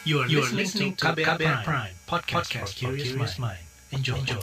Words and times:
You 0.00 0.24
are, 0.24 0.28
you 0.32 0.40
are 0.40 0.48
listening 0.56 0.96
to 0.96 1.12
KBR, 1.12 1.36
KBR 1.36 1.60
Prime, 1.60 1.60
Prime 1.60 1.92
podcast, 2.08 2.48
podcast 2.48 2.72
for 2.80 2.96
curious 2.96 3.36
mind. 3.36 3.60
Enjoy. 3.92 4.16
Enjoy. 4.16 4.40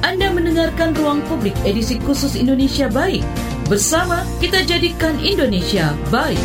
Anda 0.00 0.32
mendengarkan 0.32 0.96
Ruang 0.96 1.20
Publik 1.28 1.52
edisi 1.68 2.00
khusus 2.00 2.40
Indonesia 2.40 2.88
Baik. 2.88 3.20
Bersama 3.68 4.24
kita 4.40 4.64
jadikan 4.64 5.20
Indonesia 5.20 5.92
baik. 6.08 6.40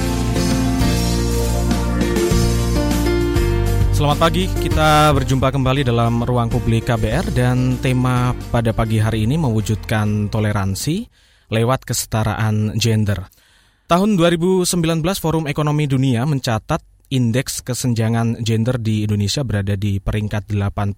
Selamat 3.95 4.19
pagi, 4.19 4.51
kita 4.59 5.15
berjumpa 5.15 5.55
kembali 5.55 5.87
dalam 5.87 6.19
Ruang 6.27 6.51
Publik 6.51 6.91
KBR 6.91 7.31
dan 7.31 7.79
tema 7.79 8.35
pada 8.51 8.75
pagi 8.75 8.99
hari 8.99 9.23
ini 9.23 9.39
mewujudkan 9.39 10.27
toleransi 10.27 11.07
lewat 11.47 11.87
kesetaraan 11.87 12.75
gender. 12.75 13.38
Tahun 13.89 14.21
2019 14.21 14.69
Forum 15.17 15.49
Ekonomi 15.49 15.89
Dunia 15.89 16.21
mencatat 16.21 17.09
indeks 17.09 17.65
kesenjangan 17.65 18.37
gender 18.45 18.77
di 18.77 19.01
Indonesia 19.01 19.41
berada 19.41 19.73
di 19.73 19.97
peringkat 19.97 20.45
85. 20.45 20.93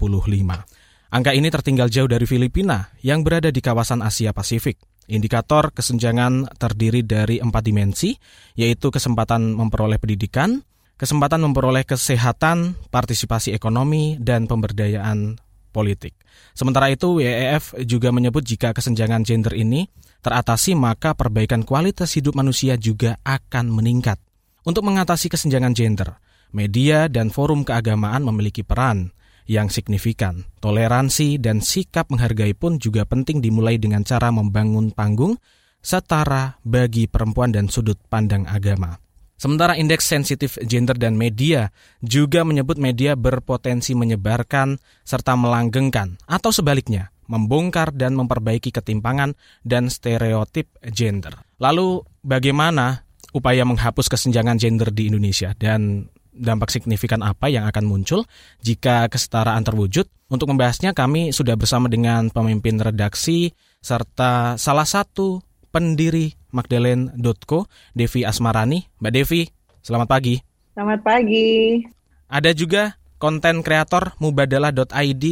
Angka 1.16 1.32
ini 1.32 1.48
tertinggal 1.48 1.88
jauh 1.88 2.12
dari 2.12 2.28
Filipina 2.28 2.92
yang 3.00 3.24
berada 3.24 3.48
di 3.48 3.64
kawasan 3.64 4.04
Asia 4.04 4.36
Pasifik. 4.36 4.76
Indikator 5.08 5.72
kesenjangan 5.72 6.52
terdiri 6.60 7.08
dari 7.08 7.40
empat 7.40 7.64
dimensi, 7.64 8.12
yaitu 8.60 8.92
kesempatan 8.92 9.56
memperoleh 9.56 9.96
pendidikan, 9.96 10.60
kesempatan 11.00 11.48
memperoleh 11.48 11.88
kesehatan, 11.88 12.76
partisipasi 12.92 13.56
ekonomi, 13.56 14.20
dan 14.20 14.52
pemberdayaan 14.52 15.40
politik. 15.72 16.14
Sementara 16.52 16.92
itu, 16.92 17.24
WEF 17.24 17.74
juga 17.88 18.12
menyebut 18.12 18.44
jika 18.44 18.76
kesenjangan 18.76 19.24
gender 19.24 19.56
ini 19.56 19.88
teratasi 20.22 20.78
maka 20.78 21.18
perbaikan 21.18 21.66
kualitas 21.66 22.14
hidup 22.14 22.38
manusia 22.38 22.78
juga 22.78 23.18
akan 23.26 23.74
meningkat. 23.74 24.22
Untuk 24.62 24.86
mengatasi 24.86 25.34
kesenjangan 25.34 25.74
gender, 25.74 26.22
media 26.54 27.10
dan 27.10 27.34
forum 27.34 27.66
keagamaan 27.66 28.22
memiliki 28.22 28.62
peran 28.62 29.10
yang 29.50 29.74
signifikan. 29.74 30.46
Toleransi 30.62 31.42
dan 31.42 31.66
sikap 31.66 32.14
menghargai 32.14 32.54
pun 32.54 32.78
juga 32.78 33.04
penting 33.10 33.42
dimulai 33.42 33.82
dengan 33.82 34.06
cara 34.06 34.30
membangun 34.30 34.94
panggung 34.94 35.36
setara 35.82 36.62
bagi 36.62 37.10
perempuan 37.10 37.50
dan 37.50 37.66
sudut 37.66 37.98
pandang 38.06 38.46
agama. 38.46 39.02
Sementara 39.42 39.74
indeks 39.74 40.06
sensitif 40.06 40.62
gender 40.62 40.94
dan 40.94 41.18
media 41.18 41.74
juga 42.06 42.46
menyebut 42.46 42.78
media 42.78 43.18
berpotensi 43.18 43.98
menyebarkan 43.98 44.78
serta 45.02 45.34
melanggengkan 45.34 46.22
atau 46.30 46.54
sebaliknya 46.54 47.10
membongkar 47.26 47.90
dan 47.90 48.14
memperbaiki 48.14 48.70
ketimpangan 48.70 49.34
dan 49.66 49.90
stereotip 49.90 50.70
gender. 50.94 51.34
Lalu 51.58 52.06
bagaimana 52.22 53.02
upaya 53.34 53.66
menghapus 53.66 54.14
kesenjangan 54.14 54.62
gender 54.62 54.94
di 54.94 55.10
Indonesia 55.10 55.58
dan 55.58 56.06
dampak 56.30 56.70
signifikan 56.70 57.26
apa 57.26 57.50
yang 57.50 57.66
akan 57.66 57.90
muncul 57.90 58.30
jika 58.62 59.10
kesetaraan 59.10 59.66
terwujud? 59.66 60.06
Untuk 60.30 60.54
membahasnya 60.54 60.94
kami 60.94 61.34
sudah 61.34 61.58
bersama 61.58 61.90
dengan 61.90 62.30
pemimpin 62.30 62.78
redaksi 62.78 63.58
serta 63.82 64.62
salah 64.62 64.86
satu 64.86 65.42
pendiri 65.72 66.36
Magdalene.co, 66.52 67.66
Devi 67.96 68.22
Asmarani. 68.28 68.86
Mbak 69.00 69.14
Devi, 69.16 69.48
selamat 69.82 70.08
pagi. 70.12 70.36
Selamat 70.76 71.00
pagi. 71.02 71.82
Ada 72.28 72.52
juga 72.52 73.00
konten 73.18 73.64
kreator 73.64 74.20
mubadalah.id, 74.20 75.24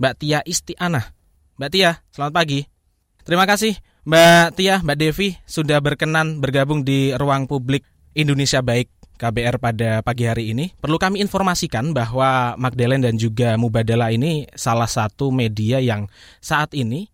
Mbak 0.00 0.14
Tia 0.18 0.40
Istianah. 0.42 1.12
Mbak 1.60 1.70
Tia, 1.70 2.00
selamat 2.10 2.32
pagi. 2.34 2.60
Terima 3.22 3.46
kasih 3.46 3.78
Mbak 4.02 4.58
Tia, 4.58 4.82
Mbak 4.82 4.98
Devi 4.98 5.38
sudah 5.46 5.78
berkenan 5.78 6.42
bergabung 6.42 6.82
di 6.82 7.14
ruang 7.14 7.46
publik 7.46 7.86
Indonesia 8.18 8.58
Baik 8.58 8.90
KBR 9.14 9.62
pada 9.62 10.02
pagi 10.02 10.26
hari 10.26 10.50
ini. 10.50 10.74
Perlu 10.74 10.98
kami 10.98 11.22
informasikan 11.22 11.94
bahwa 11.94 12.58
Magdalene 12.58 13.06
dan 13.06 13.14
juga 13.14 13.54
Mubadala 13.54 14.10
ini 14.10 14.50
salah 14.58 14.90
satu 14.90 15.30
media 15.30 15.78
yang 15.78 16.10
saat 16.42 16.74
ini 16.74 17.11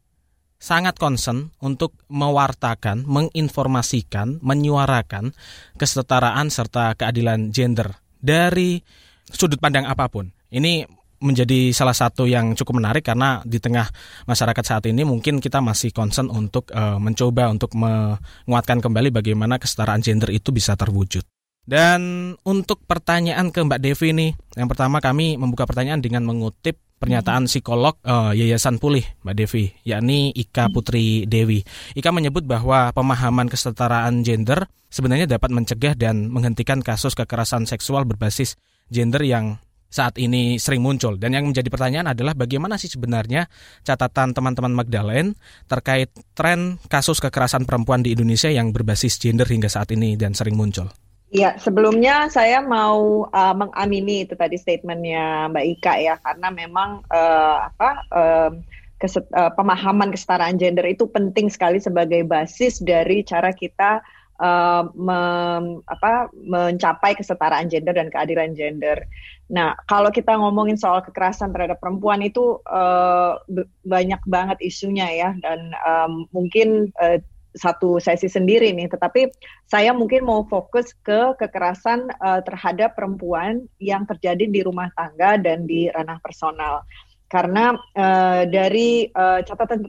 sangat 0.59 0.99
concern 0.99 1.55
untuk 1.63 1.95
mewartakan, 2.11 3.07
menginformasikan, 3.07 4.43
menyuarakan 4.43 5.31
kesetaraan 5.79 6.51
serta 6.51 6.99
keadilan 6.99 7.55
gender 7.55 7.95
dari 8.19 8.83
sudut 9.31 9.63
pandang 9.63 9.87
apa 9.87 10.11
pun. 10.11 10.35
Ini 10.51 10.83
menjadi 11.19 11.75
salah 11.75 11.95
satu 11.95 12.31
yang 12.31 12.55
cukup 12.55 12.79
menarik 12.79 13.03
karena 13.03 13.43
di 13.43 13.59
tengah 13.59 13.91
masyarakat 14.27 14.63
saat 14.63 14.85
ini 14.87 15.03
mungkin 15.03 15.43
kita 15.43 15.59
masih 15.59 15.91
concern 15.91 16.31
untuk 16.31 16.71
uh, 16.71 16.99
mencoba 17.03 17.51
untuk 17.51 17.75
menguatkan 17.75 18.79
kembali 18.79 19.11
bagaimana 19.11 19.59
kesetaraan 19.59 20.03
gender 20.03 20.31
itu 20.31 20.55
bisa 20.55 20.79
terwujud. 20.79 21.27
Dan 21.69 22.33
untuk 22.49 22.81
pertanyaan 22.89 23.53
ke 23.53 23.61
Mbak 23.61 23.81
Devi 23.83 24.17
nih, 24.17 24.31
yang 24.57 24.73
pertama 24.73 25.05
kami 25.05 25.37
membuka 25.37 25.69
pertanyaan 25.69 26.01
dengan 26.01 26.25
mengutip 26.25 26.81
pernyataan 26.99 27.47
psikolog 27.47 27.97
uh, 28.03 28.35
Yayasan 28.35 28.83
Pulih 28.83 29.07
Mbak 29.23 29.35
Devi, 29.39 29.65
yakni 29.87 30.35
Ika 30.35 30.69
Putri 30.75 31.25
Dewi. 31.25 31.63
Ika 31.95 32.11
menyebut 32.11 32.45
bahwa 32.45 32.91
pemahaman 32.93 33.47
kesetaraan 33.47 34.27
gender 34.27 34.67
sebenarnya 34.91 35.31
dapat 35.31 35.55
mencegah 35.55 35.95
dan 35.95 36.29
menghentikan 36.29 36.83
kasus 36.83 37.15
kekerasan 37.15 37.65
seksual 37.65 38.05
berbasis 38.05 38.59
gender 38.91 39.23
yang 39.23 39.63
saat 39.89 40.21
ini 40.21 40.61
sering 40.61 40.85
muncul 40.85 41.17
dan 41.17 41.33
yang 41.33 41.49
menjadi 41.49 41.65
pertanyaan 41.73 42.13
adalah 42.13 42.37
bagaimana 42.37 42.77
sih 42.77 42.93
sebenarnya 42.93 43.49
catatan 43.89 44.37
teman-teman 44.37 44.77
Magdalene 44.77 45.33
terkait 45.65 46.13
tren 46.37 46.77
kasus 46.93 47.25
kekerasan 47.25 47.65
perempuan 47.65 48.05
di 48.05 48.13
Indonesia 48.13 48.53
yang 48.53 48.69
berbasis 48.69 49.17
gender 49.17 49.49
hingga 49.49 49.73
saat 49.73 49.89
ini 49.97 50.21
dan 50.21 50.37
sering 50.37 50.61
muncul. 50.61 50.93
Iya, 51.29 51.61
sebelumnya 51.61 52.33
saya 52.33 52.65
mau 52.65 53.29
uh, 53.29 53.53
mengamini 53.53 54.25
itu 54.25 54.33
tadi 54.33 54.57
statementnya 54.57 55.53
Mbak 55.53 55.67
Ika 55.77 55.95
ya, 56.01 56.15
karena 56.25 56.49
memang 56.49 57.05
uh, 57.05 57.69
apa 57.69 57.91
uh, 58.09 58.51
keset, 58.97 59.29
uh, 59.37 59.53
pemahaman 59.53 60.09
kesetaraan 60.09 60.57
gender 60.57 60.89
itu 60.89 61.05
penting 61.05 61.53
sekali 61.53 61.85
sebagai 61.85 62.25
basis 62.25 62.81
dari 62.81 63.21
cara 63.29 63.53
kita 63.53 64.01
uh, 64.41 64.89
mem, 64.97 65.85
apa, 65.85 66.33
mencapai 66.33 67.13
kesetaraan 67.13 67.69
gender 67.69 67.93
dan 67.93 68.09
keadilan 68.09 68.57
gender. 68.57 69.05
Nah, 69.53 69.77
kalau 69.85 70.09
kita 70.09 70.33
ngomongin 70.33 70.81
soal 70.81 71.05
kekerasan 71.05 71.53
terhadap 71.53 71.77
perempuan 71.77 72.25
itu 72.25 72.57
uh, 72.73 73.37
banyak 73.85 74.21
banget 74.25 74.59
isunya 74.65 75.13
ya, 75.13 75.31
dan 75.45 75.77
um, 75.85 76.25
mungkin 76.33 76.89
uh, 76.97 77.21
satu 77.55 78.01
sesi 78.03 78.29
sendiri 78.29 78.73
nih. 78.73 78.89
Tetapi 78.93 79.29
saya 79.65 79.93
mungkin 79.97 80.25
mau 80.25 80.45
fokus 80.49 80.93
ke 81.05 81.37
kekerasan 81.39 82.09
uh, 82.21 82.41
terhadap 82.45 82.97
perempuan 82.97 83.65
yang 83.81 84.05
terjadi 84.05 84.45
di 84.49 84.61
rumah 84.65 84.89
tangga 84.97 85.41
dan 85.41 85.65
di 85.65 85.89
ranah 85.89 86.21
personal. 86.21 86.85
Karena 87.29 87.77
uh, 87.77 88.43
dari 88.49 89.09
uh, 89.13 89.45
catatan 89.45 89.85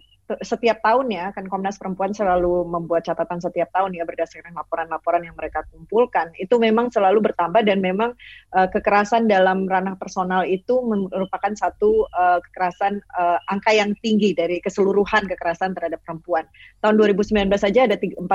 setiap 0.46 0.86
tahun 0.86 1.10
ya 1.10 1.34
kan 1.34 1.50
Komnas 1.50 1.82
Perempuan 1.82 2.14
selalu 2.14 2.68
membuat 2.68 3.06
catatan 3.06 3.42
setiap 3.42 3.74
tahun 3.74 3.98
ya 3.98 4.06
berdasarkan 4.06 4.54
laporan-laporan 4.54 5.26
yang 5.26 5.34
mereka 5.34 5.66
kumpulkan. 5.74 6.30
Itu 6.38 6.62
memang 6.62 6.94
selalu 6.94 7.32
bertambah 7.32 7.66
dan 7.66 7.82
memang 7.82 8.14
uh, 8.54 8.68
kekerasan 8.70 9.26
dalam 9.26 9.66
ranah 9.66 9.98
personal 9.98 10.46
itu 10.46 10.82
merupakan 10.86 11.54
satu 11.58 12.06
uh, 12.14 12.38
kekerasan 12.50 13.02
uh, 13.18 13.42
angka 13.50 13.74
yang 13.74 13.98
tinggi 14.06 14.38
dari 14.38 14.62
keseluruhan 14.62 15.26
kekerasan 15.26 15.74
terhadap 15.74 16.02
perempuan. 16.06 16.46
Tahun 16.86 16.94
2019 16.94 17.50
saja 17.58 17.90
ada 17.90 17.98
431 17.98 18.30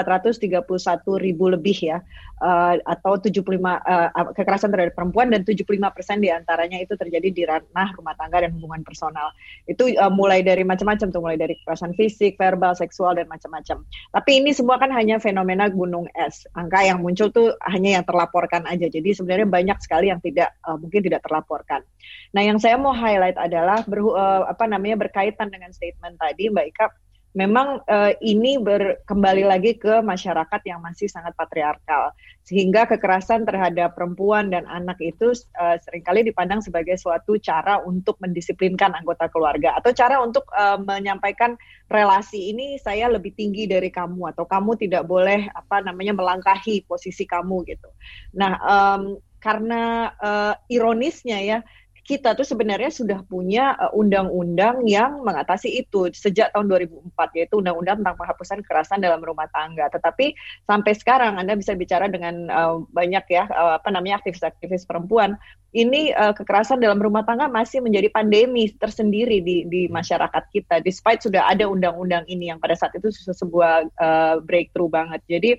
ribu 1.22 1.44
lebih 1.46 1.78
ya 1.78 2.02
uh, 2.42 2.74
atau 2.90 3.20
75 3.20 3.44
uh, 3.44 4.10
kekerasan 4.34 4.70
terhadap 4.72 4.94
perempuan 4.96 5.30
dan 5.30 5.46
75 5.46 5.66
persen 5.94 6.18
di 6.18 6.32
antaranya 6.32 6.80
itu 6.80 6.98
terjadi 6.98 7.28
di 7.30 7.42
ranah 7.46 7.88
rumah 7.94 8.16
tangga 8.18 8.42
dan 8.42 8.50
hubungan 8.56 8.82
personal. 8.82 9.30
Itu 9.68 9.92
uh, 9.94 10.10
mulai 10.10 10.42
dari 10.42 10.66
macam-macam 10.66 11.06
tuh 11.12 11.20
mulai 11.22 11.38
dari 11.38 11.54
kekerasan 11.60 11.83
kekerasan 11.84 11.92
fisik, 11.96 12.40
verbal, 12.40 12.72
seksual 12.72 13.12
dan 13.20 13.28
macam-macam. 13.28 13.84
Tapi 13.84 14.30
ini 14.40 14.56
semua 14.56 14.80
kan 14.80 14.88
hanya 14.88 15.20
fenomena 15.20 15.68
gunung 15.68 16.08
es. 16.16 16.48
Angka 16.56 16.80
yang 16.80 17.04
muncul 17.04 17.28
tuh 17.28 17.52
hanya 17.68 18.00
yang 18.00 18.04
terlaporkan 18.08 18.64
aja. 18.64 18.88
Jadi 18.88 19.12
sebenarnya 19.12 19.44
banyak 19.44 19.78
sekali 19.84 20.08
yang 20.08 20.20
tidak 20.24 20.56
uh, 20.64 20.80
mungkin 20.80 21.04
tidak 21.04 21.20
terlaporkan. 21.28 21.84
Nah, 22.32 22.42
yang 22.42 22.56
saya 22.56 22.80
mau 22.80 22.96
highlight 22.96 23.36
adalah 23.36 23.84
ber, 23.84 24.00
uh, 24.00 24.12
eh, 24.16 24.42
apa 24.48 24.64
namanya 24.64 24.96
berkaitan 25.04 25.52
dengan 25.52 25.70
statement 25.72 26.16
tadi 26.16 26.48
Mbak 26.48 26.66
Ika 26.72 26.86
memang 27.34 27.82
uh, 27.90 28.14
ini 28.22 28.62
berkembali 28.62 29.42
lagi 29.42 29.74
ke 29.74 30.00
masyarakat 30.00 30.60
yang 30.70 30.78
masih 30.78 31.10
sangat 31.10 31.34
patriarkal 31.34 32.14
sehingga 32.46 32.86
kekerasan 32.86 33.42
terhadap 33.42 33.98
perempuan 33.98 34.54
dan 34.54 34.62
anak 34.70 34.94
itu 35.02 35.34
uh, 35.58 35.74
sering 35.82 36.06
kali 36.06 36.22
dipandang 36.22 36.62
sebagai 36.62 36.94
suatu 36.94 37.34
cara 37.42 37.82
untuk 37.82 38.14
mendisiplinkan 38.22 38.94
anggota 38.94 39.26
keluarga 39.34 39.74
atau 39.74 39.90
cara 39.90 40.22
untuk 40.22 40.46
uh, 40.54 40.78
menyampaikan 40.78 41.58
relasi 41.90 42.54
ini 42.54 42.78
saya 42.78 43.10
lebih 43.10 43.34
tinggi 43.34 43.66
dari 43.66 43.90
kamu 43.90 44.30
atau 44.30 44.46
kamu 44.46 44.78
tidak 44.78 45.02
boleh 45.04 45.50
apa 45.50 45.82
namanya 45.82 46.14
melangkahi 46.14 46.86
posisi 46.86 47.26
kamu 47.26 47.66
gitu. 47.66 47.90
Nah, 48.38 48.62
um, 48.62 49.18
karena 49.42 50.08
uh, 50.22 50.54
ironisnya 50.72 51.38
ya 51.44 51.58
kita 52.04 52.36
tuh 52.36 52.44
sebenarnya 52.44 52.92
sudah 52.92 53.24
punya 53.24 53.72
uh, 53.80 53.92
undang-undang 53.96 54.84
yang 54.84 55.24
mengatasi 55.24 55.72
itu 55.80 56.12
sejak 56.12 56.52
tahun 56.52 56.68
2004 56.68 57.36
yaitu 57.40 57.58
undang-undang 57.58 58.04
tentang 58.04 58.16
penghapusan 58.20 58.60
kekerasan 58.60 59.00
dalam 59.00 59.24
rumah 59.24 59.48
tangga. 59.50 59.88
Tetapi 59.88 60.36
sampai 60.68 60.92
sekarang 60.92 61.40
Anda 61.40 61.56
bisa 61.56 61.72
bicara 61.72 62.12
dengan 62.12 62.52
uh, 62.52 62.84
banyak 62.92 63.24
ya 63.32 63.48
uh, 63.48 63.80
apa 63.80 63.88
namanya 63.88 64.20
aktivis-aktivis 64.20 64.84
perempuan 64.84 65.40
ini 65.74 66.14
uh, 66.14 66.30
kekerasan 66.30 66.78
dalam 66.78 67.02
rumah 67.02 67.26
tangga 67.26 67.50
masih 67.50 67.82
menjadi 67.82 68.06
pandemi 68.14 68.70
tersendiri 68.78 69.42
di 69.42 69.66
di 69.66 69.90
masyarakat 69.90 70.44
kita 70.54 70.78
despite 70.84 71.26
sudah 71.26 71.50
ada 71.50 71.66
undang-undang 71.66 72.22
ini 72.30 72.52
yang 72.52 72.62
pada 72.62 72.78
saat 72.78 72.94
itu 72.94 73.10
sebuah 73.10 73.90
uh, 73.98 74.36
breakthrough 74.44 74.92
banget. 74.92 75.18
Jadi 75.26 75.58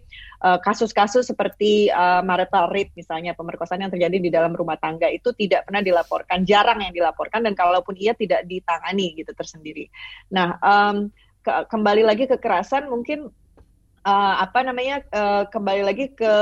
kasus-kasus 0.61 1.25
uh, 1.25 1.29
seperti 1.33 1.89
uh, 1.89 2.21
marital 2.21 2.69
rape 2.69 2.93
misalnya 2.93 3.33
pemerkosaan 3.33 3.81
yang 3.81 3.93
terjadi 3.93 4.17
di 4.21 4.29
dalam 4.29 4.53
rumah 4.53 4.77
tangga 4.77 5.09
itu 5.09 5.33
tidak 5.33 5.65
pernah 5.65 5.81
dilaporkan, 5.81 6.45
jarang 6.45 6.85
yang 6.85 6.93
dilaporkan 6.93 7.41
dan 7.41 7.57
kalaupun 7.57 7.97
ia 7.97 8.13
tidak 8.13 8.45
ditangani 8.45 9.17
gitu 9.17 9.33
tersendiri. 9.33 9.89
Nah, 10.29 10.61
um, 10.61 11.09
ke 11.41 11.53
kembali 11.69 12.05
lagi 12.05 12.25
kekerasan 12.29 12.89
mungkin 12.89 13.29
uh, 14.05 14.35
apa 14.41 14.61
namanya 14.61 15.01
uh, 15.09 15.43
kembali 15.49 15.81
lagi 15.81 16.13
ke 16.13 16.33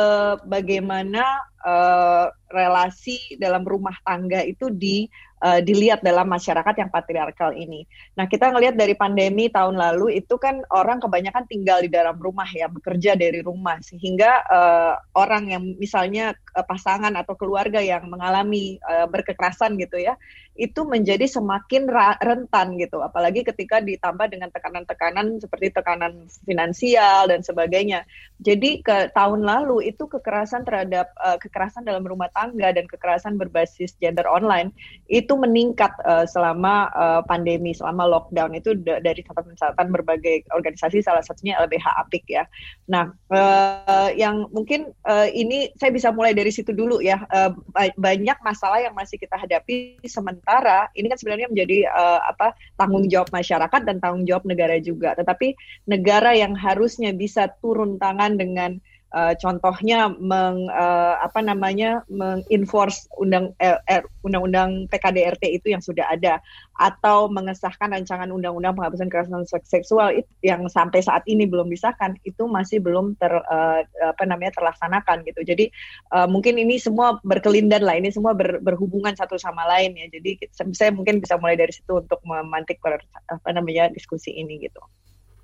bagaimana 0.47 1.23
uh, 1.63 2.27
relasi 2.53 3.39
dalam 3.41 3.65
rumah 3.65 3.97
tangga 4.05 4.45
itu 4.45 4.69
di 4.69 5.09
uh, 5.41 5.59
dilihat 5.59 6.05
dalam 6.05 6.29
masyarakat 6.29 6.75
yang 6.77 6.93
patriarkal 6.93 7.51
ini. 7.57 7.83
Nah, 8.15 8.29
kita 8.29 8.53
ngelihat 8.53 8.77
dari 8.77 8.93
pandemi 8.93 9.49
tahun 9.49 9.75
lalu 9.75 10.21
itu 10.21 10.37
kan 10.37 10.61
orang 10.69 11.01
kebanyakan 11.01 11.49
tinggal 11.49 11.81
di 11.81 11.89
dalam 11.89 12.15
rumah 12.21 12.47
ya, 12.47 12.69
bekerja 12.69 13.17
dari 13.17 13.41
rumah 13.41 13.81
sehingga 13.81 14.45
uh, 14.47 14.93
orang 15.17 15.49
yang 15.49 15.63
misalnya 15.81 16.37
uh, 16.53 16.63
pasangan 16.63 17.11
atau 17.17 17.33
keluarga 17.33 17.81
yang 17.81 18.05
mengalami 18.07 18.77
uh, 18.85 19.09
berkekerasan 19.09 19.75
gitu 19.81 19.97
ya, 19.97 20.15
itu 20.53 20.85
menjadi 20.85 21.25
semakin 21.25 21.89
rentan 22.21 22.77
gitu, 22.77 23.01
apalagi 23.01 23.41
ketika 23.41 23.81
ditambah 23.81 24.29
dengan 24.29 24.53
tekanan-tekanan 24.53 25.41
seperti 25.41 25.73
tekanan 25.73 26.29
finansial 26.45 27.25
dan 27.25 27.41
sebagainya. 27.41 28.05
Jadi 28.37 28.85
ke 28.85 29.09
tahun 29.17 29.41
lalu 29.41 29.89
itu 29.89 30.05
kekerasan 30.05 30.61
terhadap 30.61 31.09
uh, 31.17 31.41
kekerasan 31.53 31.85
dalam 31.85 32.01
rumah 32.01 32.33
tangga 32.33 32.73
dan 32.73 32.89
kekerasan 32.89 33.37
berbasis 33.37 33.93
gender 34.01 34.25
online 34.25 34.73
itu 35.05 35.37
meningkat 35.37 35.93
uh, 36.01 36.25
selama 36.25 36.89
uh, 36.97 37.21
pandemi, 37.21 37.77
selama 37.77 38.09
lockdown 38.09 38.57
itu 38.57 38.73
dari 38.81 39.21
catatan-catatan 39.21 39.93
berbagai 39.93 40.49
organisasi, 40.49 41.05
salah 41.05 41.21
satunya 41.21 41.61
LBH 41.61 41.85
Apik 42.01 42.25
ya. 42.25 42.49
Nah, 42.89 43.13
uh, 43.29 44.09
yang 44.17 44.49
mungkin 44.49 44.89
uh, 45.05 45.29
ini 45.29 45.69
saya 45.77 45.93
bisa 45.93 46.09
mulai 46.09 46.33
dari 46.33 46.49
situ 46.49 46.73
dulu 46.73 46.97
ya. 47.05 47.21
Uh, 47.29 47.53
banyak 48.01 48.41
masalah 48.41 48.81
yang 48.81 48.97
masih 48.97 49.21
kita 49.21 49.37
hadapi 49.37 50.01
sementara 50.09 50.89
ini 50.97 51.05
kan 51.05 51.21
sebenarnya 51.21 51.53
menjadi 51.53 51.85
uh, 51.93 52.25
apa 52.33 52.57
tanggung 52.81 53.05
jawab 53.05 53.29
masyarakat 53.29 53.81
dan 53.85 54.01
tanggung 54.01 54.25
jawab 54.25 54.49
negara 54.49 54.81
juga. 54.81 55.13
Tetapi 55.13 55.53
negara 55.85 56.33
yang 56.33 56.57
harusnya 56.57 57.13
bisa 57.13 57.53
turun 57.61 58.01
tangan 58.01 58.39
dengan 58.39 58.81
uh, 59.13 59.33
contohnya 59.37 60.11
meng 60.17 60.67
uh, 60.73 61.21
apa 61.21 61.39
namanya 61.39 62.01
mengenforce 62.09 63.05
undang 63.21 63.53
eh, 63.61 63.77
undang-undang 64.25 64.89
PKDRT 64.89 65.61
itu 65.61 65.71
yang 65.71 65.79
sudah 65.79 66.09
ada 66.09 66.41
atau 66.81 67.29
mengesahkan 67.29 67.93
rancangan 67.93 68.33
undang-undang 68.33 68.73
penghapusan 68.73 69.07
kekerasan 69.07 69.45
seksual 69.63 70.09
itu 70.17 70.31
yang 70.41 70.65
sampai 70.65 71.05
saat 71.05 71.21
ini 71.29 71.45
belum 71.45 71.69
disahkan 71.69 72.17
itu 72.25 72.49
masih 72.49 72.81
belum 72.81 73.13
ter 73.21 73.29
uh, 73.29 73.85
apa 74.01 74.23
namanya 74.25 74.57
terlaksanakan 74.57 75.21
gitu. 75.29 75.45
Jadi 75.45 75.69
uh, 76.11 76.25
mungkin 76.25 76.57
ini 76.57 76.81
semua 76.81 77.21
berkelindan 77.21 77.85
lah 77.85 77.95
ini 77.95 78.09
semua 78.09 78.33
ber, 78.33 78.57
berhubungan 78.65 79.13
satu 79.13 79.37
sama 79.37 79.69
lain 79.69 79.93
ya. 79.93 80.09
Jadi 80.09 80.41
saya 80.73 80.89
mungkin 80.89 81.21
bisa 81.21 81.37
mulai 81.37 81.55
dari 81.55 81.71
situ 81.71 82.01
untuk 82.01 82.19
memantik 82.25 82.81
apa 82.83 83.49
namanya 83.53 83.93
diskusi 83.93 84.33
ini 84.33 84.65
gitu. 84.65 84.81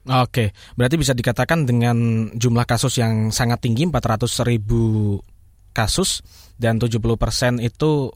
Oke, 0.09 0.57
berarti 0.73 0.97
bisa 0.97 1.13
dikatakan 1.13 1.69
dengan 1.69 2.29
jumlah 2.33 2.65
kasus 2.65 2.97
yang 2.97 3.29
sangat 3.29 3.61
tinggi 3.61 3.85
400 3.85 4.41
ribu 4.41 5.21
kasus 5.69 6.25
dan 6.57 6.81
70 6.81 6.97
persen 7.13 7.61
itu 7.61 8.09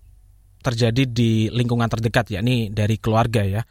terjadi 0.65 1.05
di 1.05 1.53
lingkungan 1.53 1.85
terdekat 1.85 2.33
yakni 2.33 2.73
dari 2.73 2.97
keluarga 2.97 3.45
ya. 3.45 3.61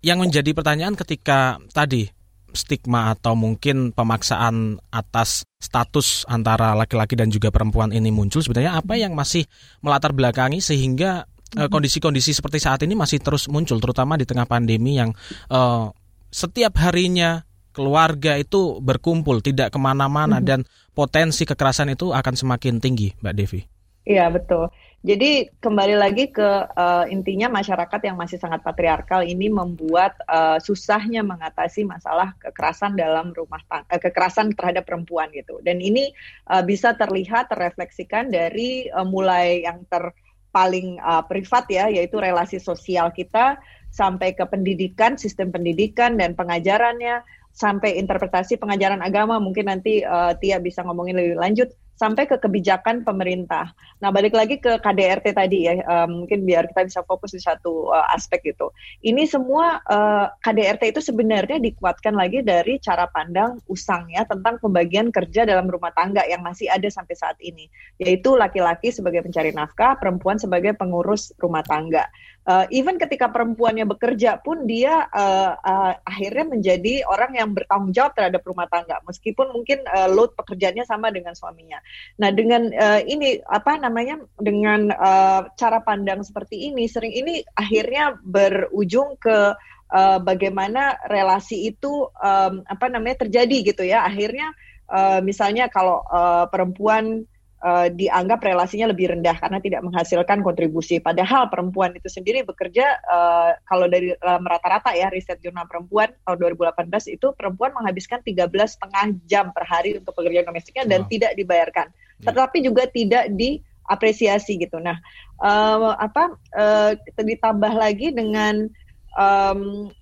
Yang 0.00 0.18
menjadi 0.24 0.50
pertanyaan 0.56 0.96
ketika 0.96 1.60
tadi 1.76 2.08
stigma 2.56 3.12
atau 3.12 3.36
mungkin 3.36 3.92
pemaksaan 3.92 4.80
atas 4.88 5.44
status 5.60 6.24
antara 6.24 6.72
laki-laki 6.72 7.20
dan 7.20 7.28
juga 7.28 7.52
perempuan 7.52 7.92
ini 7.92 8.08
muncul 8.08 8.40
sebenarnya 8.40 8.80
apa 8.80 8.96
yang 8.96 9.12
masih 9.12 9.44
melatar 9.84 10.16
belakangi 10.16 10.64
sehingga 10.64 11.28
eh, 11.52 11.60
mm-hmm. 11.60 11.68
kondisi-kondisi 11.68 12.32
seperti 12.32 12.64
saat 12.64 12.80
ini 12.88 12.96
masih 12.96 13.20
terus 13.20 13.52
muncul 13.52 13.76
terutama 13.76 14.16
di 14.16 14.24
tengah 14.24 14.48
pandemi 14.48 14.96
yang 14.96 15.12
uh, 15.52 15.92
setiap 16.32 16.76
harinya 16.80 17.44
keluarga 17.78 18.34
itu 18.34 18.82
berkumpul, 18.82 19.38
tidak 19.38 19.70
ke 19.70 19.78
mana-mana, 19.78 20.42
hmm. 20.42 20.46
dan 20.46 20.60
potensi 20.98 21.46
kekerasan 21.46 21.94
itu 21.94 22.10
akan 22.10 22.34
semakin 22.34 22.82
tinggi, 22.82 23.14
Mbak 23.22 23.34
Devi. 23.38 23.62
Iya 24.08 24.32
betul. 24.32 24.72
Jadi 25.04 25.46
kembali 25.62 25.94
lagi 25.94 26.32
ke 26.32 26.48
uh, 26.74 27.06
intinya 27.06 27.46
masyarakat 27.52 28.00
yang 28.02 28.16
masih 28.18 28.40
sangat 28.40 28.64
patriarkal 28.66 29.22
ini 29.22 29.46
membuat 29.46 30.18
uh, 30.26 30.58
susahnya 30.58 31.22
mengatasi 31.22 31.86
masalah 31.86 32.34
kekerasan 32.40 32.98
dalam 32.98 33.30
rumah 33.30 33.62
tangga, 33.68 33.86
uh, 33.94 34.00
kekerasan 34.00 34.56
terhadap 34.58 34.88
perempuan 34.88 35.30
gitu. 35.30 35.62
Dan 35.62 35.78
ini 35.78 36.10
uh, 36.50 36.64
bisa 36.66 36.98
terlihat 36.98 37.52
terrefleksikan 37.52 38.32
dari 38.32 38.90
uh, 38.90 39.06
mulai 39.06 39.62
yang 39.62 39.86
ter 39.86 40.10
paling 40.50 40.98
uh, 40.98 41.22
privat 41.28 41.68
ya, 41.68 41.86
yaitu 41.92 42.18
relasi 42.18 42.58
sosial 42.58 43.12
kita 43.12 43.60
sampai 43.92 44.34
ke 44.34 44.42
pendidikan, 44.48 45.14
sistem 45.20 45.52
pendidikan 45.52 46.16
dan 46.16 46.32
pengajarannya 46.34 47.22
sampai 47.58 47.98
interpretasi 47.98 48.54
pengajaran 48.54 49.02
agama 49.02 49.42
mungkin 49.42 49.66
nanti 49.66 50.06
uh, 50.06 50.30
Tia 50.38 50.62
bisa 50.62 50.86
ngomongin 50.86 51.18
lebih 51.18 51.42
lanjut 51.42 51.68
sampai 51.98 52.30
ke 52.30 52.38
kebijakan 52.38 53.02
pemerintah. 53.02 53.74
Nah, 53.98 54.14
balik 54.14 54.30
lagi 54.30 54.62
ke 54.62 54.78
KDRT 54.78 55.34
tadi 55.34 55.66
ya, 55.66 55.82
uh, 55.82 56.06
mungkin 56.06 56.46
biar 56.46 56.70
kita 56.70 56.86
bisa 56.86 57.00
fokus 57.02 57.34
di 57.34 57.42
satu 57.42 57.90
uh, 57.90 58.14
aspek 58.14 58.54
itu. 58.54 58.70
Ini 59.02 59.26
semua 59.26 59.82
uh, 59.82 60.30
KDRT 60.38 60.94
itu 60.94 61.02
sebenarnya 61.02 61.58
dikuatkan 61.58 62.14
lagi 62.14 62.46
dari 62.46 62.78
cara 62.78 63.10
pandang 63.10 63.58
usangnya 63.66 64.22
tentang 64.30 64.62
pembagian 64.62 65.10
kerja 65.10 65.42
dalam 65.42 65.66
rumah 65.66 65.90
tangga 65.90 66.22
yang 66.30 66.46
masih 66.46 66.70
ada 66.70 66.86
sampai 66.86 67.18
saat 67.18 67.34
ini, 67.42 67.66
yaitu 67.98 68.38
laki-laki 68.38 68.94
sebagai 68.94 69.26
pencari 69.26 69.50
nafkah, 69.50 69.98
perempuan 69.98 70.38
sebagai 70.38 70.78
pengurus 70.78 71.34
rumah 71.42 71.66
tangga 71.66 72.06
uh, 72.48 72.64
even 72.72 72.96
ketika 72.96 73.28
perempuannya 73.28 73.84
bekerja 73.84 74.40
pun 74.40 74.64
dia 74.64 75.04
uh, 75.12 75.52
uh, 75.60 75.92
akhirnya 76.08 76.48
menjadi 76.48 77.04
orang 77.04 77.36
yang 77.36 77.52
bertanggung 77.52 77.92
jawab 77.92 78.16
terhadap 78.16 78.40
rumah 78.48 78.64
tangga 78.72 79.04
meskipun 79.04 79.52
mungkin 79.52 79.84
uh, 79.84 80.08
load 80.08 80.32
pekerjaannya 80.32 80.88
sama 80.88 81.12
dengan 81.12 81.36
suaminya. 81.36 81.78
Nah 82.16 82.32
dengan 82.32 82.72
uh, 82.72 83.04
ini 83.04 83.44
apa 83.44 83.76
namanya 83.76 84.16
dengan 84.40 84.88
uh, 84.88 85.52
cara 85.54 85.84
pandang 85.84 86.24
seperti 86.24 86.72
ini 86.72 86.88
sering 86.88 87.12
ini 87.12 87.44
akhirnya 87.52 88.16
berujung 88.24 89.20
ke 89.20 89.52
uh, 89.92 90.18
bagaimana 90.24 90.96
relasi 91.06 91.68
itu 91.68 92.08
um, 92.08 92.64
apa 92.64 92.86
namanya 92.88 93.28
terjadi 93.28 93.74
gitu 93.74 93.84
ya 93.84 94.08
akhirnya 94.08 94.56
uh, 94.88 95.20
misalnya 95.20 95.68
kalau 95.68 96.00
uh, 96.08 96.48
perempuan 96.48 97.28
uh, 97.62 97.86
dianggap 97.90 98.42
relasinya 98.42 98.90
lebih 98.90 99.14
rendah 99.14 99.36
karena 99.38 99.58
tidak 99.58 99.80
menghasilkan 99.82 100.42
kontribusi. 100.42 101.02
Padahal 101.02 101.50
perempuan 101.50 101.94
itu 101.94 102.06
sendiri 102.06 102.46
bekerja 102.46 102.98
uh, 103.06 103.56
kalau 103.66 103.86
dari 103.90 104.14
um, 104.14 104.42
rata-rata 104.46 104.94
ya 104.94 105.10
riset 105.10 105.38
jurnal 105.42 105.66
perempuan 105.66 106.12
tahun 106.26 106.56
2018 106.58 107.16
itu 107.18 107.26
perempuan 107.34 107.74
menghabiskan 107.74 108.22
13 108.22 108.48
setengah 108.48 109.04
jam 109.26 109.50
per 109.50 109.64
hari 109.66 109.98
untuk 109.98 110.14
pekerjaan 110.14 110.46
domestiknya 110.48 110.84
dan 110.86 111.06
wow. 111.06 111.10
tidak 111.10 111.32
dibayarkan. 111.34 111.86
Yeah. 111.90 112.24
Tetapi 112.30 112.58
juga 112.62 112.82
tidak 112.90 113.24
diapresiasi 113.34 114.58
gitu. 114.62 114.78
Nah, 114.78 114.98
uh, 115.42 115.94
apa 115.98 116.38
uh, 116.54 116.92
ditambah 117.18 117.72
lagi 117.74 118.14
dengan 118.14 118.70
um, 119.18 119.88
Eh, 119.88 119.97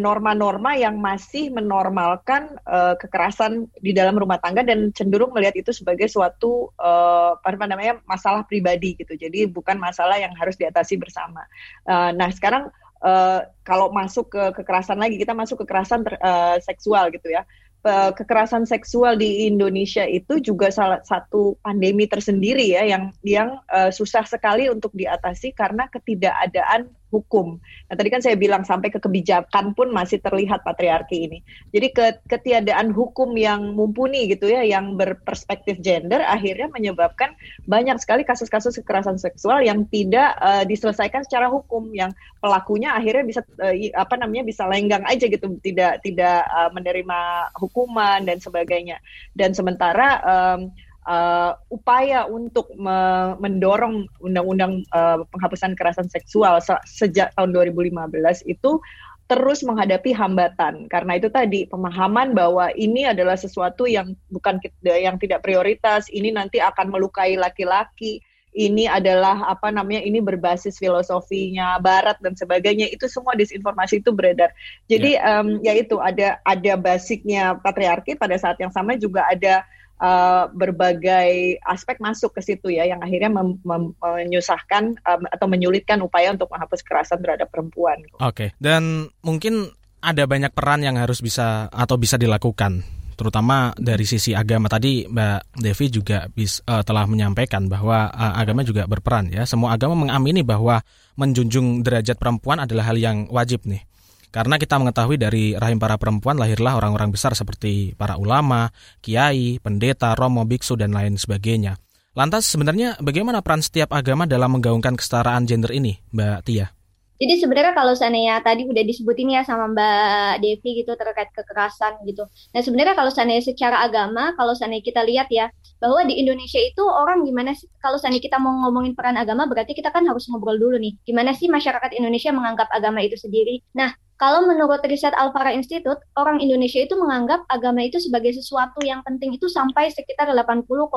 norma-norma 0.00 0.72
yang 0.72 0.96
masih 0.96 1.52
menormalkan 1.52 2.56
uh, 2.64 2.96
kekerasan 2.96 3.68
di 3.80 3.92
dalam 3.92 4.16
rumah 4.16 4.40
tangga 4.40 4.64
dan 4.64 4.88
cenderung 4.96 5.36
melihat 5.36 5.52
itu 5.56 5.70
sebagai 5.76 6.08
suatu 6.08 6.72
uh, 6.80 7.36
apa 7.36 7.66
namanya 7.68 8.00
masalah 8.08 8.42
pribadi 8.48 8.96
gitu. 8.96 9.14
Jadi 9.14 9.44
bukan 9.48 9.76
masalah 9.76 10.16
yang 10.16 10.32
harus 10.36 10.56
diatasi 10.56 10.96
bersama. 10.96 11.44
Uh, 11.84 12.10
nah 12.16 12.32
sekarang 12.32 12.72
uh, 13.04 13.44
kalau 13.68 13.92
masuk 13.92 14.32
ke 14.32 14.42
kekerasan 14.62 14.96
lagi 14.96 15.20
kita 15.20 15.36
masuk 15.36 15.64
kekerasan 15.64 16.04
ter, 16.06 16.16
uh, 16.24 16.56
seksual 16.64 17.12
gitu 17.12 17.28
ya 17.32 17.44
kekerasan 17.86 18.66
seksual 18.66 19.14
di 19.14 19.46
Indonesia 19.46 20.02
itu 20.02 20.42
juga 20.42 20.74
salah 20.74 20.98
satu 21.06 21.54
pandemi 21.62 22.10
tersendiri 22.10 22.74
ya 22.74 22.82
yang 22.82 23.14
yang 23.22 23.62
uh, 23.70 23.94
susah 23.94 24.26
sekali 24.26 24.66
untuk 24.66 24.90
diatasi 24.90 25.54
karena 25.54 25.86
ketidakadaan 25.86 26.90
hukum. 27.16 27.56
Nah 27.88 27.94
tadi 27.96 28.12
kan 28.12 28.20
saya 28.20 28.36
bilang 28.36 28.68
sampai 28.68 28.92
ke 28.92 29.00
kebijakan 29.00 29.72
pun 29.72 29.88
masih 29.88 30.20
terlihat 30.20 30.60
patriarki 30.60 31.24
ini. 31.24 31.38
Jadi 31.72 31.88
ke, 31.96 32.04
ketiadaan 32.28 32.92
hukum 32.92 33.32
yang 33.40 33.72
mumpuni 33.72 34.28
gitu 34.28 34.52
ya, 34.52 34.60
yang 34.60 35.00
berperspektif 35.00 35.80
gender 35.80 36.20
akhirnya 36.20 36.68
menyebabkan 36.68 37.32
banyak 37.64 37.96
sekali 37.96 38.28
kasus-kasus 38.28 38.76
kekerasan 38.84 39.16
seksual 39.16 39.64
yang 39.64 39.88
tidak 39.88 40.36
uh, 40.36 40.68
diselesaikan 40.68 41.24
secara 41.24 41.48
hukum, 41.48 41.88
yang 41.96 42.12
pelakunya 42.44 42.92
akhirnya 42.92 43.24
bisa 43.24 43.40
uh, 43.64 43.74
apa 43.96 44.14
namanya 44.20 44.44
bisa 44.44 44.68
lenggang 44.68 45.02
aja 45.08 45.24
gitu, 45.24 45.56
tidak 45.64 46.04
tidak 46.04 46.44
uh, 46.52 46.68
menerima 46.76 47.48
hukuman 47.56 48.20
dan 48.28 48.36
sebagainya. 48.42 49.00
Dan 49.32 49.56
sementara 49.56 50.20
um, 50.20 50.60
uh, 51.06 51.54
upaya 51.70 52.26
untuk 52.26 52.68
me 52.74 53.32
mendorong 53.38 54.10
undang-undang 54.20 54.82
uh, 54.92 55.22
penghapusan 55.30 55.78
kekerasan 55.78 56.10
seksual 56.10 56.58
se 56.60 56.74
sejak 56.84 57.32
tahun 57.38 57.54
2015 57.54 58.44
itu 58.50 58.82
terus 59.26 59.66
menghadapi 59.66 60.14
hambatan. 60.14 60.86
Karena 60.86 61.18
itu 61.18 61.26
tadi 61.30 61.66
pemahaman 61.66 62.30
bahwa 62.30 62.70
ini 62.78 63.10
adalah 63.10 63.34
sesuatu 63.34 63.86
yang 63.86 64.14
bukan 64.30 64.62
yang 64.82 65.18
tidak 65.18 65.42
prioritas 65.42 66.06
ini 66.14 66.30
nanti 66.30 66.62
akan 66.62 66.94
melukai 66.94 67.34
laki-laki 67.34 68.22
ini 68.56 68.88
adalah 68.88 69.52
apa 69.52 69.68
namanya 69.68 70.00
ini 70.00 70.24
berbasis 70.24 70.80
filosofinya 70.80 71.76
barat 71.76 72.16
dan 72.24 72.32
sebagainya 72.32 72.88
itu 72.88 73.04
semua 73.04 73.36
disinformasi 73.36 74.00
itu 74.00 74.16
beredar. 74.16 74.48
Jadi 74.88 75.20
ya, 75.20 75.44
um, 75.44 75.60
ya 75.60 75.76
itu 75.76 76.00
ada 76.00 76.40
ada 76.40 76.72
basicnya 76.80 77.60
patriarki 77.60 78.16
pada 78.16 78.40
saat 78.40 78.56
yang 78.56 78.72
sama 78.72 78.96
juga 78.96 79.28
ada 79.28 79.60
uh, 80.00 80.48
berbagai 80.52 81.60
aspek 81.64 82.00
masuk 82.00 82.36
ke 82.36 82.40
situ 82.44 82.72
ya 82.72 82.84
yang 82.88 83.00
akhirnya 83.00 83.30
mem 83.32 83.60
mem 83.64 83.92
menyusahkan 84.00 84.96
um, 85.02 85.22
atau 85.28 85.46
menyulitkan 85.48 86.00
upaya 86.04 86.32
untuk 86.32 86.52
menghapus 86.52 86.84
kekerasan 86.84 87.20
terhadap 87.20 87.48
perempuan. 87.48 88.00
Oke, 88.20 88.20
okay. 88.20 88.48
dan 88.60 89.08
mungkin 89.24 89.72
ada 90.04 90.28
banyak 90.28 90.52
peran 90.52 90.84
yang 90.84 91.00
harus 91.00 91.18
bisa 91.24 91.66
atau 91.72 91.96
bisa 91.98 92.20
dilakukan 92.20 92.84
terutama 93.16 93.72
dari 93.80 94.04
sisi 94.04 94.36
agama 94.36 94.68
tadi 94.68 95.08
Mbak 95.08 95.56
Devi 95.56 95.86
juga 95.88 96.28
bis, 96.28 96.60
uh, 96.68 96.84
telah 96.84 97.08
menyampaikan 97.08 97.64
bahwa 97.64 98.12
uh, 98.12 98.36
agama 98.36 98.60
juga 98.60 98.84
berperan 98.84 99.32
ya 99.32 99.48
semua 99.48 99.72
agama 99.72 99.96
mengamini 99.96 100.44
bahwa 100.44 100.84
menjunjung 101.16 101.80
derajat 101.80 102.20
perempuan 102.20 102.60
adalah 102.60 102.92
hal 102.92 103.00
yang 103.00 103.24
wajib 103.32 103.64
nih 103.64 103.88
karena 104.36 104.60
kita 104.60 104.76
mengetahui 104.76 105.16
dari 105.16 105.56
rahim 105.56 105.80
para 105.80 105.96
perempuan 105.96 106.36
lahirlah 106.36 106.76
orang-orang 106.76 107.08
besar 107.08 107.32
seperti 107.32 107.96
para 107.96 108.20
ulama, 108.20 108.68
kiai, 109.00 109.56
pendeta, 109.64 110.12
romo, 110.12 110.44
biksu, 110.44 110.76
dan 110.76 110.92
lain 110.92 111.16
sebagainya. 111.16 111.80
Lantas 112.12 112.44
sebenarnya 112.44 113.00
bagaimana 113.00 113.40
peran 113.40 113.64
setiap 113.64 113.96
agama 113.96 114.28
dalam 114.28 114.52
menggaungkan 114.52 114.92
kesetaraan 114.92 115.48
gender 115.48 115.72
ini, 115.72 115.96
Mbak 116.12 116.40
Tia? 116.44 116.68
Jadi 117.16 117.40
sebenarnya 117.40 117.72
kalau 117.72 117.96
seandainya 117.96 118.36
tadi 118.44 118.68
udah 118.68 118.84
disebutin 118.84 119.32
ya 119.32 119.40
sama 119.40 119.72
Mbak 119.72 120.44
Devi 120.44 120.84
gitu 120.84 120.92
terkait 121.00 121.32
kekerasan 121.32 122.04
gitu. 122.04 122.28
Nah 122.52 122.60
sebenarnya 122.60 122.92
kalau 122.92 123.08
seandainya 123.08 123.40
secara 123.40 123.80
agama, 123.88 124.36
kalau 124.36 124.52
seandainya 124.52 124.84
kita 124.84 125.00
lihat 125.00 125.32
ya 125.32 125.48
bahwa 125.80 126.04
di 126.04 126.20
Indonesia 126.20 126.60
itu 126.60 126.84
orang 126.84 127.24
gimana 127.24 127.56
sih 127.56 127.72
kalau 127.80 127.96
seandainya 127.96 128.28
kita 128.28 128.36
mau 128.36 128.68
ngomongin 128.68 128.92
peran 128.92 129.16
agama 129.16 129.48
berarti 129.48 129.72
kita 129.72 129.88
kan 129.96 130.04
harus 130.04 130.28
ngobrol 130.28 130.60
dulu 130.60 130.76
nih. 130.76 130.92
Gimana 131.08 131.32
sih 131.32 131.48
masyarakat 131.48 131.96
Indonesia 131.96 132.36
menganggap 132.36 132.68
agama 132.68 133.00
itu 133.00 133.16
sendiri? 133.16 133.64
Nah 133.72 133.96
kalau 134.16 134.48
menurut 134.48 134.80
riset 134.88 135.12
Alfara 135.12 135.52
Institute, 135.52 136.00
orang 136.16 136.40
Indonesia 136.40 136.80
itu 136.80 136.96
menganggap 136.96 137.44
agama 137.52 137.84
itu 137.84 138.00
sebagai 138.00 138.32
sesuatu 138.32 138.80
yang 138.80 139.04
penting 139.04 139.36
itu 139.36 139.44
sampai 139.48 139.92
sekitar 139.92 140.32
80,2 140.32 140.88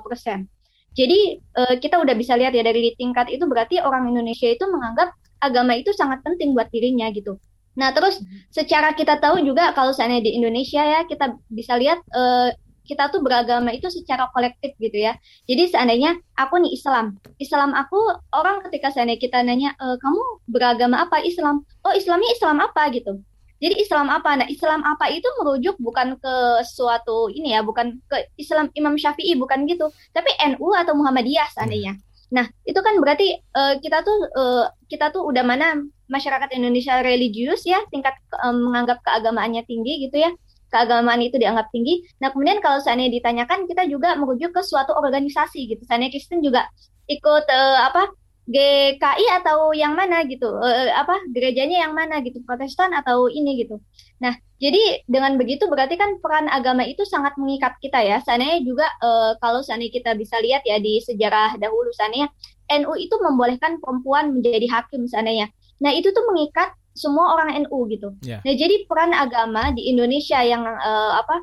persen. 0.00 0.48
Jadi 0.92 1.40
eh, 1.40 1.74
kita 1.80 2.00
udah 2.00 2.14
bisa 2.16 2.36
lihat 2.36 2.52
ya 2.56 2.64
dari 2.64 2.92
tingkat 2.96 3.28
itu 3.32 3.44
berarti 3.44 3.80
orang 3.80 4.08
Indonesia 4.12 4.48
itu 4.48 4.64
menganggap 4.68 5.12
agama 5.40 5.76
itu 5.76 5.92
sangat 5.92 6.24
penting 6.24 6.56
buat 6.56 6.68
dirinya 6.72 7.08
gitu. 7.12 7.36
Nah, 7.72 7.92
terus 7.96 8.20
hmm. 8.20 8.52
secara 8.52 8.92
kita 8.92 9.16
tahu 9.16 9.40
juga 9.40 9.72
kalau 9.72 9.96
seandainya 9.96 10.28
di 10.28 10.32
Indonesia 10.36 10.84
ya 10.84 11.00
kita 11.08 11.36
bisa 11.48 11.76
lihat 11.80 12.04
uh, 12.12 12.52
kita 12.92 13.08
tuh 13.08 13.24
beragama 13.24 13.72
itu 13.72 13.88
secara 13.88 14.28
kolektif 14.36 14.76
gitu 14.76 15.00
ya. 15.00 15.16
Jadi 15.48 15.72
seandainya 15.72 16.20
aku 16.36 16.60
nih 16.60 16.76
Islam, 16.76 17.16
Islam 17.40 17.72
aku 17.72 17.96
orang 18.36 18.60
ketika 18.68 18.92
seandainya 18.92 19.20
kita 19.24 19.40
nanya 19.40 19.72
e, 19.80 19.96
kamu 19.96 20.22
beragama 20.52 21.00
apa 21.00 21.24
Islam? 21.24 21.64
Oh 21.88 21.96
Islamnya 21.96 22.28
Islam 22.36 22.60
apa 22.60 22.92
gitu. 22.92 23.16
Jadi 23.62 23.80
Islam 23.80 24.12
apa? 24.12 24.36
Nah 24.36 24.48
Islam 24.52 24.84
apa 24.84 25.08
itu 25.08 25.24
merujuk 25.40 25.80
bukan 25.80 26.20
ke 26.20 26.34
suatu 26.68 27.32
ini 27.32 27.56
ya, 27.56 27.64
bukan 27.64 27.96
ke 28.10 28.28
Islam 28.36 28.68
Imam 28.76 29.00
Syafi'i 29.00 29.38
bukan 29.40 29.64
gitu, 29.64 29.88
tapi 30.12 30.28
NU 30.52 30.68
atau 30.76 30.92
Muhammadiyah 30.92 31.48
seandainya. 31.56 31.96
Hmm. 31.96 32.10
Nah, 32.32 32.46
itu 32.64 32.80
kan 32.80 32.96
berarti 32.96 33.38
uh, 33.54 33.76
kita 33.78 34.00
tuh 34.00 34.18
uh, 34.34 34.66
kita 34.88 35.12
tuh 35.12 35.28
udah 35.28 35.44
mana 35.44 35.78
masyarakat 36.08 36.48
Indonesia 36.56 37.04
religius 37.04 37.62
ya, 37.68 37.78
tingkat 37.92 38.16
um, 38.40 38.72
menganggap 38.72 39.04
keagamaannya 39.04 39.62
tinggi 39.68 40.08
gitu 40.08 40.16
ya. 40.16 40.32
Keagamaan 40.72 41.20
itu 41.20 41.36
dianggap 41.36 41.68
tinggi. 41.68 42.00
Nah, 42.24 42.32
kemudian 42.32 42.64
kalau 42.64 42.80
seandainya 42.80 43.20
ditanyakan 43.20 43.68
kita 43.68 43.84
juga 43.92 44.16
merujuk 44.16 44.56
ke 44.56 44.64
suatu 44.64 44.96
organisasi 44.96 45.68
gitu. 45.68 45.84
Seandainya 45.84 46.16
Kristen 46.16 46.40
juga 46.40 46.64
ikut 47.06 47.44
uh, 47.44 47.78
apa? 47.92 48.08
GKI 48.42 49.38
atau 49.38 49.70
yang 49.70 49.94
mana 49.94 50.26
gitu. 50.26 50.48
Uh, 50.48 50.90
apa? 50.96 51.14
Gerejanya 51.30 51.86
yang 51.86 51.92
mana 51.94 52.24
gitu, 52.24 52.40
Protestan 52.42 52.90
atau 52.96 53.28
ini 53.28 53.62
gitu. 53.62 53.78
Nah, 54.18 54.34
jadi 54.62 55.02
dengan 55.10 55.34
begitu 55.34 55.66
berarti 55.66 55.98
kan 55.98 56.22
peran 56.22 56.46
agama 56.46 56.86
itu 56.86 57.02
sangat 57.02 57.34
mengikat 57.34 57.74
kita 57.82 57.98
ya. 57.98 58.22
Seandainya 58.22 58.62
juga 58.62 58.86
e, 59.02 59.34
kalau 59.42 59.58
seandainya 59.58 59.90
kita 59.98 60.10
bisa 60.14 60.38
lihat 60.38 60.62
ya 60.62 60.78
di 60.78 61.02
sejarah 61.02 61.58
dahulu 61.58 61.90
seandainya 61.90 62.30
NU 62.70 62.94
itu 62.94 63.10
membolehkan 63.18 63.82
perempuan 63.82 64.30
menjadi 64.30 64.70
hakim 64.70 65.10
seandainya. 65.10 65.50
Nah, 65.82 65.90
itu 65.90 66.14
tuh 66.14 66.22
mengikat 66.30 66.70
semua 66.92 67.36
orang 67.36 67.56
NU 67.64 67.78
gitu. 67.88 68.12
Yeah. 68.24 68.44
Nah, 68.44 68.54
jadi 68.54 68.84
peran 68.84 69.16
agama 69.16 69.72
di 69.72 69.88
Indonesia 69.88 70.40
yang 70.44 70.64
e, 70.64 70.92
apa 71.16 71.40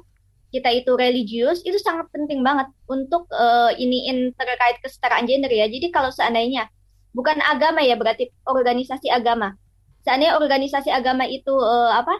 kita 0.49 0.69
itu 0.73 0.91
religius 0.97 1.61
itu 1.61 1.77
sangat 1.77 2.09
penting 2.09 2.41
banget 2.41 2.73
untuk 2.89 3.29
uh, 3.29 3.69
iniin 3.77 4.33
terkait 4.33 4.81
kesetaraan 4.81 5.29
gender 5.29 5.49
ya. 5.49 5.69
Jadi 5.69 5.93
kalau 5.93 6.09
seandainya 6.09 6.65
bukan 7.13 7.37
agama 7.45 7.85
ya 7.85 7.93
berarti 7.93 8.33
organisasi 8.49 9.13
agama. 9.13 9.53
Seandainya 10.01 10.41
organisasi 10.41 10.89
agama 10.89 11.29
itu 11.29 11.53
uh, 11.53 11.93
apa 11.93 12.17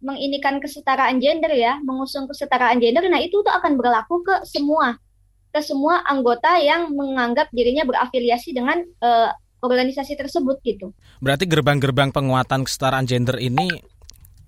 menginikan 0.00 0.60
kesetaraan 0.60 1.20
gender 1.20 1.52
ya, 1.52 1.80
mengusung 1.84 2.24
kesetaraan 2.28 2.80
gender, 2.80 3.04
nah 3.08 3.20
itu 3.20 3.40
tuh 3.44 3.52
akan 3.52 3.76
berlaku 3.76 4.24
ke 4.24 4.44
semua 4.48 4.96
ke 5.50 5.60
semua 5.60 6.00
anggota 6.06 6.56
yang 6.62 6.94
menganggap 6.94 7.50
dirinya 7.50 7.82
berafiliasi 7.82 8.54
dengan 8.54 8.80
uh, 9.02 9.34
organisasi 9.60 10.16
tersebut 10.16 10.60
gitu. 10.64 10.92
Berarti 11.20 11.44
gerbang-gerbang 11.46 12.10
penguatan 12.10 12.64
kesetaraan 12.64 13.06
gender 13.06 13.36
ini 13.40 13.68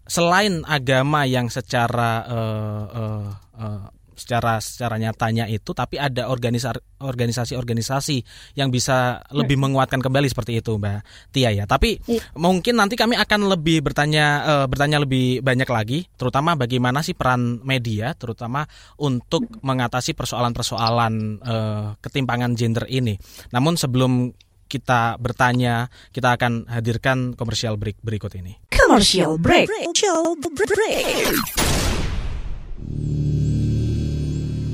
selain 0.08 0.66
agama 0.66 1.24
yang 1.28 1.46
secara 1.46 2.26
uh, 2.26 2.84
uh, 2.90 3.28
uh, 3.54 3.86
secara 4.12 4.60
secara 4.60 5.00
nyatanya 5.00 5.48
itu 5.48 5.72
tapi 5.74 5.98
ada 5.98 6.28
organisasi-organisasi 6.30 8.16
yang 8.54 8.68
bisa 8.70 9.24
lebih 9.32 9.56
hmm. 9.58 9.64
menguatkan 9.72 9.98
kembali 10.04 10.28
seperti 10.30 10.60
itu 10.60 10.76
Mbak 10.78 11.00
Tia 11.32 11.50
ya. 11.50 11.64
Tapi 11.66 11.98
ya. 12.06 12.20
mungkin 12.38 12.78
nanti 12.78 12.94
kami 12.94 13.16
akan 13.18 13.50
lebih 13.50 13.82
bertanya 13.82 14.26
uh, 14.44 14.66
bertanya 14.68 15.02
lebih 15.02 15.40
banyak 15.42 15.66
lagi 15.66 16.06
terutama 16.14 16.54
bagaimana 16.54 17.02
sih 17.02 17.16
peran 17.16 17.64
media 17.64 18.14
terutama 18.14 18.62
untuk 19.00 19.48
hmm. 19.48 19.64
mengatasi 19.64 20.14
persoalan-persoalan 20.14 21.14
uh, 21.42 21.96
ketimpangan 21.98 22.54
gender 22.54 22.86
ini. 22.86 23.18
Namun 23.50 23.74
sebelum 23.74 24.30
kita 24.72 25.20
bertanya, 25.20 25.92
kita 26.16 26.32
akan 26.32 26.64
hadirkan 26.72 27.36
komersial 27.36 27.76
break 27.76 28.00
berikut 28.00 28.32
ini. 28.32 28.56
Commercial 28.72 29.36
break. 29.36 29.68
Commercial 29.68 30.32
break. 30.40 31.36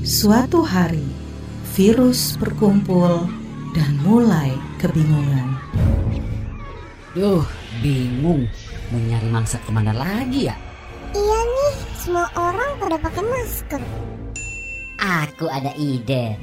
Suatu 0.07 0.63
hari, 0.63 1.03
virus 1.75 2.39
berkumpul 2.39 3.27
dan 3.75 3.99
mulai 4.07 4.55
kebingungan. 4.79 5.59
Duh, 7.11 7.43
bingung. 7.83 8.47
Mau 8.95 8.97
nyari 9.03 9.27
mangsa 9.27 9.59
ke 9.59 9.69
mana 9.69 9.91
lagi 9.91 10.47
ya? 10.47 10.55
Iya 11.11 11.39
nih, 11.43 11.75
semua 11.99 12.31
orang 12.39 12.79
pada 12.79 12.95
pakai 12.95 13.21
masker. 13.27 13.81
Aku 14.97 15.51
ada 15.51 15.75
ide. 15.75 16.39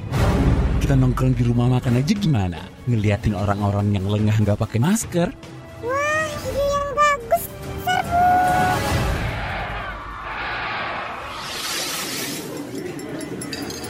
Kita 0.87 0.95
nongkrong 0.95 1.35
di 1.35 1.43
rumah 1.43 1.67
makan 1.67 1.99
aja 1.99 2.15
gimana? 2.15 2.63
Ngeliatin 2.87 3.35
orang-orang 3.35 3.91
yang 3.91 4.07
lengah 4.07 4.39
nggak 4.39 4.55
pakai 4.55 4.79
masker. 4.79 5.35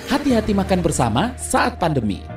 Hati-hati 0.10 0.58
makan 0.58 0.82
bersama 0.82 1.38
saat 1.38 1.77
pandemi. 1.77 2.37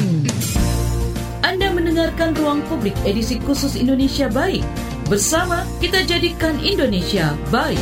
Anda 1.41 1.73
mendengarkan 1.73 2.37
Ruang 2.37 2.61
Publik 2.69 2.93
edisi 3.01 3.41
khusus 3.41 3.73
Indonesia 3.73 4.29
Baik. 4.29 4.61
Bersama 5.09 5.65
kita 5.81 6.05
jadikan 6.05 6.53
Indonesia 6.61 7.33
baik. 7.49 7.81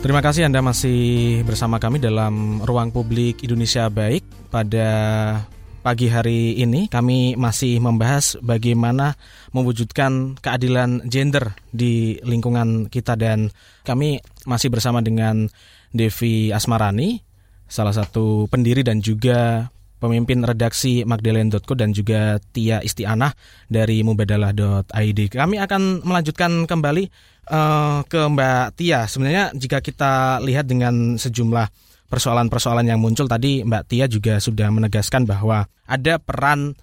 Terima 0.00 0.24
kasih 0.24 0.48
Anda 0.48 0.64
masih 0.64 1.44
bersama 1.44 1.76
kami 1.76 2.00
dalam 2.00 2.64
Ruang 2.64 2.88
Publik 2.88 3.44
Indonesia 3.44 3.92
Baik. 3.92 4.24
Pada 4.48 4.88
pagi 5.84 6.08
hari 6.08 6.56
ini 6.56 6.88
kami 6.88 7.36
masih 7.36 7.76
membahas 7.84 8.40
bagaimana 8.40 9.12
mewujudkan 9.52 10.40
keadilan 10.40 11.04
gender 11.04 11.52
di 11.68 12.16
lingkungan 12.24 12.88
kita 12.88 13.12
dan 13.12 13.52
kami 13.84 14.24
masih 14.48 14.72
bersama 14.72 15.04
dengan 15.04 15.52
Devi 15.92 16.48
Asmarani, 16.48 17.25
salah 17.66 17.94
satu 17.94 18.46
pendiri 18.50 18.86
dan 18.86 19.02
juga 19.02 19.70
pemimpin 19.96 20.44
redaksi 20.44 21.02
Magdalene.co 21.02 21.72
dan 21.74 21.90
juga 21.90 22.36
Tia 22.52 22.84
Istianah 22.84 23.32
dari 23.66 24.04
mubadalah.id. 24.04 25.20
Kami 25.32 25.56
akan 25.58 26.04
melanjutkan 26.04 26.68
kembali 26.68 27.04
uh, 27.50 28.00
ke 28.06 28.20
Mbak 28.28 28.66
Tia. 28.76 29.08
Sebenarnya 29.08 29.50
jika 29.56 29.80
kita 29.80 30.38
lihat 30.44 30.68
dengan 30.68 31.16
sejumlah 31.16 31.66
persoalan-persoalan 32.06 32.86
yang 32.86 33.02
muncul 33.02 33.26
tadi 33.26 33.66
Mbak 33.66 33.84
Tia 33.90 34.06
juga 34.06 34.38
sudah 34.38 34.70
menegaskan 34.70 35.26
bahwa 35.26 35.66
ada 35.88 36.20
peran 36.22 36.76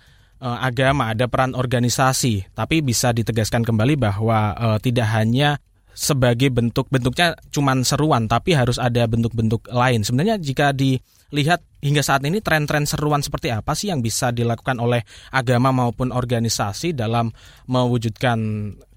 uh, 0.44 0.60
agama, 0.60 1.14
ada 1.14 1.30
peran 1.32 1.56
organisasi, 1.56 2.52
tapi 2.52 2.84
bisa 2.84 3.16
ditegaskan 3.16 3.64
kembali 3.64 3.96
bahwa 3.96 4.58
uh, 4.58 4.78
tidak 4.82 5.08
hanya 5.16 5.62
sebagai 5.94 6.50
bentuk 6.50 6.90
bentuknya 6.90 7.38
cuman 7.54 7.86
seruan 7.86 8.26
tapi 8.26 8.58
harus 8.58 8.82
ada 8.82 9.06
bentuk-bentuk 9.06 9.70
lain. 9.70 10.02
Sebenarnya 10.02 10.42
jika 10.42 10.74
dilihat 10.74 11.62
hingga 11.80 12.02
saat 12.02 12.26
ini 12.26 12.42
tren-tren 12.42 12.90
seruan 12.90 13.22
seperti 13.22 13.54
apa 13.54 13.78
sih 13.78 13.94
yang 13.94 14.02
bisa 14.02 14.34
dilakukan 14.34 14.82
oleh 14.82 15.06
agama 15.30 15.70
maupun 15.70 16.10
organisasi 16.10 16.98
dalam 16.98 17.30
mewujudkan 17.70 18.38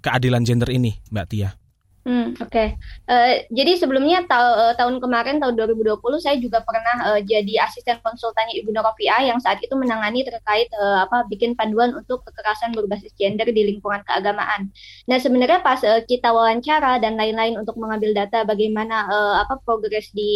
keadilan 0.00 0.42
gender 0.42 0.68
ini, 0.72 0.96
Mbak 1.12 1.26
Tia? 1.28 1.65
Hmm, 2.06 2.38
oke. 2.38 2.54
Okay. 2.54 2.78
Uh, 3.10 3.34
eh, 3.34 3.36
jadi 3.50 3.82
sebelumnya 3.82 4.22
ta 4.30 4.38
uh, 4.38 4.74
tahun 4.78 5.02
kemarin 5.02 5.42
tahun 5.42 5.58
2020 5.58 5.98
saya 6.22 6.38
juga 6.38 6.62
pernah 6.62 7.02
uh, 7.02 7.18
jadi 7.18 7.66
asisten 7.66 7.98
konsultannya 7.98 8.54
Ibu 8.62 8.70
Norofia 8.70 9.26
yang 9.26 9.42
saat 9.42 9.58
itu 9.58 9.74
menangani 9.74 10.22
terkait 10.22 10.70
uh, 10.78 11.02
apa 11.02 11.26
bikin 11.26 11.58
panduan 11.58 11.98
untuk 11.98 12.22
kekerasan 12.22 12.78
berbasis 12.78 13.10
gender 13.18 13.50
di 13.50 13.74
lingkungan 13.74 14.06
keagamaan. 14.06 14.70
Nah, 15.10 15.18
sebenarnya 15.18 15.66
pas 15.66 15.82
uh, 15.82 15.98
kita 16.06 16.30
wawancara 16.30 17.02
dan 17.02 17.18
lain-lain 17.18 17.58
untuk 17.58 17.74
mengambil 17.74 18.14
data 18.14 18.46
bagaimana 18.46 19.10
uh, 19.10 19.34
apa 19.42 19.58
progres 19.66 20.06
di 20.14 20.30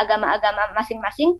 agama-agama 0.00 0.72
masing-masing 0.72 1.36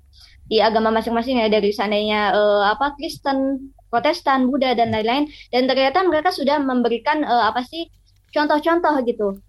di 0.52 0.60
agama 0.60 0.92
masing-masing 0.92 1.40
ya 1.40 1.48
dari 1.48 1.72
sananya 1.72 2.36
uh, 2.36 2.76
apa 2.76 2.92
Kristen, 3.00 3.72
Protestan, 3.88 4.52
Buddha 4.52 4.76
dan 4.76 4.92
lain-lain 4.92 5.32
dan 5.48 5.64
ternyata 5.64 6.04
mereka 6.04 6.28
sudah 6.28 6.60
memberikan 6.60 7.24
uh, 7.24 7.48
apa 7.48 7.64
sih 7.64 7.88
contoh-contoh 8.36 9.00
gitu 9.08 9.40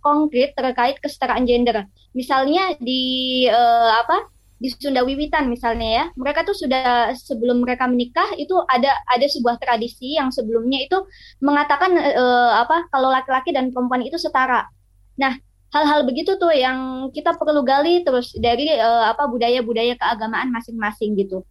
konkret 0.00 0.52
terkait 0.52 1.00
kesetaraan 1.00 1.48
gender. 1.48 1.88
Misalnya 2.12 2.76
di 2.76 3.44
uh, 3.48 3.90
apa 4.04 4.28
di 4.62 4.70
Sunda 4.70 5.02
Wiwitan 5.02 5.50
misalnya 5.50 5.88
ya, 5.90 6.04
mereka 6.14 6.46
tuh 6.46 6.54
sudah 6.54 7.10
sebelum 7.18 7.66
mereka 7.66 7.90
menikah 7.90 8.30
itu 8.38 8.54
ada 8.70 8.94
ada 9.10 9.26
sebuah 9.26 9.58
tradisi 9.58 10.14
yang 10.14 10.30
sebelumnya 10.30 10.86
itu 10.86 11.02
mengatakan 11.42 11.90
uh, 11.98 12.62
apa 12.62 12.86
kalau 12.94 13.10
laki-laki 13.10 13.50
dan 13.50 13.74
perempuan 13.74 14.06
itu 14.06 14.14
setara. 14.20 14.70
Nah, 15.18 15.34
hal-hal 15.74 16.06
begitu 16.06 16.38
tuh 16.38 16.54
yang 16.54 17.10
kita 17.10 17.34
perlu 17.34 17.66
gali 17.66 18.06
terus 18.06 18.30
dari 18.38 18.70
uh, 18.76 19.10
apa 19.10 19.26
budaya-budaya 19.26 19.98
keagamaan 19.98 20.52
masing-masing 20.54 21.18
gitu. 21.18 21.42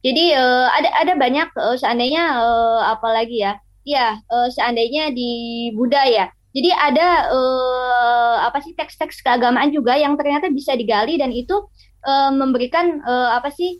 Jadi 0.00 0.32
uh, 0.32 0.68
ada 0.70 0.88
ada 0.96 1.12
banyak 1.18 1.48
uh, 1.58 1.76
seandainya 1.76 2.38
uh, 2.38 2.80
apalagi 2.92 3.44
ya, 3.44 3.58
ya 3.82 4.16
uh, 4.30 4.48
seandainya 4.48 5.12
di 5.12 5.68
budaya 5.76 6.32
jadi 6.50 6.70
ada 6.74 7.30
uh, 7.30 8.36
apa 8.50 8.58
sih 8.58 8.74
teks-teks 8.74 9.22
keagamaan 9.22 9.70
juga 9.70 9.94
yang 9.94 10.18
ternyata 10.18 10.50
bisa 10.50 10.74
digali 10.74 11.14
dan 11.14 11.30
itu 11.30 11.54
uh, 12.02 12.30
memberikan 12.34 12.98
uh, 13.06 13.38
apa 13.38 13.54
sih 13.54 13.78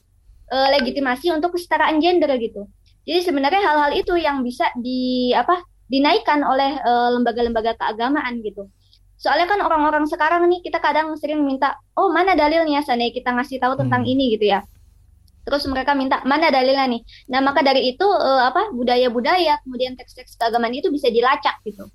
uh, 0.55 0.69
legitimasi 0.79 1.35
untuk 1.35 1.59
kesetaraan 1.59 1.99
gender 1.99 2.31
gitu. 2.39 2.71
Jadi 3.03 3.27
sebenarnya 3.27 3.63
hal-hal 3.65 3.93
itu 3.99 4.15
yang 4.15 4.47
bisa 4.47 4.71
di 4.79 5.35
apa 5.35 5.59
dinaikkan 5.91 6.47
oleh 6.47 6.79
lembaga-lembaga 6.87 7.75
uh, 7.75 7.79
keagamaan 7.83 8.39
gitu. 8.47 8.71
Soalnya 9.19 9.51
kan 9.51 9.59
orang-orang 9.67 10.07
sekarang 10.07 10.47
nih 10.47 10.63
kita 10.63 10.79
kadang 10.79 11.13
sering 11.19 11.43
minta, 11.43 11.75
oh 11.99 12.15
mana 12.15 12.39
dalilnya 12.39 12.87
sana 12.87 13.11
kita 13.11 13.35
ngasih 13.35 13.59
tahu 13.59 13.75
tentang 13.83 14.07
hmm. 14.07 14.13
ini 14.15 14.25
gitu 14.39 14.47
ya. 14.55 14.63
Terus 15.43 15.67
mereka 15.67 15.99
minta 15.99 16.23
mana 16.23 16.55
dalilnya 16.55 16.87
nih. 16.87 17.03
Nah 17.35 17.43
maka 17.43 17.67
dari 17.67 17.91
itu 17.91 18.07
uh, 18.07 18.47
apa 18.47 18.71
budaya-budaya 18.71 19.59
kemudian 19.67 19.99
teks-teks 19.99 20.39
keagamaan 20.39 20.71
itu 20.71 20.87
bisa 20.95 21.11
dilacak 21.11 21.59
gitu 21.67 21.91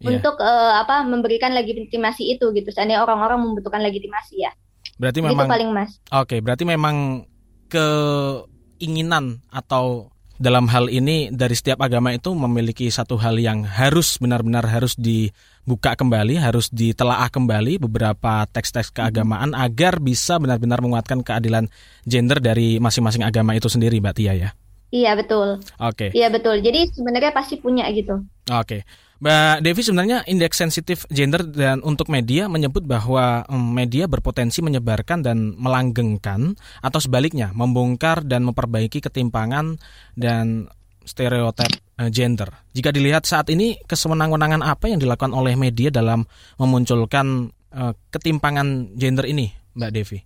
yeah. 0.00 0.18
untuk 0.18 0.38
uh, 0.38 0.80
apa 0.82 1.02
memberikan 1.06 1.54
legitimasi 1.54 2.38
itu 2.38 2.50
gitu. 2.54 2.68
Seandainya 2.70 3.02
orang-orang 3.02 3.42
membutuhkan 3.42 3.82
legitimasi 3.82 4.46
ya. 4.46 4.52
Berarti 4.98 5.22
memang 5.22 5.46
paling 5.46 5.70
mas. 5.70 6.02
Oke, 6.10 6.38
okay, 6.38 6.38
berarti 6.42 6.64
memang 6.66 7.26
keinginan 7.70 9.44
atau 9.52 10.10
dalam 10.38 10.70
hal 10.70 10.86
ini 10.86 11.34
dari 11.34 11.52
setiap 11.58 11.82
agama 11.82 12.14
itu 12.14 12.30
memiliki 12.30 12.86
satu 12.88 13.18
hal 13.18 13.42
yang 13.42 13.66
harus 13.66 14.22
benar-benar 14.22 14.62
harus 14.70 14.94
dibuka 14.94 15.98
kembali, 15.98 16.38
harus 16.38 16.70
ditelaah 16.70 17.26
kembali 17.26 17.82
beberapa 17.82 18.46
teks-teks 18.46 18.94
keagamaan 18.94 19.50
mm 19.50 19.58
-hmm. 19.58 19.66
agar 19.66 19.98
bisa 19.98 20.38
benar-benar 20.38 20.78
menguatkan 20.78 21.26
keadilan 21.26 21.66
gender 22.06 22.38
dari 22.38 22.78
masing-masing 22.78 23.26
agama 23.26 23.58
itu 23.58 23.66
sendiri, 23.66 23.98
Mbak 23.98 24.14
Tia 24.14 24.34
ya. 24.38 24.50
Iya 24.88 25.12
betul. 25.20 25.60
Oke. 25.82 26.08
Okay. 26.08 26.10
Iya 26.16 26.32
betul. 26.32 26.64
Jadi 26.64 26.88
sebenarnya 26.96 27.32
pasti 27.36 27.60
punya 27.60 27.84
gitu. 27.92 28.24
Oke. 28.48 28.64
Okay. 28.64 28.80
Mbak 29.18 29.66
Devi 29.66 29.82
sebenarnya 29.82 30.22
indeks 30.30 30.62
sensitif 30.62 31.02
gender 31.10 31.42
dan 31.42 31.82
untuk 31.82 32.06
media 32.06 32.46
menyebut 32.46 32.86
bahwa 32.86 33.42
media 33.50 34.06
berpotensi 34.06 34.62
menyebarkan 34.62 35.26
dan 35.26 35.58
melanggengkan 35.58 36.54
atau 36.78 37.00
sebaliknya 37.02 37.50
membongkar 37.50 38.22
dan 38.22 38.46
memperbaiki 38.46 39.02
ketimpangan 39.02 39.74
dan 40.14 40.70
stereotip 41.02 41.72
eh, 41.98 42.10
gender. 42.14 42.46
Jika 42.70 42.94
dilihat 42.94 43.26
saat 43.26 43.50
ini 43.50 43.74
kesewenang-wenangan 43.90 44.62
apa 44.62 44.86
yang 44.86 45.02
dilakukan 45.02 45.34
oleh 45.34 45.58
media 45.58 45.90
dalam 45.90 46.22
memunculkan 46.60 47.50
uh, 47.74 47.92
ketimpangan 48.12 48.94
gender 48.94 49.26
ini, 49.26 49.50
Mbak 49.74 49.90
Devi? 49.90 50.18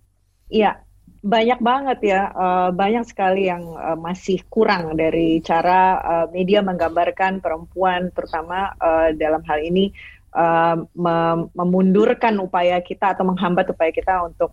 Iya, 0.53 0.77
banyak 1.23 1.59
banget 1.63 1.99
ya, 2.03 2.21
uh, 2.35 2.69
banyak 2.75 3.07
sekali 3.07 3.47
yang 3.47 3.63
uh, 3.79 3.95
masih 3.95 4.43
kurang 4.51 4.99
dari 4.99 5.39
cara 5.39 5.95
uh, 6.03 6.27
media 6.35 6.59
menggambarkan 6.59 7.39
perempuan, 7.39 8.11
terutama 8.11 8.75
uh, 8.75 9.15
dalam 9.15 9.39
hal 9.47 9.63
ini 9.63 9.95
uh, 10.35 10.83
mem 10.83 11.47
memundurkan 11.55 12.35
upaya 12.43 12.83
kita 12.83 13.15
atau 13.15 13.23
menghambat 13.23 13.71
upaya 13.71 13.95
kita 13.95 14.19
untuk 14.19 14.51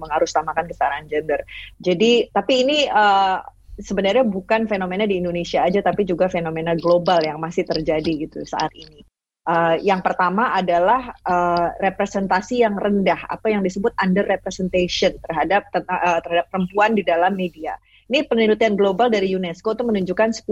mengarusutamakan 0.00 0.64
kesetaraan 0.64 1.04
gender. 1.04 1.44
Jadi, 1.76 2.32
tapi 2.32 2.64
ini 2.64 2.88
uh, 2.88 3.44
sebenarnya 3.76 4.24
bukan 4.24 4.64
fenomena 4.64 5.04
di 5.04 5.20
Indonesia 5.20 5.68
aja, 5.68 5.84
tapi 5.84 6.08
juga 6.08 6.32
fenomena 6.32 6.72
global 6.72 7.20
yang 7.20 7.36
masih 7.36 7.68
terjadi 7.68 8.24
gitu 8.24 8.40
saat 8.48 8.72
ini. 8.72 9.04
Uh, 9.46 9.78
yang 9.78 10.02
pertama 10.02 10.50
adalah 10.50 11.14
uh, 11.22 11.70
representasi 11.78 12.66
yang 12.66 12.74
rendah 12.74 13.30
atau 13.30 13.46
yang 13.46 13.62
disebut 13.62 13.94
under 14.02 14.26
representation 14.26 15.14
terhadap 15.22 15.70
uh, 15.70 16.18
terhadap 16.18 16.50
perempuan 16.50 16.98
di 16.98 17.06
dalam 17.06 17.30
media. 17.38 17.78
Ini 18.10 18.26
penelitian 18.26 18.74
global 18.74 19.06
dari 19.06 19.30
UNESCO 19.34 19.78
itu 19.78 19.86
menunjukkan 19.86 20.42
10% 20.42 20.46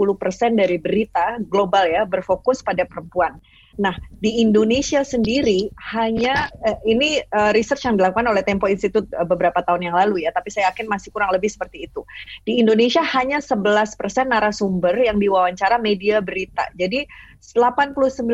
dari 0.55 0.79
berita 0.79 1.39
global 1.43 1.91
ya 1.91 2.07
berfokus 2.07 2.63
pada 2.63 2.87
perempuan. 2.87 3.35
Nah, 3.75 3.95
di 4.23 4.39
Indonesia 4.39 5.03
sendiri 5.03 5.67
hanya 5.91 6.47
uh, 6.63 6.79
ini 6.87 7.19
uh, 7.35 7.51
research 7.51 7.83
yang 7.83 7.99
dilakukan 7.99 8.23
oleh 8.27 8.41
Tempo 8.41 8.71
Institute 8.71 9.07
uh, 9.15 9.27
beberapa 9.27 9.59
tahun 9.63 9.91
yang 9.91 9.95
lalu 9.95 10.23
ya, 10.23 10.31
tapi 10.31 10.47
saya 10.51 10.71
yakin 10.71 10.87
masih 10.87 11.11
kurang 11.11 11.35
lebih 11.35 11.51
seperti 11.51 11.87
itu. 11.87 12.01
Di 12.47 12.59
Indonesia 12.63 13.03
hanya 13.03 13.43
11% 13.43 13.99
narasumber 14.31 14.95
yang 14.95 15.19
diwawancara 15.19 15.75
media 15.79 16.23
berita. 16.23 16.71
Jadi 16.79 17.03
89 17.43 18.25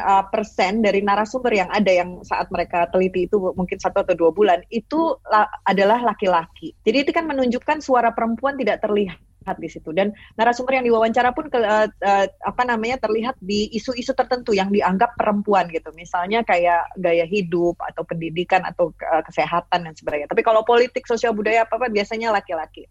uh, 0.00 0.24
persen 0.32 0.82
dari 0.82 1.00
narasumber 1.04 1.52
yang 1.52 1.70
ada 1.70 1.92
yang 1.92 2.24
saat 2.24 2.48
mereka 2.50 2.88
teliti 2.90 3.28
itu 3.28 3.38
mungkin 3.54 3.78
satu 3.78 4.02
atau 4.02 4.16
dua 4.16 4.34
bulan 4.34 4.64
itu 4.72 5.14
la 5.28 5.46
adalah 5.68 6.02
laki-laki. 6.02 6.74
Jadi 6.82 7.06
itu 7.06 7.10
kan 7.14 7.28
menunjukkan 7.28 7.84
suara 7.84 8.10
perempuan 8.10 8.58
tidak 8.58 8.82
terlihat 8.82 9.20
di 9.58 9.72
situ. 9.72 9.90
Dan 9.90 10.14
narasumber 10.38 10.78
yang 10.78 10.86
diwawancara 10.86 11.34
pun 11.34 11.50
ke, 11.50 11.58
uh, 11.58 11.88
uh, 11.88 12.26
apa 12.44 12.62
namanya 12.62 13.00
terlihat 13.00 13.34
di 13.42 13.72
isu-isu 13.74 14.14
tertentu 14.14 14.54
yang 14.54 14.70
dianggap 14.70 15.16
perempuan 15.16 15.66
gitu. 15.72 15.90
Misalnya 15.96 16.44
kayak 16.46 16.94
gaya 17.00 17.26
hidup 17.26 17.80
atau 17.82 18.06
pendidikan 18.06 18.62
atau 18.62 18.94
uh, 19.10 19.22
kesehatan 19.26 19.88
dan 19.88 19.94
sebagainya. 19.96 20.30
Tapi 20.30 20.44
kalau 20.46 20.62
politik 20.62 21.08
sosial 21.08 21.34
budaya 21.34 21.64
apa 21.64 21.80
apa 21.80 21.88
biasanya 21.88 22.30
laki-laki. 22.30 22.86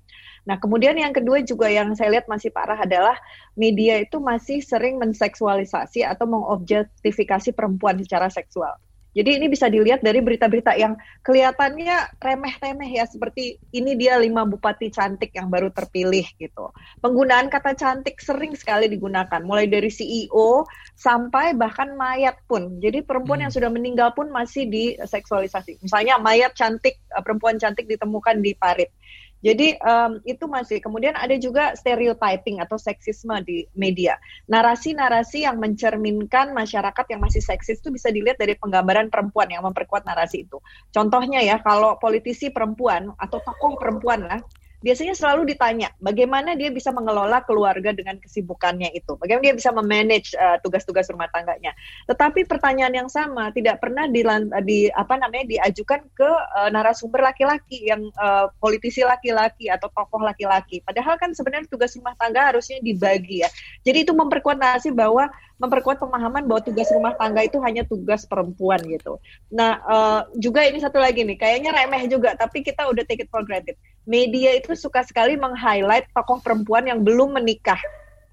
Nah, 0.50 0.58
kemudian 0.58 0.98
yang 0.98 1.13
kedua 1.13 1.45
juga 1.45 1.69
yang 1.69 1.93
saya 1.93 2.17
lihat 2.17 2.26
masih 2.26 2.50
parah 2.50 2.82
adalah 2.82 3.13
media 3.54 4.02
itu 4.02 4.17
masih 4.17 4.65
sering 4.65 4.98
menseksualisasi 4.98 6.02
atau 6.02 6.26
mengobjektifikasi 6.26 7.54
perempuan 7.54 8.02
secara 8.02 8.34
seksual. 8.34 8.74
Jadi 9.10 9.41
ini 9.41 9.50
bisa 9.50 9.65
dilihat 9.65 10.06
dari 10.06 10.22
berita-berita 10.22 10.78
yang 10.78 10.93
kelihatannya 11.26 12.22
remeh-temeh 12.22 13.02
ya 13.02 13.10
seperti 13.10 13.58
ini 13.74 13.98
dia 13.98 14.22
lima 14.22 14.45
bupati 14.45 14.93
cantik 14.93 15.34
yang 15.34 15.50
baru 15.50 15.74
terpilih 15.74 16.30
gitu. 16.38 16.69
Penggunaan 17.02 17.50
kata 17.50 17.74
cantik 17.74 18.22
sering 18.22 18.54
sekali 18.54 18.86
digunakan 18.86 19.41
mulai 19.41 19.65
dari 19.65 19.89
CEO 19.89 20.69
sampai 20.93 21.58
bahkan 21.58 21.98
mayat 21.98 22.38
pun. 22.45 22.78
Jadi 22.78 23.02
perempuan 23.02 23.41
hmm. 23.41 23.45
yang 23.50 23.54
sudah 23.54 23.69
meninggal 23.74 24.10
pun 24.13 24.30
masih 24.30 24.69
diseksualisasi. 24.69 25.82
Misalnya 25.82 26.22
mayat 26.22 26.54
cantik 26.54 27.02
eh, 27.02 27.24
perempuan 27.26 27.58
cantik 27.58 27.89
ditemukan 27.89 28.45
di 28.45 28.54
parit. 28.54 28.93
Jadi 29.39 29.80
um, 29.80 30.19
itu 30.28 30.45
masih 30.52 30.84
kemudian 30.84 31.15
ada 31.15 31.32
juga 31.39 31.71
stereotyping 31.75 32.60
atau 32.60 32.75
seksisme 32.75 33.32
di 33.47 33.63
media. 33.71 34.19
Narasi-narasi 34.52 35.47
yang 35.47 35.63
mencerminkan 35.63 36.52
masyarakat 36.52 37.06
yang 37.08 37.23
masih 37.23 37.39
seksis 37.39 37.80
itu 37.80 37.89
bisa 37.89 38.12
dilihat 38.12 38.36
dari 38.36 38.60
penggambaran 38.60 39.08
perempuan 39.08 39.47
yang 39.47 39.63
memperkuat 39.63 40.04
narasi 40.04 40.43
itu. 40.43 40.60
Contohnya 40.91 41.39
ya 41.39 41.63
kalau 41.63 41.95
politisi 41.95 42.52
perempuan 42.52 43.15
atau 43.15 43.39
tokoh 43.39 43.80
perempuan 43.80 44.28
lah 44.28 44.39
biasanya 44.80 45.15
selalu 45.15 45.56
ditanya 45.56 45.92
bagaimana 46.00 46.56
dia 46.56 46.72
bisa 46.72 46.89
mengelola 46.96 47.44
keluarga 47.44 47.92
dengan 47.92 48.15
kesibukannya 48.20 48.96
itu, 48.96 49.20
bagaimana 49.20 49.52
dia 49.52 49.56
bisa 49.56 49.70
memanage 49.76 50.34
uh, 50.39 50.58
tugas-tugas 50.63 51.08
rumah 51.12 51.28
tangganya. 51.32 51.76
Tetapi 52.08 52.48
pertanyaan 52.48 52.96
yang 52.96 53.10
sama 53.12 53.52
tidak 53.52 53.84
pernah 53.84 54.08
di, 54.08 54.24
di 54.63 54.80
apa 54.92 55.20
namanya 55.20 55.46
diajukan 55.52 56.02
ke 56.15 56.30
uh, 56.30 56.70
narasumber 56.72 57.20
laki-laki 57.24 57.92
yang 57.92 58.08
uh, 58.15 58.48
politisi 58.63 59.04
laki-laki 59.04 59.68
atau 59.68 59.92
tokoh 59.92 60.24
laki-laki. 60.24 60.80
Padahal 60.84 61.20
kan 61.20 61.36
sebenarnya 61.36 61.68
tugas 61.68 61.94
rumah 62.00 62.15
tangga 62.15 62.52
harusnya 62.56 62.80
dibagi 62.80 63.44
ya. 63.44 63.50
Jadi 63.84 64.08
itu 64.08 64.13
memperkuat 64.15 64.58
narasi 64.58 64.96
bahwa 64.96 65.28
memperkuat 65.60 66.00
pemahaman 66.00 66.48
bahwa 66.48 66.63
tugas 66.63 66.88
rumah 66.95 67.13
tangga 67.19 67.43
itu 67.43 67.60
hanya 67.60 67.84
tugas 67.84 68.24
perempuan 68.24 68.80
gitu. 68.88 69.19
Nah, 69.52 69.84
uh, 69.84 70.22
juga 70.39 70.63
ini 70.63 70.80
satu 70.80 70.98
lagi 70.98 71.28
nih, 71.28 71.36
kayaknya 71.36 71.76
remeh 71.76 72.08
juga, 72.08 72.34
tapi 72.39 72.63
kita 72.63 72.88
udah 72.88 73.04
take 73.04 73.28
it 73.28 73.30
for 73.30 73.43
granted. 73.43 73.76
Media 74.08 74.56
itu 74.56 74.72
suka 74.74 75.04
sekali 75.04 75.36
meng-highlight 75.36 76.08
tokoh 76.15 76.39
perempuan 76.39 76.88
yang 76.88 77.04
belum 77.04 77.36
menikah. 77.36 77.80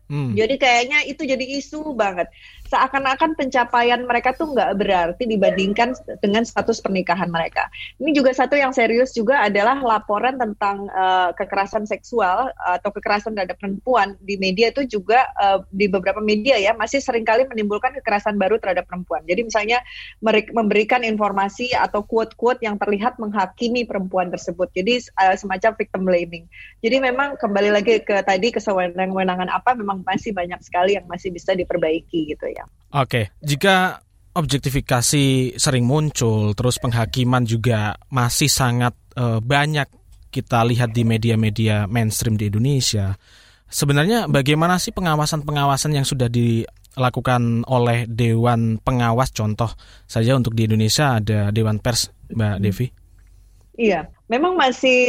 Hmm. 0.06 0.38
Jadi 0.38 0.54
kayaknya 0.54 1.02
itu 1.02 1.26
jadi 1.26 1.42
isu 1.58 1.90
banget 1.98 2.30
seakan-akan 2.66 3.38
pencapaian 3.38 4.02
mereka 4.02 4.34
tuh 4.34 4.50
nggak 4.50 4.72
berarti 4.78 5.24
dibandingkan 5.26 5.94
dengan 6.22 6.42
status 6.42 6.82
pernikahan 6.82 7.30
mereka. 7.30 7.70
Ini 7.98 8.10
juga 8.14 8.34
satu 8.34 8.54
yang 8.58 8.74
serius 8.74 9.14
juga 9.14 9.42
adalah 9.46 9.78
laporan 9.82 10.38
tentang 10.38 10.90
uh, 10.90 11.30
kekerasan 11.34 11.86
seksual 11.86 12.50
atau 12.56 12.90
kekerasan 12.90 13.34
terhadap 13.34 13.58
perempuan 13.58 14.18
di 14.22 14.40
media 14.40 14.70
itu 14.72 14.86
juga 14.98 15.28
uh, 15.38 15.62
di 15.68 15.86
beberapa 15.86 16.18
media 16.18 16.58
ya 16.58 16.72
masih 16.72 16.98
sering 16.98 17.22
kali 17.26 17.46
menimbulkan 17.46 17.94
kekerasan 18.00 18.40
baru 18.40 18.58
terhadap 18.58 18.86
perempuan. 18.88 19.22
Jadi 19.26 19.46
misalnya 19.46 19.78
memberikan 20.54 21.02
informasi 21.02 21.74
atau 21.74 22.02
quote-quote 22.02 22.62
yang 22.62 22.78
terlihat 22.78 23.18
menghakimi 23.20 23.84
perempuan 23.84 24.32
tersebut. 24.32 24.72
Jadi 24.72 25.02
uh, 25.20 25.36
semacam 25.36 25.70
victim 25.76 26.02
blaming. 26.06 26.44
Jadi 26.80 26.96
memang 27.02 27.38
kembali 27.38 27.70
lagi 27.70 28.00
ke 28.00 28.16
tadi 28.24 28.48
kesewenang-wenangan 28.54 29.52
apa 29.52 29.76
memang 29.76 30.00
masih 30.06 30.32
banyak 30.32 30.58
sekali 30.64 30.96
yang 30.96 31.04
masih 31.04 31.28
bisa 31.34 31.52
diperbaiki 31.52 32.32
gitu 32.32 32.46
ya 32.48 32.55
ya. 32.56 32.64
Oke, 32.96 33.36
jika 33.44 34.00
objektifikasi 34.36 35.56
sering 35.56 35.84
muncul, 35.88 36.52
terus 36.52 36.76
penghakiman 36.76 37.44
juga 37.44 37.96
masih 38.12 38.52
sangat 38.52 38.92
uh, 39.16 39.40
banyak 39.40 39.88
kita 40.28 40.60
lihat 40.68 40.92
di 40.92 41.08
media-media 41.08 41.88
mainstream 41.88 42.36
di 42.36 42.52
Indonesia. 42.52 43.16
Sebenarnya 43.66 44.28
bagaimana 44.28 44.76
sih 44.76 44.92
pengawasan-pengawasan 44.92 45.96
yang 45.96 46.04
sudah 46.04 46.28
dilakukan 46.28 47.64
oleh 47.66 48.04
Dewan 48.04 48.76
Pengawas 48.78 49.32
contoh 49.32 49.72
saja 50.04 50.36
untuk 50.36 50.52
di 50.52 50.68
Indonesia 50.68 51.16
ada 51.16 51.48
Dewan 51.50 51.80
Pers, 51.80 52.12
Mbak 52.30 52.56
Devi? 52.60 52.86
Iya, 53.76 54.08
memang 54.26 54.58
masih 54.58 55.00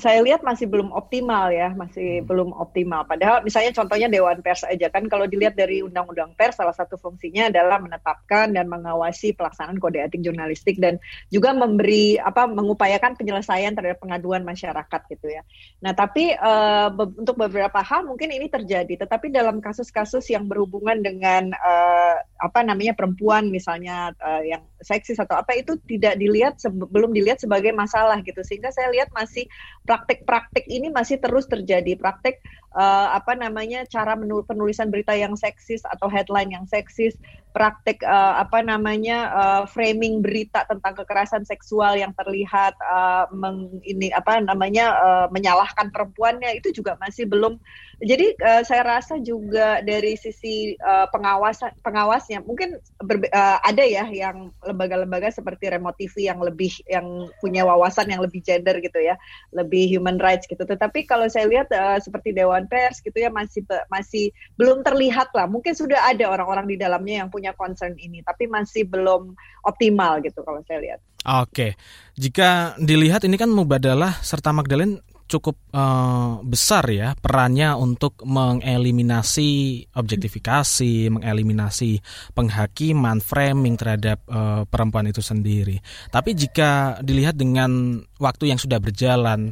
saya 0.00 0.24
lihat 0.24 0.40
masih 0.40 0.64
belum 0.64 0.96
optimal 0.96 1.52
ya, 1.52 1.76
masih 1.76 2.20
hmm. 2.20 2.26
belum 2.28 2.50
optimal. 2.56 3.04
Padahal 3.04 3.44
misalnya 3.44 3.76
contohnya 3.76 4.08
Dewan 4.08 4.40
Pers 4.40 4.64
aja 4.64 4.88
kan 4.88 5.04
kalau 5.12 5.28
dilihat 5.28 5.56
dari 5.56 5.84
Undang-Undang 5.84 6.32
Pers 6.40 6.56
salah 6.56 6.72
satu 6.72 6.96
fungsinya 6.96 7.52
adalah 7.52 7.76
menetapkan 7.78 8.56
dan 8.56 8.66
mengawasi 8.72 9.36
pelaksanaan 9.36 9.76
kode 9.76 10.00
etik 10.00 10.24
jurnalistik 10.24 10.80
dan 10.80 10.96
juga 11.28 11.52
memberi 11.52 12.16
apa 12.16 12.48
mengupayakan 12.48 13.12
penyelesaian 13.20 13.76
terhadap 13.76 14.00
pengaduan 14.00 14.40
masyarakat 14.40 15.00
gitu 15.12 15.28
ya. 15.28 15.44
Nah, 15.84 15.92
tapi 15.92 16.32
uh, 16.32 16.88
be 16.88 17.12
untuk 17.12 17.36
beberapa 17.36 17.84
hal 17.84 18.08
mungkin 18.08 18.32
ini 18.32 18.48
terjadi, 18.48 19.04
tetapi 19.04 19.28
dalam 19.28 19.60
kasus-kasus 19.60 20.24
yang 20.32 20.48
berhubungan 20.48 21.04
dengan 21.04 21.52
uh, 21.60 22.16
apa 22.42 22.66
namanya 22.66 22.98
perempuan 22.98 23.46
misalnya 23.54 24.10
uh, 24.18 24.42
yang 24.42 24.66
seksis 24.82 25.22
atau 25.22 25.38
apa 25.38 25.54
itu 25.54 25.78
tidak 25.86 26.18
dilihat 26.18 26.58
belum 26.90 27.14
dilihat 27.14 27.38
sebagai 27.38 27.70
masalah 27.70 28.18
gitu. 28.26 28.42
Sehingga 28.42 28.74
saya 28.74 28.90
lihat 28.90 29.14
masih 29.14 29.46
praktik-praktik 29.86 30.66
ini 30.66 30.90
masih 30.90 31.22
terus 31.22 31.46
terjadi. 31.46 31.94
Praktik 31.94 32.42
uh, 32.74 33.14
apa 33.14 33.38
namanya 33.38 33.86
cara 33.86 34.18
penulisan 34.18 34.90
berita 34.90 35.14
yang 35.14 35.38
seksis 35.38 35.86
atau 35.86 36.10
headline 36.10 36.50
yang 36.50 36.66
seksis 36.66 37.14
praktik 37.52 38.00
uh, 38.02 38.40
apa 38.40 38.64
namanya 38.64 39.18
uh, 39.32 39.62
framing 39.68 40.24
berita 40.24 40.64
tentang 40.64 40.96
kekerasan 40.96 41.44
seksual 41.44 41.96
yang 41.96 42.16
terlihat 42.16 42.74
uh, 42.80 43.28
meng, 43.30 43.80
ini 43.84 44.08
apa 44.12 44.40
namanya 44.40 44.96
uh, 44.96 45.26
menyalahkan 45.28 45.92
perempuannya 45.92 46.56
itu 46.56 46.72
juga 46.72 46.96
masih 46.98 47.28
belum. 47.28 47.60
Jadi 48.02 48.34
uh, 48.42 48.66
saya 48.66 48.82
rasa 48.82 49.20
juga 49.22 49.78
dari 49.84 50.18
sisi 50.18 50.74
uh, 50.80 51.06
pengawas 51.12 51.62
pengawasnya 51.86 52.42
mungkin 52.42 52.80
berbe, 52.98 53.30
uh, 53.30 53.62
ada 53.62 53.84
ya 53.86 54.08
yang 54.10 54.50
lembaga-lembaga 54.64 55.30
seperti 55.30 55.70
Remote 55.70 56.00
TV 56.00 56.26
yang 56.26 56.42
lebih 56.42 56.72
yang 56.88 57.30
punya 57.38 57.62
wawasan 57.62 58.10
yang 58.10 58.24
lebih 58.24 58.42
gender 58.42 58.82
gitu 58.82 58.98
ya 58.98 59.14
lebih 59.54 59.86
human 59.86 60.18
rights 60.18 60.48
gitu. 60.50 60.64
Tetapi 60.64 61.06
kalau 61.06 61.28
saya 61.30 61.46
lihat 61.46 61.70
uh, 61.70 62.00
seperti 62.00 62.34
Dewan 62.34 62.66
Pers 62.66 63.04
gitu 63.04 63.14
ya 63.14 63.30
masih 63.30 63.62
masih 63.92 64.34
belum 64.58 64.82
terlihat 64.82 65.30
lah. 65.36 65.46
Mungkin 65.46 65.76
sudah 65.76 66.10
ada 66.10 66.26
orang-orang 66.32 66.66
di 66.66 66.76
dalamnya 66.80 67.22
yang 67.22 67.30
punya 67.30 67.41
punya 67.42 67.58
concern 67.58 67.98
ini, 67.98 68.22
tapi 68.22 68.46
masih 68.46 68.86
belum 68.86 69.34
optimal 69.66 70.22
gitu 70.22 70.46
kalau 70.46 70.62
saya 70.62 70.78
lihat. 70.78 71.02
Oke, 71.26 71.74
jika 72.14 72.78
dilihat 72.78 73.26
ini 73.26 73.34
kan 73.34 73.50
Mubadalah 73.50 74.22
serta 74.22 74.54
Magdalene 74.54 75.02
cukup 75.26 75.58
uh, 75.74 76.44
besar 76.44 76.86
ya 76.92 77.16
perannya 77.18 77.74
untuk 77.74 78.22
mengeliminasi 78.22 79.82
objektifikasi, 79.90 81.10
mengeliminasi 81.10 81.98
penghakiman, 82.30 83.18
framing 83.18 83.74
terhadap 83.74 84.22
uh, 84.30 84.62
perempuan 84.70 85.10
itu 85.10 85.18
sendiri. 85.18 85.82
Tapi 86.14 86.38
jika 86.38 87.02
dilihat 87.02 87.34
dengan 87.34 87.98
waktu 88.22 88.54
yang 88.54 88.60
sudah 88.62 88.78
berjalan, 88.78 89.50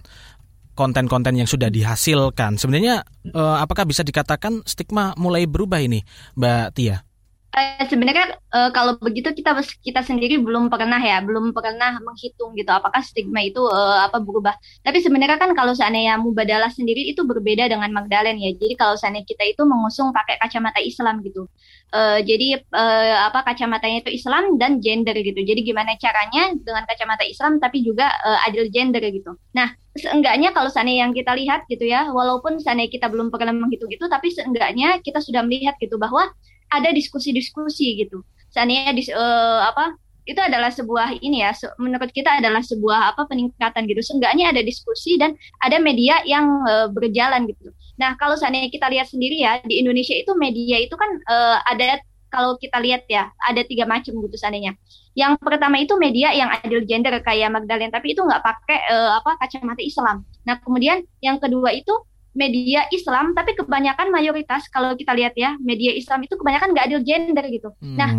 konten-konten 0.78 1.34
yang 1.34 1.48
sudah 1.48 1.72
dihasilkan, 1.72 2.60
sebenarnya 2.60 3.02
uh, 3.32 3.58
apakah 3.58 3.88
bisa 3.88 4.04
dikatakan 4.04 4.62
stigma 4.68 5.16
mulai 5.16 5.48
berubah 5.48 5.80
ini, 5.80 6.04
Mbak 6.36 6.66
Tia? 6.76 7.09
Uh, 7.50 7.82
sebenarnya 7.90 8.38
uh, 8.54 8.70
kalau 8.70 8.94
begitu 9.02 9.34
kita 9.34 9.58
kita 9.82 10.06
sendiri 10.06 10.38
belum 10.38 10.70
pernah 10.70 11.02
ya 11.02 11.18
belum 11.18 11.50
pernah 11.50 11.98
menghitung 11.98 12.54
gitu 12.54 12.70
apakah 12.70 13.02
stigma 13.02 13.42
itu 13.42 13.58
uh, 13.58 14.06
apa 14.06 14.22
berubah. 14.22 14.54
Tapi 14.86 15.02
sebenarnya 15.02 15.34
kan 15.34 15.50
kalau 15.58 15.74
seandainya 15.74 16.14
mubadalah 16.22 16.70
sendiri 16.70 17.10
itu 17.10 17.26
berbeda 17.26 17.66
dengan 17.66 17.90
Magdalen 17.90 18.38
ya 18.38 18.54
jadi 18.54 18.78
kalau 18.78 18.94
seandainya 18.94 19.26
kita 19.26 19.50
itu 19.50 19.62
mengusung 19.66 20.14
pakai 20.14 20.38
kacamata 20.38 20.78
Islam 20.78 21.26
gitu. 21.26 21.50
Uh, 21.90 22.22
jadi 22.22 22.62
uh, 22.70 23.34
apa 23.34 23.42
kacamatanya 23.42 24.06
itu 24.06 24.14
Islam 24.14 24.54
dan 24.54 24.78
gender 24.78 25.18
gitu. 25.18 25.42
Jadi 25.42 25.66
gimana 25.66 25.98
caranya 25.98 26.54
dengan 26.54 26.86
kacamata 26.86 27.26
Islam 27.26 27.58
tapi 27.58 27.82
juga 27.82 28.14
uh, 28.22 28.46
adil 28.46 28.70
gender 28.70 29.02
gitu. 29.10 29.34
Nah 29.58 29.74
seenggaknya 29.98 30.54
kalau 30.54 30.70
seandainya 30.70 31.10
yang 31.10 31.14
kita 31.18 31.34
lihat 31.34 31.66
gitu 31.66 31.82
ya 31.82 32.14
walaupun 32.14 32.62
seandainya 32.62 32.94
kita 32.94 33.10
belum 33.10 33.34
pernah 33.34 33.50
menghitung 33.50 33.90
itu 33.90 34.06
tapi 34.06 34.30
seenggaknya 34.30 35.02
kita 35.02 35.18
sudah 35.18 35.42
melihat 35.42 35.74
gitu 35.82 35.98
bahwa 35.98 36.30
ada 36.70 36.88
diskusi-diskusi 36.94 38.06
gitu. 38.06 38.22
Seandainya 38.50 38.94
dis, 38.94 39.10
uh, 39.10 39.60
apa 39.66 39.94
itu 40.28 40.38
adalah 40.38 40.70
sebuah 40.70 41.18
ini 41.24 41.42
ya 41.42 41.50
menurut 41.80 42.12
kita 42.14 42.38
adalah 42.38 42.62
sebuah 42.62 43.14
apa 43.14 43.26
peningkatan 43.26 43.90
gitu. 43.90 44.00
Seenggaknya 44.04 44.54
ada 44.54 44.62
diskusi 44.62 45.18
dan 45.18 45.34
ada 45.58 45.82
media 45.82 46.22
yang 46.22 46.46
uh, 46.66 46.86
berjalan 46.90 47.50
gitu. 47.50 47.74
Nah, 47.98 48.14
kalau 48.16 48.38
seandainya 48.38 48.70
kita 48.70 48.86
lihat 48.88 49.10
sendiri 49.10 49.42
ya 49.42 49.58
di 49.66 49.82
Indonesia 49.82 50.14
itu 50.14 50.32
media 50.38 50.78
itu 50.78 50.94
kan 50.94 51.10
uh, 51.26 51.58
ada 51.66 51.98
kalau 52.30 52.54
kita 52.56 52.78
lihat 52.78 53.10
ya 53.10 53.26
ada 53.42 53.66
tiga 53.66 53.84
macam 53.90 54.14
gitu 54.14 54.36
seandainya. 54.38 54.78
Yang 55.18 55.42
pertama 55.42 55.82
itu 55.82 55.98
media 55.98 56.30
yang 56.30 56.48
adil 56.62 56.86
gender 56.86 57.18
kayak 57.26 57.50
Magdalene 57.50 57.90
tapi 57.90 58.14
itu 58.14 58.22
nggak 58.22 58.40
pakai 58.40 58.78
uh, 58.94 59.18
apa 59.18 59.34
kacamata 59.42 59.82
Islam. 59.82 60.22
Nah, 60.46 60.62
kemudian 60.62 61.02
yang 61.18 61.42
kedua 61.42 61.74
itu 61.74 61.92
media 62.30 62.86
Islam 62.94 63.34
tapi 63.34 63.58
kebanyakan 63.58 64.08
mayoritas 64.14 64.70
kalau 64.70 64.94
kita 64.94 65.14
lihat 65.18 65.34
ya 65.34 65.58
media 65.58 65.90
Islam 65.94 66.22
itu 66.22 66.38
kebanyakan 66.38 66.74
nggak 66.74 66.86
adil 66.86 67.00
gender 67.02 67.44
gitu. 67.50 67.70
Hmm. 67.82 67.96
Nah, 67.98 68.10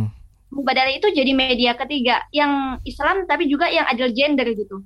Mubadala 0.52 0.92
itu 0.92 1.08
jadi 1.08 1.32
media 1.32 1.80
ketiga 1.80 2.28
yang 2.36 2.76
Islam 2.84 3.24
tapi 3.24 3.48
juga 3.48 3.72
yang 3.72 3.88
adil 3.88 4.12
gender 4.12 4.52
gitu. 4.52 4.84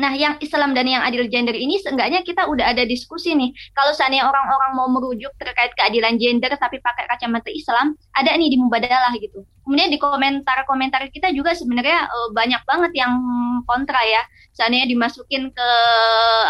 Nah, 0.00 0.16
yang 0.16 0.40
Islam 0.40 0.72
dan 0.72 0.88
yang 0.88 1.04
adil 1.04 1.28
gender 1.28 1.52
ini 1.52 1.76
seenggaknya 1.76 2.24
kita 2.24 2.48
udah 2.48 2.72
ada 2.72 2.88
diskusi 2.88 3.36
nih. 3.36 3.52
Kalau 3.76 3.92
seandainya 3.92 4.24
orang-orang 4.24 4.72
mau 4.72 4.88
merujuk 4.88 5.28
terkait 5.36 5.76
keadilan 5.76 6.16
gender 6.16 6.56
tapi 6.56 6.80
pakai 6.80 7.04
kacamata 7.04 7.52
Islam, 7.52 7.92
ada 8.16 8.32
nih 8.32 8.48
di 8.48 8.56
Mubadalah 8.56 9.12
gitu. 9.20 9.44
Kemudian 9.60 9.92
di 9.92 10.00
komentar-komentar 10.00 11.04
kita 11.12 11.36
juga 11.36 11.52
sebenarnya 11.52 12.08
uh, 12.08 12.28
banyak 12.32 12.64
banget 12.64 12.92
yang 12.96 13.12
kontra 13.68 14.00
ya. 14.08 14.24
Seandainya 14.56 14.88
dimasukin 14.88 15.52
ke 15.52 15.68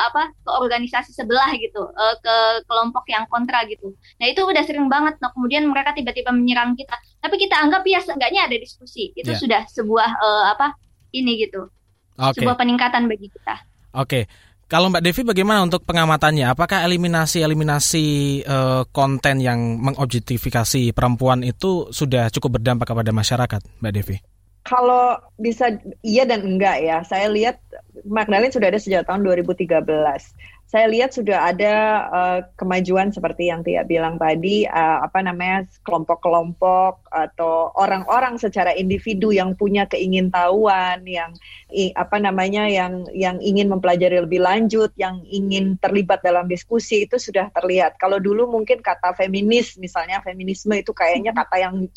apa 0.06 0.30
ke 0.30 0.50
organisasi 0.54 1.10
sebelah 1.10 1.50
gitu, 1.58 1.90
uh, 1.90 2.14
ke 2.22 2.36
kelompok 2.70 3.02
yang 3.10 3.26
kontra 3.26 3.66
gitu. 3.66 3.98
Nah, 4.22 4.30
itu 4.30 4.46
udah 4.46 4.62
sering 4.62 4.86
banget. 4.86 5.18
Nah, 5.18 5.34
kemudian 5.34 5.66
mereka 5.66 5.90
tiba-tiba 5.90 6.30
menyerang 6.30 6.78
kita. 6.78 6.94
Tapi 7.18 7.34
kita 7.34 7.58
anggap 7.58 7.82
ya 7.82 7.98
seenggaknya 7.98 8.46
ada 8.46 8.54
diskusi. 8.54 9.10
Itu 9.18 9.34
yeah. 9.34 9.40
sudah 9.42 9.62
sebuah 9.66 10.10
uh, 10.22 10.44
apa 10.54 10.78
ini 11.10 11.42
gitu 11.42 11.66
okay. 12.16 12.42
sebuah 12.42 12.56
peningkatan 12.58 13.06
bagi 13.06 13.28
kita. 13.28 13.54
Oke. 13.94 14.06
Okay. 14.06 14.24
Kalau 14.70 14.86
Mbak 14.86 15.02
Devi 15.02 15.26
bagaimana 15.26 15.66
untuk 15.66 15.82
pengamatannya? 15.82 16.46
Apakah 16.54 16.86
eliminasi-eliminasi 16.86 18.06
uh, 18.46 18.86
konten 18.94 19.42
yang 19.42 19.82
mengobjektifikasi 19.82 20.94
perempuan 20.94 21.42
itu 21.42 21.90
sudah 21.90 22.30
cukup 22.30 22.62
berdampak 22.62 22.86
kepada 22.86 23.10
masyarakat, 23.10 23.58
Mbak 23.82 23.92
Devi? 23.98 24.16
Kalau 24.62 25.18
bisa 25.42 25.74
iya 26.06 26.22
dan 26.22 26.46
enggak 26.46 26.86
ya. 26.86 27.02
Saya 27.02 27.26
lihat 27.34 27.58
Magdalene 28.06 28.54
sudah 28.54 28.70
ada 28.70 28.78
sejak 28.78 29.10
tahun 29.10 29.26
2013 29.26 29.74
saya 30.70 30.86
lihat 30.86 31.10
sudah 31.10 31.50
ada 31.50 31.74
uh, 32.14 32.38
kemajuan 32.54 33.10
seperti 33.10 33.50
yang 33.50 33.66
Tia 33.66 33.82
bilang 33.82 34.22
tadi, 34.22 34.70
uh, 34.70 35.02
apa 35.02 35.18
namanya 35.18 35.66
kelompok-kelompok 35.82 37.10
atau 37.10 37.74
orang-orang 37.74 38.38
secara 38.38 38.70
individu 38.78 39.34
yang 39.34 39.58
punya 39.58 39.90
keingintahuan, 39.90 41.02
yang 41.10 41.34
apa 41.98 42.22
namanya 42.22 42.70
yang 42.70 43.10
yang 43.10 43.42
ingin 43.42 43.66
mempelajari 43.66 44.22
lebih 44.22 44.46
lanjut, 44.46 44.94
yang 44.94 45.26
ingin 45.26 45.74
terlibat 45.82 46.22
dalam 46.22 46.46
diskusi 46.46 47.02
itu 47.02 47.18
sudah 47.18 47.50
terlihat. 47.50 47.98
Kalau 47.98 48.22
dulu 48.22 48.46
mungkin 48.46 48.78
kata 48.78 49.18
feminis, 49.18 49.74
misalnya 49.74 50.22
feminisme 50.22 50.70
itu 50.78 50.94
kayaknya 50.94 51.34
kata 51.34 51.66
yang 51.66 51.90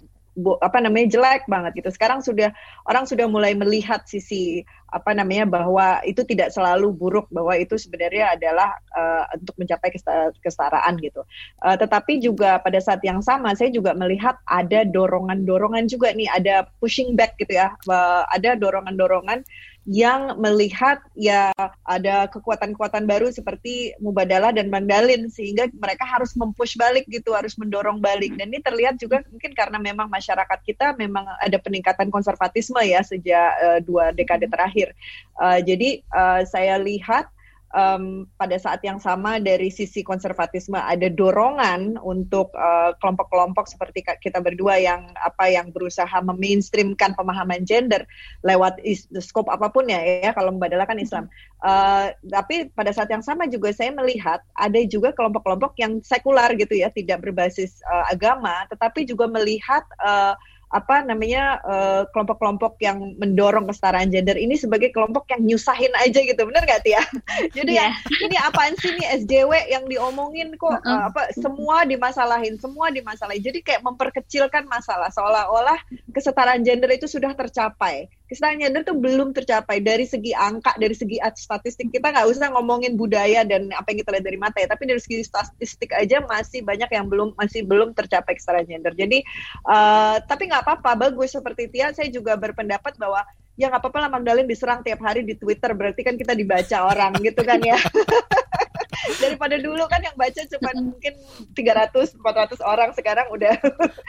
apa 0.61 0.77
namanya 0.81 1.13
jelek 1.13 1.45
banget 1.45 1.83
gitu. 1.83 1.89
Sekarang 1.93 2.25
sudah 2.25 2.49
orang 2.89 3.05
sudah 3.05 3.29
mulai 3.29 3.53
melihat 3.53 4.01
sisi 4.09 4.65
apa 4.93 5.09
namanya 5.17 5.49
bahwa 5.49 6.05
itu 6.05 6.21
tidak 6.21 6.53
selalu 6.53 6.93
buruk 6.93 7.25
bahwa 7.33 7.57
itu 7.57 7.73
sebenarnya 7.81 8.37
adalah 8.37 8.77
uh, 8.93 9.25
untuk 9.33 9.57
mencapai 9.57 9.89
kesetaraan 10.37 11.01
gitu. 11.01 11.25
Uh, 11.65 11.73
tetapi 11.73 12.21
juga 12.21 12.61
pada 12.61 12.77
saat 12.77 13.01
yang 13.01 13.21
sama 13.25 13.57
saya 13.57 13.73
juga 13.73 13.97
melihat 13.97 14.37
ada 14.45 14.85
dorongan-dorongan 14.85 15.89
juga 15.89 16.13
nih 16.13 16.29
ada 16.29 16.69
pushing 16.77 17.17
back 17.17 17.37
gitu 17.41 17.57
ya. 17.57 17.73
Uh, 17.89 18.21
ada 18.29 18.53
dorongan-dorongan 18.53 19.41
yang 19.83 20.39
melihat 20.39 21.03
ya 21.11 21.51
ada 21.83 22.31
kekuatan-kekuatan 22.31 23.03
baru 23.03 23.27
seperti 23.35 23.91
Mubadala 23.99 24.55
dan 24.55 24.71
Mandalin 24.71 25.27
sehingga 25.27 25.67
mereka 25.75 26.07
harus 26.07 26.31
mempush 26.39 26.79
balik 26.79 27.03
gitu, 27.11 27.35
harus 27.35 27.59
mendorong 27.59 27.99
balik. 27.99 28.31
Dan 28.39 28.55
ini 28.55 28.63
terlihat 28.63 28.95
juga 28.95 29.19
mungkin 29.27 29.51
karena 29.51 29.75
memang 29.75 30.07
masyarakat 30.07 30.59
kita 30.63 30.95
memang 30.95 31.27
ada 31.43 31.59
peningkatan 31.59 32.07
konservatisme 32.07 32.79
ya 32.79 33.03
sejak 33.03 33.49
uh, 33.59 33.79
dua 33.83 34.15
dekade 34.15 34.47
terakhir. 34.47 34.95
Uh, 35.35 35.59
jadi 35.59 35.99
uh, 36.15 36.47
saya 36.47 36.79
lihat 36.79 37.27
um, 37.73 38.29
pada 38.37 38.55
saat 38.61 38.79
yang 38.85 39.01
sama 39.01 39.41
dari 39.41 39.73
sisi 39.73 40.05
konservatisme 40.05 40.77
ada 40.77 41.09
dorongan 41.09 41.97
untuk 41.99 42.53
uh, 42.53 42.93
kelompok-kelompok 43.01 43.65
seperti 43.67 44.05
kita 44.21 44.39
berdua 44.39 44.79
yang 44.79 45.09
apa 45.19 45.49
yang 45.49 45.73
berusaha 45.73 46.13
memainstreamkan 46.21 47.17
pemahaman 47.17 47.65
gender 47.65 48.05
lewat 48.45 48.77
is, 48.85 49.09
scope 49.19 49.49
apa 49.49 49.73
pun 49.73 49.89
ya 49.89 49.99
ya 50.23 50.31
kalau 50.31 50.53
membadalakan 50.53 51.01
Islam. 51.01 51.25
Uh, 51.59 52.13
tapi 52.29 52.69
pada 52.71 52.93
saat 52.93 53.09
yang 53.09 53.25
sama 53.25 53.49
juga 53.49 53.73
saya 53.73 53.91
melihat 53.91 54.39
ada 54.55 54.79
juga 54.85 55.11
kelompok-kelompok 55.11 55.75
yang 55.81 55.99
sekular 56.05 56.53
gitu 56.55 56.77
ya 56.77 56.93
tidak 56.93 57.25
berbasis 57.25 57.81
uh, 57.89 58.05
agama 58.13 58.67
tetapi 58.69 59.07
juga 59.07 59.25
melihat 59.31 59.83
uh, 60.03 60.37
apa 60.73 61.05
namanya 61.05 61.61
kelompok 62.09 62.33
kelompok-kelompok 62.33 62.73
yang 62.81 63.19
mendorong 63.21 63.69
kesetaraan 63.69 64.09
gender 64.09 64.39
ini 64.39 64.57
sebagai 64.57 64.89
kelompok 64.89 65.29
yang 65.29 65.43
nyusahin 65.45 65.91
aja 66.01 66.19
gitu 66.23 66.41
bener 66.49 66.63
gak 66.65 66.81
Tia? 66.81 67.03
Jadi 67.57 67.77
yeah. 67.77 67.93
ya 67.93 68.25
ini 68.25 68.37
apaan 68.39 68.73
sih 68.79 68.95
nih 68.97 69.07
SJW 69.23 69.51
yang 69.69 69.83
diomongin 69.85 70.55
kok 70.57 70.71
uh 70.71 70.79
-uh. 70.79 70.87
Uh, 70.87 71.01
apa 71.11 71.21
semua 71.35 71.83
dimasalahin 71.83 72.55
semua 72.57 72.89
dimasalahin 72.89 73.43
jadi 73.43 73.59
kayak 73.59 73.81
memperkecilkan 73.83 74.63
masalah 74.65 75.11
seolah-olah 75.11 75.77
kesetaraan 76.15 76.63
gender 76.63 76.89
itu 76.89 77.05
sudah 77.05 77.35
tercapai 77.35 78.07
kesetaraan 78.33 78.59
gender 78.59 78.81
itu 78.81 78.95
belum 78.97 79.29
tercapai. 79.31 79.77
Dari 79.79 80.09
segi 80.09 80.33
angka 80.33 80.73
dari 80.81 80.97
segi 80.97 81.21
statistik 81.37 81.93
kita 81.93 82.09
nggak 82.09 82.27
usah 82.27 82.49
ngomongin 82.51 82.97
budaya 82.97 83.45
dan 83.45 83.69
apa 83.71 83.93
yang 83.93 84.01
kita 84.01 84.09
lihat 84.17 84.25
dari 84.25 84.39
mata 84.41 84.57
ya. 84.59 84.67
Tapi 84.67 84.89
dari 84.89 84.99
segi 84.99 85.21
statistik 85.21 85.93
aja 85.93 86.25
masih 86.25 86.65
banyak 86.65 86.89
yang 86.89 87.05
belum 87.07 87.37
masih 87.37 87.61
belum 87.63 87.93
tercapai 87.93 88.35
kesetaraan 88.35 88.65
gender 88.65 88.91
jadi 88.97 89.21
uh, 89.69 90.17
tapi 90.25 90.49
nggak 90.49 90.65
apa-apa. 90.65 90.97
Bagus. 90.97 91.37
Seperti 91.37 91.69
Tia 91.69 91.93
saya 91.93 92.09
juga 92.09 92.33
berpendapat 92.35 92.97
bahwa 92.97 93.21
ya 93.53 93.69
nggak 93.69 93.81
apa-apa 93.85 93.99
lah 94.01 94.09
Magdalene 94.09 94.49
diserang 94.49 94.81
tiap 94.81 94.99
hari 95.05 95.21
di 95.21 95.37
Twitter. 95.37 95.71
Berarti 95.77 96.01
kan 96.01 96.17
kita 96.17 96.33
dibaca 96.33 96.89
orang 96.89 97.13
gitu 97.21 97.41
kan 97.45 97.61
ya. 97.61 97.77
Daripada 99.21 99.59
dulu 99.59 99.83
kan 99.85 99.99
yang 100.01 100.15
baca 100.15 100.41
cuma 100.47 100.69
mungkin 100.79 101.13
300 101.53 102.17
400 102.17 102.61
orang. 102.65 102.89
Sekarang 102.97 103.29
udah 103.29 103.53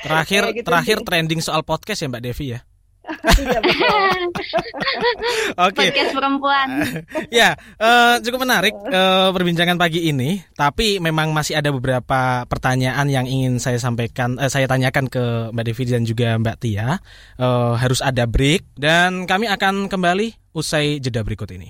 terakhir 0.01 0.43
gitu. 0.57 0.67
terakhir 0.67 0.97
trending 1.05 1.45
soal 1.45 1.61
podcast 1.61 2.01
ya 2.01 2.09
Mbak 2.09 2.25
Devi 2.25 2.47
ya 2.57 2.61
Oke. 5.61 5.77
Okay. 5.77 5.93
Podcast 5.93 6.13
perempuan. 6.17 6.69
ya, 7.39 7.53
uh, 7.79 8.17
cukup 8.25 8.49
menarik 8.49 8.75
uh, 8.75 9.31
perbincangan 9.31 9.77
pagi 9.77 10.09
ini. 10.09 10.41
Tapi 10.57 10.99
memang 11.01 11.33
masih 11.37 11.61
ada 11.61 11.71
beberapa 11.71 12.49
pertanyaan 12.49 13.09
yang 13.13 13.29
ingin 13.29 13.61
saya 13.61 13.77
sampaikan, 13.77 14.41
uh, 14.41 14.49
saya 14.49 14.65
tanyakan 14.65 15.13
ke 15.13 15.53
Mbak 15.53 15.65
Devi 15.65 15.85
dan 15.89 16.05
juga 16.09 16.29
Mbak 16.41 16.57
Tia. 16.61 16.99
Uh, 17.37 17.77
harus 17.77 18.01
ada 18.01 18.25
break 18.25 18.65
dan 18.79 19.29
kami 19.29 19.49
akan 19.49 19.93
kembali 19.93 20.57
usai 20.57 21.03
jeda 21.03 21.21
berikut 21.21 21.53
ini. 21.53 21.69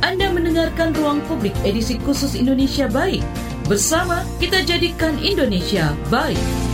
Anda 0.00 0.32
mendengarkan 0.32 0.96
Ruang 0.96 1.20
Publik 1.28 1.52
edisi 1.62 2.00
khusus 2.00 2.34
Indonesia 2.34 2.88
Baik. 2.88 3.22
Bersama 3.68 4.26
kita 4.42 4.66
jadikan 4.66 5.14
Indonesia 5.22 5.94
baik. 6.10 6.69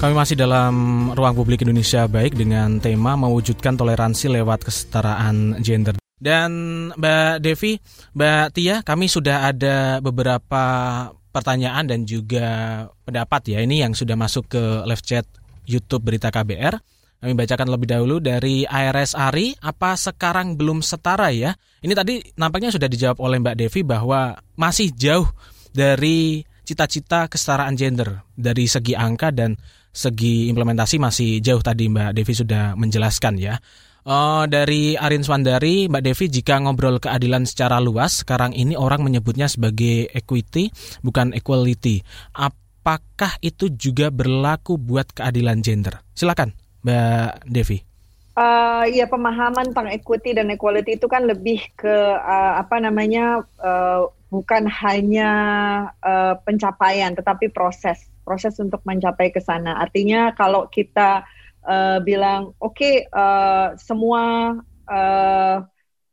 Kami 0.00 0.16
masih 0.16 0.32
dalam 0.32 0.74
ruang 1.12 1.36
publik 1.36 1.60
Indonesia 1.60 2.08
baik 2.08 2.32
dengan 2.32 2.80
tema 2.80 3.20
mewujudkan 3.20 3.76
toleransi 3.76 4.32
lewat 4.32 4.64
kesetaraan 4.64 5.60
gender. 5.60 6.00
Dan 6.16 6.52
Mbak 6.96 7.44
Devi, 7.44 7.76
Mbak 8.16 8.46
Tia, 8.56 8.80
kami 8.80 9.12
sudah 9.12 9.52
ada 9.52 10.00
beberapa 10.00 10.64
pertanyaan 11.28 11.84
dan 11.84 12.08
juga 12.08 12.48
pendapat 13.04 13.52
ya 13.52 13.60
ini 13.60 13.84
yang 13.84 13.92
sudah 13.92 14.16
masuk 14.16 14.48
ke 14.48 14.62
live 14.88 15.04
chat 15.04 15.28
YouTube 15.68 16.08
Berita 16.08 16.32
KBR. 16.32 16.80
Kami 17.20 17.36
bacakan 17.36 17.68
lebih 17.68 17.92
dahulu 17.92 18.24
dari 18.24 18.64
ARS 18.64 19.12
Ari, 19.12 19.52
apa 19.60 20.00
sekarang 20.00 20.56
belum 20.56 20.80
setara 20.80 21.28
ya? 21.28 21.52
Ini 21.84 21.92
tadi 21.92 22.24
nampaknya 22.40 22.72
sudah 22.72 22.88
dijawab 22.88 23.20
oleh 23.20 23.36
Mbak 23.36 23.56
Devi 23.68 23.84
bahwa 23.84 24.32
masih 24.56 24.96
jauh 24.96 25.28
dari 25.76 26.40
cita-cita 26.64 27.26
kesetaraan 27.28 27.76
gender 27.76 28.24
dari 28.32 28.64
segi 28.64 28.96
angka 28.96 29.28
dan 29.34 29.60
segi 29.90 30.48
implementasi 30.50 30.96
masih 31.02 31.42
jauh 31.42 31.60
tadi 31.60 31.90
Mbak 31.90 32.14
Devi 32.14 32.32
sudah 32.34 32.78
menjelaskan 32.78 33.36
ya. 33.38 33.58
Uh, 34.00 34.48
dari 34.48 34.96
Arin 34.96 35.20
Swandari, 35.20 35.84
Mbak 35.84 36.02
Devi, 36.02 36.26
jika 36.32 36.56
ngobrol 36.56 36.96
keadilan 36.96 37.44
secara 37.44 37.76
luas, 37.84 38.24
sekarang 38.24 38.56
ini 38.56 38.72
orang 38.72 39.04
menyebutnya 39.04 39.44
sebagai 39.44 40.08
equity, 40.16 40.72
bukan 41.04 41.36
equality. 41.36 42.00
Apakah 42.32 43.36
itu 43.44 43.68
juga 43.68 44.08
berlaku 44.08 44.80
buat 44.80 45.12
keadilan 45.12 45.60
gender? 45.60 46.00
Silakan, 46.16 46.56
Mbak 46.80 47.44
Devi. 47.44 47.78
Uh, 48.40 48.88
ya 48.88 49.04
pemahaman 49.04 49.68
tentang 49.68 49.92
equity 49.92 50.32
dan 50.32 50.48
equality 50.48 50.96
itu 50.96 51.04
kan 51.04 51.28
lebih 51.28 51.60
ke 51.76 51.92
uh, 52.16 52.56
apa 52.56 52.80
namanya 52.80 53.44
uh, 53.60 54.08
bukan 54.32 54.64
hanya 54.70 55.30
uh, 56.00 56.38
pencapaian 56.40 57.12
tetapi 57.12 57.52
proses 57.52 58.06
proses 58.30 58.54
untuk 58.62 58.86
mencapai 58.86 59.34
ke 59.34 59.42
sana. 59.42 59.82
Artinya 59.82 60.30
kalau 60.38 60.70
kita 60.70 61.26
uh, 61.66 61.98
bilang 61.98 62.54
oke 62.62 62.78
okay, 62.78 63.10
uh, 63.10 63.74
eh, 63.74 63.82
semua 63.82 64.54
uh, 64.86 65.56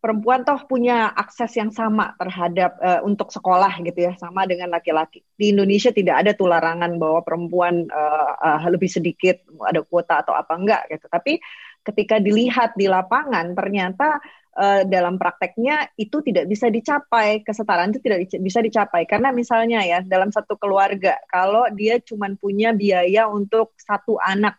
perempuan 0.01 0.41
toh 0.41 0.58
punya 0.65 1.13
akses 1.13 1.53
yang 1.62 1.69
sama 1.69 2.17
terhadap 2.17 2.73
uh, 2.82 3.06
untuk 3.06 3.30
sekolah 3.30 3.86
gitu 3.86 4.10
ya 4.10 4.17
sama 4.17 4.49
dengan 4.49 4.73
laki-laki. 4.73 5.21
Di 5.38 5.53
Indonesia 5.53 5.93
tidak 5.93 6.25
ada 6.25 6.32
tuh 6.34 6.49
larangan 6.49 6.97
bahwa 6.97 7.21
perempuan 7.21 7.86
uh, 7.93 8.32
uh, 8.41 8.65
lebih 8.65 8.89
sedikit 8.89 9.38
ada 9.62 9.86
kuota 9.86 10.25
atau 10.25 10.34
apa 10.34 10.58
enggak 10.58 10.89
gitu. 10.89 11.06
Tapi 11.06 11.38
ketika 11.86 12.17
dilihat 12.17 12.73
di 12.73 12.89
lapangan 12.89 13.53
ternyata 13.53 14.17
uh, 14.58 14.82
dalam 14.89 15.22
prakteknya 15.22 15.93
itu 15.96 16.20
tidak 16.26 16.50
bisa 16.50 16.67
dicapai 16.67 17.46
kesetaraan 17.46 17.93
itu 17.93 18.02
tidak 18.02 18.26
bisa 18.41 18.60
dicapai. 18.60 19.06
Karena 19.06 19.30
misalnya 19.30 19.86
ya 19.86 20.02
dalam 20.02 20.34
satu 20.34 20.58
keluarga 20.58 21.15
kalau 21.30 21.70
dia 21.72 22.02
cuma 22.02 22.28
punya 22.36 22.74
biaya 22.74 23.30
untuk 23.30 23.78
satu 23.78 24.17
anak 24.17 24.58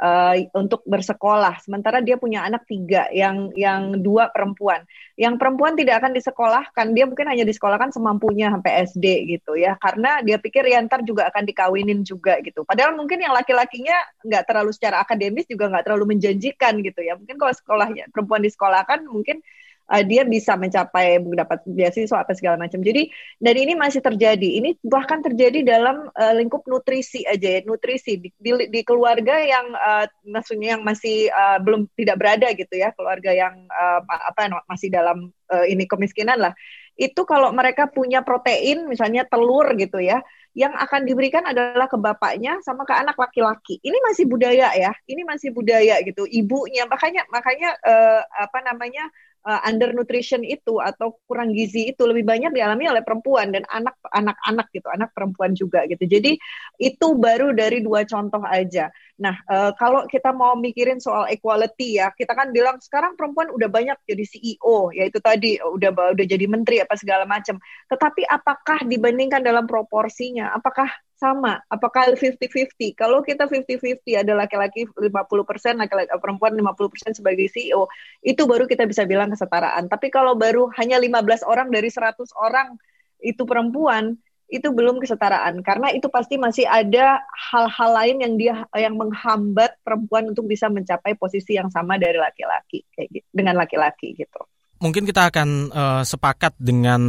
uh, 0.00 0.34
untuk 0.56 0.80
bersekolah. 0.88 1.60
Sementara 1.60 2.00
dia 2.00 2.16
punya 2.16 2.42
anak 2.42 2.64
tiga, 2.64 3.06
yang 3.12 3.52
yang 3.54 4.00
dua 4.00 4.32
perempuan. 4.32 4.82
Yang 5.20 5.36
perempuan 5.36 5.76
tidak 5.76 6.00
akan 6.00 6.16
disekolahkan, 6.16 6.86
dia 6.96 7.04
mungkin 7.04 7.28
hanya 7.28 7.44
disekolahkan 7.44 7.92
semampunya 7.92 8.48
sampai 8.48 8.88
SD 8.88 9.06
gitu 9.36 9.52
ya, 9.60 9.76
karena 9.76 10.24
dia 10.24 10.40
pikir 10.40 10.64
ya 10.64 10.80
ntar 10.88 11.04
juga 11.04 11.28
akan 11.28 11.44
dikawinin 11.44 12.00
juga 12.02 12.40
gitu. 12.40 12.64
Padahal 12.64 12.96
mungkin 12.96 13.20
yang 13.20 13.36
laki-lakinya 13.36 13.94
nggak 14.24 14.48
terlalu 14.48 14.72
secara 14.72 15.04
akademis 15.04 15.44
juga 15.44 15.68
nggak 15.68 15.84
terlalu 15.84 16.16
menjanjikan 16.16 16.80
gitu 16.80 17.00
ya. 17.04 17.14
Mungkin 17.20 17.36
kalau 17.36 17.52
sekolahnya 17.52 18.08
perempuan 18.08 18.40
disekolahkan 18.40 19.04
mungkin 19.04 19.44
uh, 19.90 20.02
dia 20.06 20.22
bisa 20.22 20.54
mencapai 20.54 21.18
mendapat 21.18 21.66
beasiswa 21.66 22.22
apa 22.22 22.32
segala 22.38 22.56
macam. 22.56 22.78
Jadi 22.78 23.10
dan 23.42 23.54
ini 23.58 23.74
masih 23.74 24.00
terjadi. 24.00 24.62
Ini 24.62 24.78
bahkan 24.86 25.20
terjadi 25.20 25.66
dalam 25.66 26.08
uh, 26.14 26.34
lingkup 26.38 26.64
nutrisi 26.70 27.26
aja 27.26 27.58
ya, 27.58 27.60
nutrisi 27.66 28.22
di, 28.22 28.30
di, 28.38 28.50
di 28.70 28.80
keluarga 28.86 29.42
yang 29.42 29.74
uh, 29.74 30.06
maksudnya 30.24 30.78
yang 30.78 30.82
masih 30.86 31.28
uh, 31.34 31.58
belum 31.58 31.90
tidak 31.98 32.16
berada 32.16 32.48
gitu 32.54 32.74
ya, 32.78 32.94
keluarga 32.94 33.34
yang 33.34 33.66
uh, 33.68 34.00
apa 34.06 34.62
masih 34.70 34.88
dalam 34.88 35.34
uh, 35.50 35.66
ini 35.66 35.84
kemiskinan 35.90 36.38
lah. 36.38 36.54
Itu 37.00 37.24
kalau 37.24 37.48
mereka 37.56 37.88
punya 37.88 38.20
protein 38.20 38.84
misalnya 38.84 39.24
telur 39.24 39.72
gitu 39.80 40.04
ya, 40.04 40.20
yang 40.52 40.76
akan 40.76 41.08
diberikan 41.08 41.46
adalah 41.48 41.88
ke 41.88 41.96
bapaknya 41.96 42.60
sama 42.60 42.84
ke 42.84 42.92
anak 42.92 43.16
laki-laki. 43.16 43.80
Ini 43.80 43.96
masih 44.04 44.28
budaya 44.28 44.68
ya, 44.76 44.92
ini 45.08 45.24
masih 45.24 45.48
budaya 45.48 45.96
gitu. 46.04 46.28
Ibunya 46.28 46.84
makanya 46.84 47.24
makanya 47.32 47.72
uh, 47.80 48.20
apa 48.36 48.58
namanya 48.68 49.08
uh, 49.44 49.60
undernutrition 49.64 50.44
itu 50.44 50.78
atau 50.80 51.16
kurang 51.24 51.52
gizi 51.56 51.92
itu 51.92 52.02
lebih 52.04 52.24
banyak 52.26 52.52
dialami 52.52 52.88
oleh 52.88 53.02
perempuan 53.04 53.52
dan 53.52 53.64
anak 53.68 53.96
anak-anak 54.12 54.66
gitu, 54.72 54.88
anak 54.92 55.10
perempuan 55.16 55.52
juga 55.56 55.84
gitu. 55.88 56.04
Jadi 56.04 56.36
itu 56.80 57.06
baru 57.16 57.52
dari 57.56 57.80
dua 57.80 58.04
contoh 58.04 58.42
aja. 58.44 58.92
Nah, 59.20 59.36
uh, 59.48 59.72
kalau 59.76 60.08
kita 60.08 60.32
mau 60.32 60.56
mikirin 60.56 60.96
soal 60.96 61.28
equality 61.28 62.00
ya, 62.00 62.08
kita 62.16 62.32
kan 62.32 62.52
bilang 62.52 62.80
sekarang 62.80 63.16
perempuan 63.16 63.52
udah 63.52 63.68
banyak 63.68 63.98
jadi 64.08 64.24
CEO, 64.24 64.92
yaitu 64.96 65.20
tadi 65.20 65.60
udah 65.60 66.16
udah 66.16 66.26
jadi 66.26 66.46
menteri 66.48 66.80
apa 66.80 66.96
segala 66.96 67.28
macam. 67.28 67.60
Tetapi 67.88 68.24
apakah 68.24 68.84
dibandingkan 68.88 69.44
dalam 69.44 69.68
proporsinya, 69.68 70.56
apakah 70.56 70.88
sama? 71.20 71.60
Apakah 71.68 72.16
50-50? 72.16 72.96
Kalau 72.96 73.20
kita 73.20 73.44
50-50 73.44 74.16
ada 74.16 74.32
laki-laki 74.32 74.88
50%, 74.88 75.76
laki-laki 75.76 76.08
perempuan 76.16 76.56
50% 76.56 77.20
sebagai 77.20 77.52
CEO, 77.52 77.84
itu 78.24 78.48
baru 78.48 78.64
kita 78.64 78.88
bisa 78.88 79.04
bilang 79.04 79.28
kesetaraan. 79.28 79.92
Tapi 79.92 80.08
kalau 80.08 80.32
baru 80.32 80.72
hanya 80.80 80.96
15 80.96 81.44
orang 81.44 81.68
dari 81.68 81.92
100 81.92 82.16
orang 82.40 82.80
itu 83.20 83.44
perempuan, 83.44 84.16
itu 84.50 84.66
belum 84.74 84.98
kesetaraan 84.98 85.62
karena 85.62 85.94
itu 85.94 86.10
pasti 86.10 86.34
masih 86.34 86.66
ada 86.66 87.22
hal-hal 87.30 87.90
lain 87.94 88.16
yang 88.18 88.34
dia 88.34 88.54
yang 88.74 88.98
menghambat 88.98 89.78
perempuan 89.86 90.34
untuk 90.34 90.50
bisa 90.50 90.66
mencapai 90.66 91.14
posisi 91.14 91.54
yang 91.54 91.70
sama 91.70 91.96
dari 92.02 92.18
laki-laki 92.18 92.82
kayak 92.90 93.08
gitu, 93.14 93.26
dengan 93.30 93.54
laki-laki 93.62 94.18
gitu. 94.18 94.42
Mungkin 94.82 95.06
kita 95.06 95.30
akan 95.30 95.48
uh, 95.70 96.02
sepakat 96.02 96.58
dengan 96.58 97.00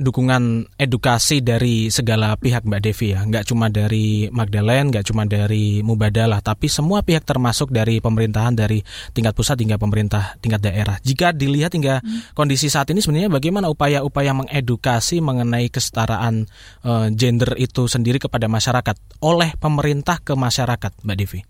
dukungan 0.00 0.72
edukasi 0.80 1.44
dari 1.44 1.92
segala 1.92 2.34
pihak 2.34 2.64
Mbak 2.64 2.80
Devi 2.80 3.12
ya, 3.12 3.20
nggak 3.22 3.52
cuma 3.52 3.68
dari 3.68 4.26
Magdalene, 4.32 4.88
nggak 4.88 5.04
cuma 5.12 5.28
dari 5.28 5.84
Mubadalah, 5.84 6.40
tapi 6.40 6.66
semua 6.66 7.04
pihak 7.04 7.22
termasuk 7.22 7.68
dari 7.68 8.00
pemerintahan 8.00 8.56
dari 8.56 8.80
tingkat 9.12 9.36
pusat 9.36 9.60
hingga 9.60 9.76
pemerintah 9.76 10.34
tingkat 10.40 10.64
daerah. 10.64 10.96
Jika 11.04 11.36
dilihat 11.36 11.76
hingga 11.76 12.00
hmm. 12.00 12.32
kondisi 12.32 12.72
saat 12.72 12.88
ini 12.90 13.04
sebenarnya 13.04 13.28
bagaimana 13.28 13.68
upaya-upaya 13.68 14.32
mengedukasi 14.32 15.20
mengenai 15.20 15.68
kesetaraan 15.68 16.48
uh, 16.82 17.12
gender 17.12 17.54
itu 17.60 17.84
sendiri 17.86 18.16
kepada 18.16 18.48
masyarakat 18.48 18.96
oleh 19.20 19.52
pemerintah 19.60 20.18
ke 20.24 20.32
masyarakat, 20.32 21.04
Mbak 21.04 21.16
Devi? 21.20 21.40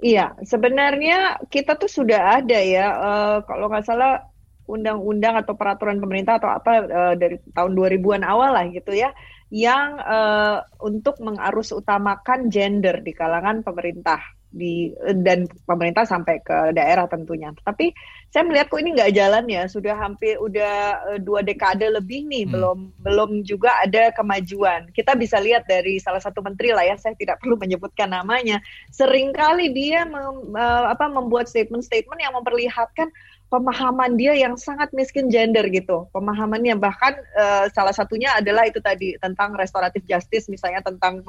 Iya, 0.00 0.32
sebenarnya 0.40 1.36
kita 1.52 1.76
tuh 1.76 1.90
sudah 1.90 2.40
ada 2.40 2.56
ya, 2.56 2.86
uh, 2.88 3.36
kalau 3.44 3.68
nggak 3.68 3.84
salah 3.84 4.29
undang-undang 4.70 5.34
atau 5.42 5.58
peraturan 5.58 5.98
pemerintah 5.98 6.38
atau 6.38 6.50
apa 6.54 6.72
uh, 6.86 7.14
dari 7.18 7.42
tahun 7.50 7.74
2000-an 7.74 8.22
awal 8.22 8.54
lah 8.54 8.64
gitu 8.70 8.94
ya 8.94 9.10
yang 9.50 9.98
uh, 9.98 10.62
untuk 10.78 11.18
mengarus 11.18 11.74
utamakan 11.74 12.46
gender 12.54 13.02
di 13.02 13.10
kalangan 13.10 13.66
pemerintah 13.66 14.22
di 14.50 14.90
dan 15.22 15.46
pemerintah 15.62 16.02
sampai 16.02 16.42
ke 16.42 16.74
daerah 16.74 17.06
tentunya. 17.06 17.54
Tapi 17.62 17.94
saya 18.30 18.42
melihat 18.46 18.66
kok 18.66 18.82
ini 18.82 18.98
nggak 18.98 19.14
jalan 19.14 19.44
ya, 19.46 19.62
sudah 19.70 19.94
hampir 19.94 20.38
udah 20.42 20.74
uh, 21.14 21.18
dua 21.22 21.46
dekade 21.46 21.86
lebih 21.86 22.26
nih 22.26 22.44
hmm. 22.46 22.52
belum 22.52 22.78
belum 22.98 23.30
juga 23.46 23.78
ada 23.78 24.10
kemajuan. 24.10 24.90
Kita 24.90 25.14
bisa 25.14 25.38
lihat 25.38 25.70
dari 25.70 26.02
salah 26.02 26.18
satu 26.18 26.42
menteri 26.42 26.74
lah 26.74 26.82
ya, 26.82 26.98
saya 26.98 27.14
tidak 27.14 27.38
perlu 27.42 27.54
menyebutkan 27.54 28.10
namanya. 28.10 28.58
Seringkali 28.90 29.70
dia 29.70 30.02
mem, 30.02 30.54
apa 30.58 31.06
membuat 31.06 31.46
statement-statement 31.46 32.18
yang 32.18 32.34
memperlihatkan 32.34 33.08
pemahaman 33.50 34.14
dia 34.14 34.32
yang 34.38 34.54
sangat 34.54 34.94
miskin 34.94 35.26
gender 35.26 35.66
gitu. 35.68 36.06
Pemahamannya 36.14 36.78
bahkan 36.78 37.18
uh, 37.34 37.66
salah 37.74 37.90
satunya 37.90 38.30
adalah 38.38 38.64
itu 38.70 38.78
tadi 38.78 39.18
tentang 39.18 39.58
restoratif 39.58 40.06
justice 40.06 40.46
misalnya 40.46 40.86
tentang 40.86 41.26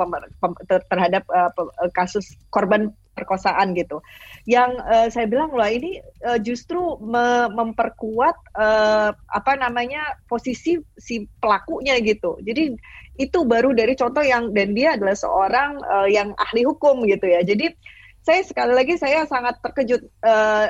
ter 0.69 0.85
terhadap 0.85 1.25
uh, 1.33 1.49
kasus 1.97 2.37
korban 2.53 2.93
perkosaan 3.17 3.73
gitu. 3.73 4.05
Yang 4.45 4.71
uh, 4.85 5.07
saya 5.09 5.25
bilang 5.25 5.49
loh 5.51 5.65
ini 5.65 5.97
uh, 6.21 6.37
justru 6.37 7.01
me 7.01 7.49
memperkuat 7.49 8.37
uh, 8.53 9.09
apa 9.11 9.51
namanya 9.57 10.21
posisi 10.29 10.77
si 11.01 11.25
pelakunya 11.41 11.97
gitu. 12.05 12.37
Jadi 12.45 12.77
itu 13.17 13.39
baru 13.43 13.73
dari 13.73 13.97
contoh 13.97 14.21
yang 14.21 14.53
dan 14.53 14.77
dia 14.77 14.93
adalah 14.93 15.17
seorang 15.17 15.81
uh, 15.81 16.07
yang 16.07 16.37
ahli 16.37 16.63
hukum 16.69 17.01
gitu 17.09 17.25
ya. 17.25 17.41
Jadi 17.41 17.73
saya 18.21 18.45
sekali 18.45 18.73
lagi 18.77 19.01
saya 19.01 19.25
sangat 19.25 19.57
terkejut 19.65 20.05
uh, 20.21 20.69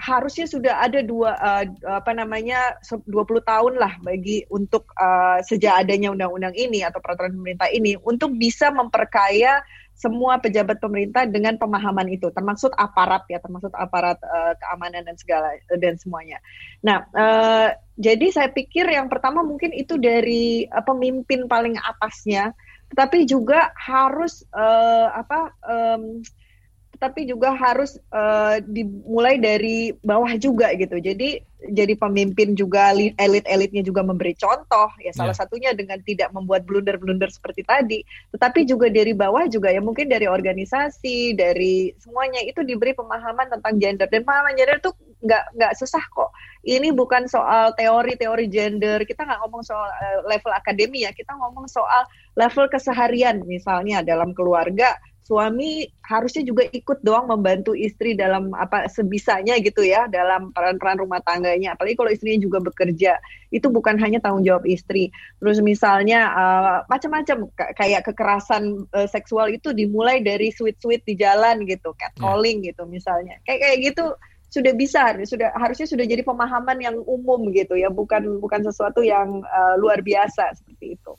harusnya 0.00 0.48
sudah 0.48 0.80
ada 0.80 1.04
dua 1.04 1.36
uh, 1.36 1.64
apa 2.00 2.16
namanya 2.16 2.80
20 2.80 3.04
tahun 3.44 3.74
lah 3.76 4.00
bagi 4.00 4.48
untuk 4.48 4.88
uh, 4.96 5.44
sejak 5.44 5.84
adanya 5.84 6.08
undang-undang 6.08 6.56
ini 6.56 6.80
atau 6.80 7.04
peraturan 7.04 7.36
pemerintah 7.36 7.68
ini 7.68 8.00
untuk 8.00 8.32
bisa 8.32 8.72
memperkaya 8.72 9.60
semua 9.92 10.40
pejabat 10.40 10.80
pemerintah 10.80 11.28
dengan 11.28 11.60
pemahaman 11.60 12.08
itu 12.08 12.32
termasuk 12.32 12.72
aparat 12.80 13.28
ya 13.28 13.36
termasuk 13.44 13.76
aparat 13.76 14.16
uh, 14.24 14.56
keamanan 14.56 15.04
dan 15.04 15.16
segala 15.20 15.52
dan 15.76 16.00
semuanya. 16.00 16.40
Nah, 16.80 17.04
uh, 17.12 17.76
jadi 18.00 18.32
saya 18.32 18.48
pikir 18.48 18.88
yang 18.88 19.12
pertama 19.12 19.44
mungkin 19.44 19.76
itu 19.76 20.00
dari 20.00 20.64
uh, 20.64 20.80
pemimpin 20.80 21.44
paling 21.44 21.76
atasnya 21.76 22.56
tetapi 22.90 23.28
juga 23.28 23.70
harus 23.76 24.42
uh, 24.50 25.14
apa 25.14 25.54
um, 25.62 26.24
tapi 27.00 27.24
juga 27.24 27.56
harus 27.56 27.96
uh, 28.12 28.60
dimulai 28.60 29.40
dari 29.40 29.96
bawah 30.04 30.36
juga 30.36 30.68
gitu. 30.76 31.00
Jadi 31.00 31.40
jadi 31.72 31.96
pemimpin 31.96 32.56
juga 32.56 32.92
elit-elitnya 32.92 33.84
juga 33.84 34.00
memberi 34.00 34.32
contoh 34.36 34.88
ya 35.00 35.12
salah 35.12 35.32
yeah. 35.32 35.40
satunya 35.40 35.70
dengan 35.76 36.00
tidak 36.04 36.32
membuat 36.32 36.68
blunder-blunder 36.68 37.32
seperti 37.32 37.64
tadi. 37.64 38.04
Tetapi 38.36 38.68
juga 38.68 38.92
dari 38.92 39.16
bawah 39.16 39.48
juga 39.48 39.72
ya 39.72 39.80
mungkin 39.80 40.12
dari 40.12 40.28
organisasi, 40.28 41.36
dari 41.36 41.92
semuanya 41.96 42.44
itu 42.44 42.60
diberi 42.64 42.92
pemahaman 42.92 43.48
tentang 43.48 43.80
gender 43.80 44.08
dan 44.08 44.20
pemahaman 44.20 44.56
gender 44.56 44.76
itu 44.80 44.92
nggak 45.24 45.44
nggak 45.56 45.72
susah 45.80 46.04
kok. 46.12 46.32
Ini 46.64 46.92
bukan 46.92 47.28
soal 47.28 47.72
teori-teori 47.76 48.44
gender. 48.52 49.04
Kita 49.08 49.24
nggak 49.24 49.40
ngomong 49.44 49.64
soal 49.64 49.88
uh, 49.88 50.20
level 50.28 50.52
akademi 50.52 51.08
ya. 51.08 51.12
Kita 51.16 51.32
ngomong 51.32 51.64
soal 51.64 52.04
level 52.36 52.68
keseharian 52.68 53.40
misalnya 53.48 54.04
dalam 54.04 54.36
keluarga 54.36 54.96
suami 55.24 55.86
harusnya 56.02 56.42
juga 56.42 56.66
ikut 56.66 57.06
doang 57.06 57.30
membantu 57.30 57.70
istri 57.76 58.18
dalam 58.18 58.50
apa 58.56 58.90
sebisanya 58.90 59.62
gitu 59.62 59.86
ya 59.86 60.10
dalam 60.10 60.50
peran-peran 60.50 60.98
rumah 60.98 61.22
tangganya. 61.22 61.78
Apalagi 61.78 61.94
kalau 61.94 62.10
istrinya 62.10 62.40
juga 62.42 62.58
bekerja. 62.58 63.20
Itu 63.50 63.70
bukan 63.70 63.98
hanya 63.98 64.18
tanggung 64.22 64.46
jawab 64.46 64.66
istri. 64.66 65.10
Terus 65.38 65.58
misalnya 65.62 66.30
uh, 66.34 66.76
macam-macam 66.86 67.50
kayak 67.78 68.06
kekerasan 68.10 68.86
uh, 68.90 69.08
seksual 69.10 69.50
itu 69.50 69.70
dimulai 69.74 70.22
dari 70.22 70.50
sweet-sweet 70.50 71.06
di 71.06 71.14
jalan 71.18 71.62
gitu 71.66 71.94
catcalling 71.94 72.62
yeah. 72.62 72.74
gitu 72.74 72.82
misalnya. 72.90 73.38
Kayak 73.46 73.60
kayak 73.62 73.78
gitu 73.92 74.04
sudah 74.50 74.74
bisa 74.74 75.14
sudah 75.22 75.54
harusnya 75.54 75.86
sudah 75.86 76.02
jadi 76.02 76.26
pemahaman 76.26 76.82
yang 76.82 76.98
umum 77.06 77.54
gitu 77.54 77.78
ya 77.78 77.86
bukan 77.86 78.42
bukan 78.42 78.66
sesuatu 78.66 78.98
yang 78.98 79.46
uh, 79.46 79.78
luar 79.78 80.02
biasa 80.02 80.58
seperti 80.58 80.98
itu 80.98 81.09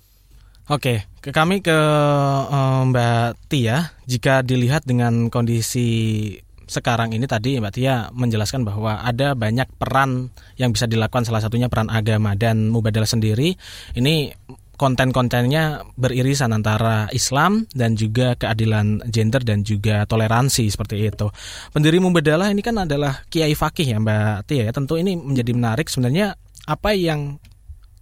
Oke, 0.72 1.04
ke 1.20 1.36
kami 1.36 1.60
ke 1.60 1.76
uh, 1.76 2.88
Mbak 2.88 3.52
Tia. 3.52 3.92
Jika 4.08 4.40
dilihat 4.40 4.88
dengan 4.88 5.28
kondisi 5.28 6.32
sekarang 6.64 7.12
ini 7.12 7.28
tadi 7.28 7.60
Mbak 7.60 7.74
Tia 7.76 8.08
menjelaskan 8.16 8.64
bahwa 8.64 9.04
ada 9.04 9.36
banyak 9.36 9.68
peran 9.76 10.32
yang 10.56 10.72
bisa 10.72 10.88
dilakukan 10.88 11.28
salah 11.28 11.44
satunya 11.44 11.68
peran 11.68 11.92
agama 11.92 12.40
dan 12.40 12.72
Mubadalah 12.72 13.04
sendiri 13.04 13.52
ini 14.00 14.32
konten-kontennya 14.80 15.84
beririsan 16.00 16.56
antara 16.56 17.12
Islam 17.12 17.68
dan 17.76 18.00
juga 18.00 18.40
keadilan 18.40 19.12
gender 19.12 19.44
dan 19.44 19.68
juga 19.68 20.08
toleransi 20.08 20.72
seperti 20.72 21.04
itu. 21.04 21.28
Pendiri 21.76 22.00
Mubadalah 22.00 22.48
ini 22.48 22.64
kan 22.64 22.80
adalah 22.80 23.28
Kiai 23.28 23.52
Fakih 23.60 23.92
ya 23.92 24.00
Mbak 24.00 24.48
Tia 24.48 24.64
ya. 24.66 24.72
Tentu 24.72 24.96
ini 24.96 25.20
menjadi 25.20 25.52
menarik 25.52 25.92
sebenarnya 25.92 26.40
apa 26.64 26.96
yang 26.96 27.44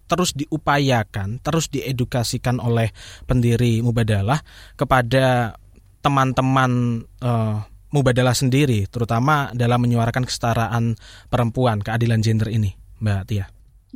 terus 0.09 0.33
diupayakan, 0.33 1.37
terus 1.39 1.69
diedukasikan 1.69 2.57
oleh 2.57 2.89
pendiri 3.29 3.85
Mubadalah 3.85 4.41
kepada 4.73 5.53
teman-teman 6.01 7.05
uh, 7.21 7.61
Mubadalah 7.89 8.37
sendiri, 8.37 8.85
terutama 8.85 9.49
dalam 9.57 9.81
menyuarakan 9.81 10.25
kesetaraan 10.25 10.93
perempuan, 11.29 11.81
keadilan 11.81 12.21
gender 12.21 12.49
ini, 12.49 12.73
Mbak 13.01 13.21
Tia? 13.25 13.45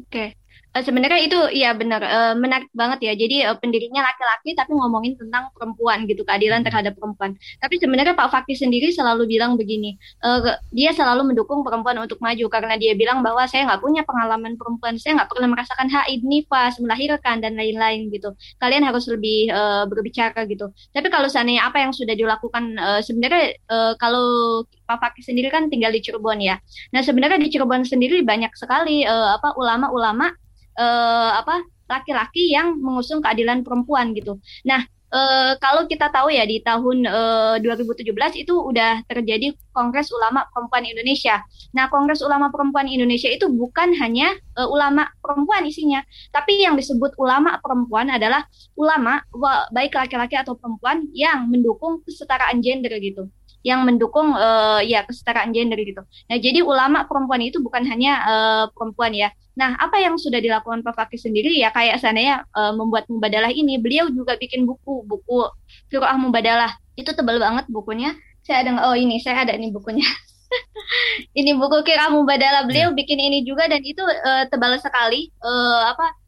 Oke, 0.02 0.34
sebenarnya 0.82 1.22
itu 1.22 1.38
ya 1.54 1.78
benar 1.78 2.02
uh, 2.02 2.34
menarik 2.34 2.66
banget 2.74 3.06
ya. 3.06 3.14
Jadi 3.14 3.46
uh, 3.46 3.54
pendirinya 3.62 4.02
laki-laki 4.02 4.58
tapi 4.58 4.74
ngomongin 4.74 5.14
tentang 5.14 5.54
perempuan 5.54 6.10
gitu, 6.10 6.26
keadilan 6.26 6.66
hmm. 6.66 6.68
terhadap 6.72 6.94
perempuan. 6.98 7.38
Tapi 7.62 7.78
sebenarnya 7.78 8.18
Pak 8.18 8.34
Fakih 8.34 8.58
sendiri 8.58 8.90
selalu 8.90 9.30
bilang 9.30 9.54
begini, 9.54 9.94
uh, 10.26 10.58
dia 10.74 10.90
selalu 10.98 11.30
mendukung 11.30 11.62
perempuan 11.62 12.02
untuk 12.02 12.18
maju 12.18 12.46
karena 12.50 12.74
dia 12.82 12.98
bilang 12.98 13.22
bahwa 13.22 13.46
saya 13.46 13.70
nggak 13.70 13.82
punya 13.86 14.02
pengalaman 14.02 14.58
perempuan, 14.58 14.98
saya 14.98 15.22
nggak 15.22 15.30
pernah 15.30 15.48
merasakan 15.54 15.88
haid, 15.94 16.26
nifas, 16.26 16.82
melahirkan 16.82 17.38
dan 17.38 17.54
lain-lain 17.54 18.10
gitu. 18.10 18.34
Kalian 18.58 18.82
harus 18.82 19.06
lebih 19.06 19.54
uh, 19.54 19.86
berbicara 19.86 20.50
gitu. 20.50 20.74
Tapi 20.90 21.08
kalau 21.14 21.30
seandainya 21.30 21.70
apa 21.70 21.86
yang 21.86 21.94
sudah 21.94 22.18
dilakukan 22.18 22.80
uh, 22.82 23.02
sebenarnya 23.06 23.54
uh, 23.70 23.94
kalau 24.02 24.66
Pak 24.90 25.00
Fakih 25.00 25.24
sendiri 25.26 25.54
kan 25.54 25.70
tinggal 25.70 25.94
di 25.94 26.02
Cirebon 26.02 26.42
ya. 26.42 26.58
Nah 26.92 27.02
sebenarnya 27.06 27.38
di 27.38 27.50
Cirebon 27.54 27.86
sendiri 27.86 28.26
banyak 28.26 28.52
sekali 28.58 29.06
uh, 29.06 29.38
apa 29.38 29.54
ulama-ulama 29.56 30.34
uh, 30.78 31.32
apa 31.40 31.64
laki-laki 31.90 32.54
yang 32.54 32.80
mengusung 32.80 33.20
keadilan 33.22 33.62
perempuan 33.62 34.16
gitu. 34.16 34.40
Nah, 34.66 34.82
uh, 35.14 35.54
kalau 35.62 35.86
kita 35.86 36.10
tahu 36.10 36.34
ya 36.34 36.44
di 36.44 36.60
tahun 36.66 37.06
uh, 37.06 37.56
2017 37.62 38.10
itu 38.42 38.54
udah 38.58 39.06
terjadi 39.06 39.54
Kongres 39.70 40.10
Ulama 40.10 40.50
Perempuan 40.50 40.84
Indonesia. 40.90 41.46
Nah, 41.78 41.88
Kongres 41.94 42.26
Ulama 42.26 42.50
Perempuan 42.50 42.90
Indonesia 42.90 43.30
itu 43.30 43.46
bukan 43.52 43.94
hanya 44.02 44.34
uh, 44.58 44.66
ulama 44.66 45.06
perempuan 45.22 45.64
isinya, 45.70 46.02
tapi 46.34 46.66
yang 46.66 46.74
disebut 46.74 47.14
ulama 47.22 47.62
perempuan 47.62 48.10
adalah 48.10 48.48
ulama 48.74 49.22
baik 49.70 49.94
laki-laki 49.94 50.34
atau 50.34 50.58
perempuan 50.58 51.06
yang 51.14 51.46
mendukung 51.46 52.02
kesetaraan 52.04 52.60
gender 52.64 52.98
gitu 52.98 53.30
yang 53.64 53.88
mendukung 53.88 54.36
uh, 54.36 54.84
ya 54.84 55.08
kesetaraan 55.08 55.56
gender 55.56 55.80
gitu. 55.80 56.04
Nah, 56.04 56.38
jadi 56.38 56.60
ulama 56.62 57.08
perempuan 57.08 57.40
itu 57.40 57.64
bukan 57.64 57.88
hanya 57.88 58.20
uh, 58.28 58.66
perempuan 58.76 59.16
ya. 59.16 59.32
Nah, 59.56 59.80
apa 59.80 60.04
yang 60.04 60.20
sudah 60.20 60.44
dilakukan 60.44 60.84
Pak 60.84 60.94
Fakih 60.94 61.18
sendiri 61.18 61.56
ya 61.56 61.72
kayak 61.72 62.04
sana 62.04 62.44
uh, 62.52 62.76
membuat 62.76 63.08
mubadalah 63.08 63.50
ini, 63.50 63.80
beliau 63.80 64.12
juga 64.12 64.36
bikin 64.36 64.68
buku, 64.68 65.08
buku 65.08 65.48
Firqah 65.88 66.20
Mubadalah. 66.20 66.76
Itu 67.00 67.16
tebal 67.16 67.40
banget 67.40 67.66
bukunya. 67.72 68.14
Saya 68.44 68.68
ada 68.68 68.92
oh 68.92 68.96
ini, 69.00 69.24
saya 69.24 69.48
ada 69.48 69.56
ini 69.56 69.72
bukunya. 69.72 70.04
ini 71.40 71.56
buku 71.56 71.88
Kira 71.88 72.12
Mubadalah 72.12 72.68
beliau 72.68 72.92
ya. 72.92 72.96
bikin 73.00 73.18
ini 73.18 73.48
juga 73.48 73.66
dan 73.72 73.80
itu 73.80 74.04
uh, 74.04 74.44
tebal 74.52 74.76
sekali 74.78 75.32
uh, 75.40 75.96
apa 75.96 76.23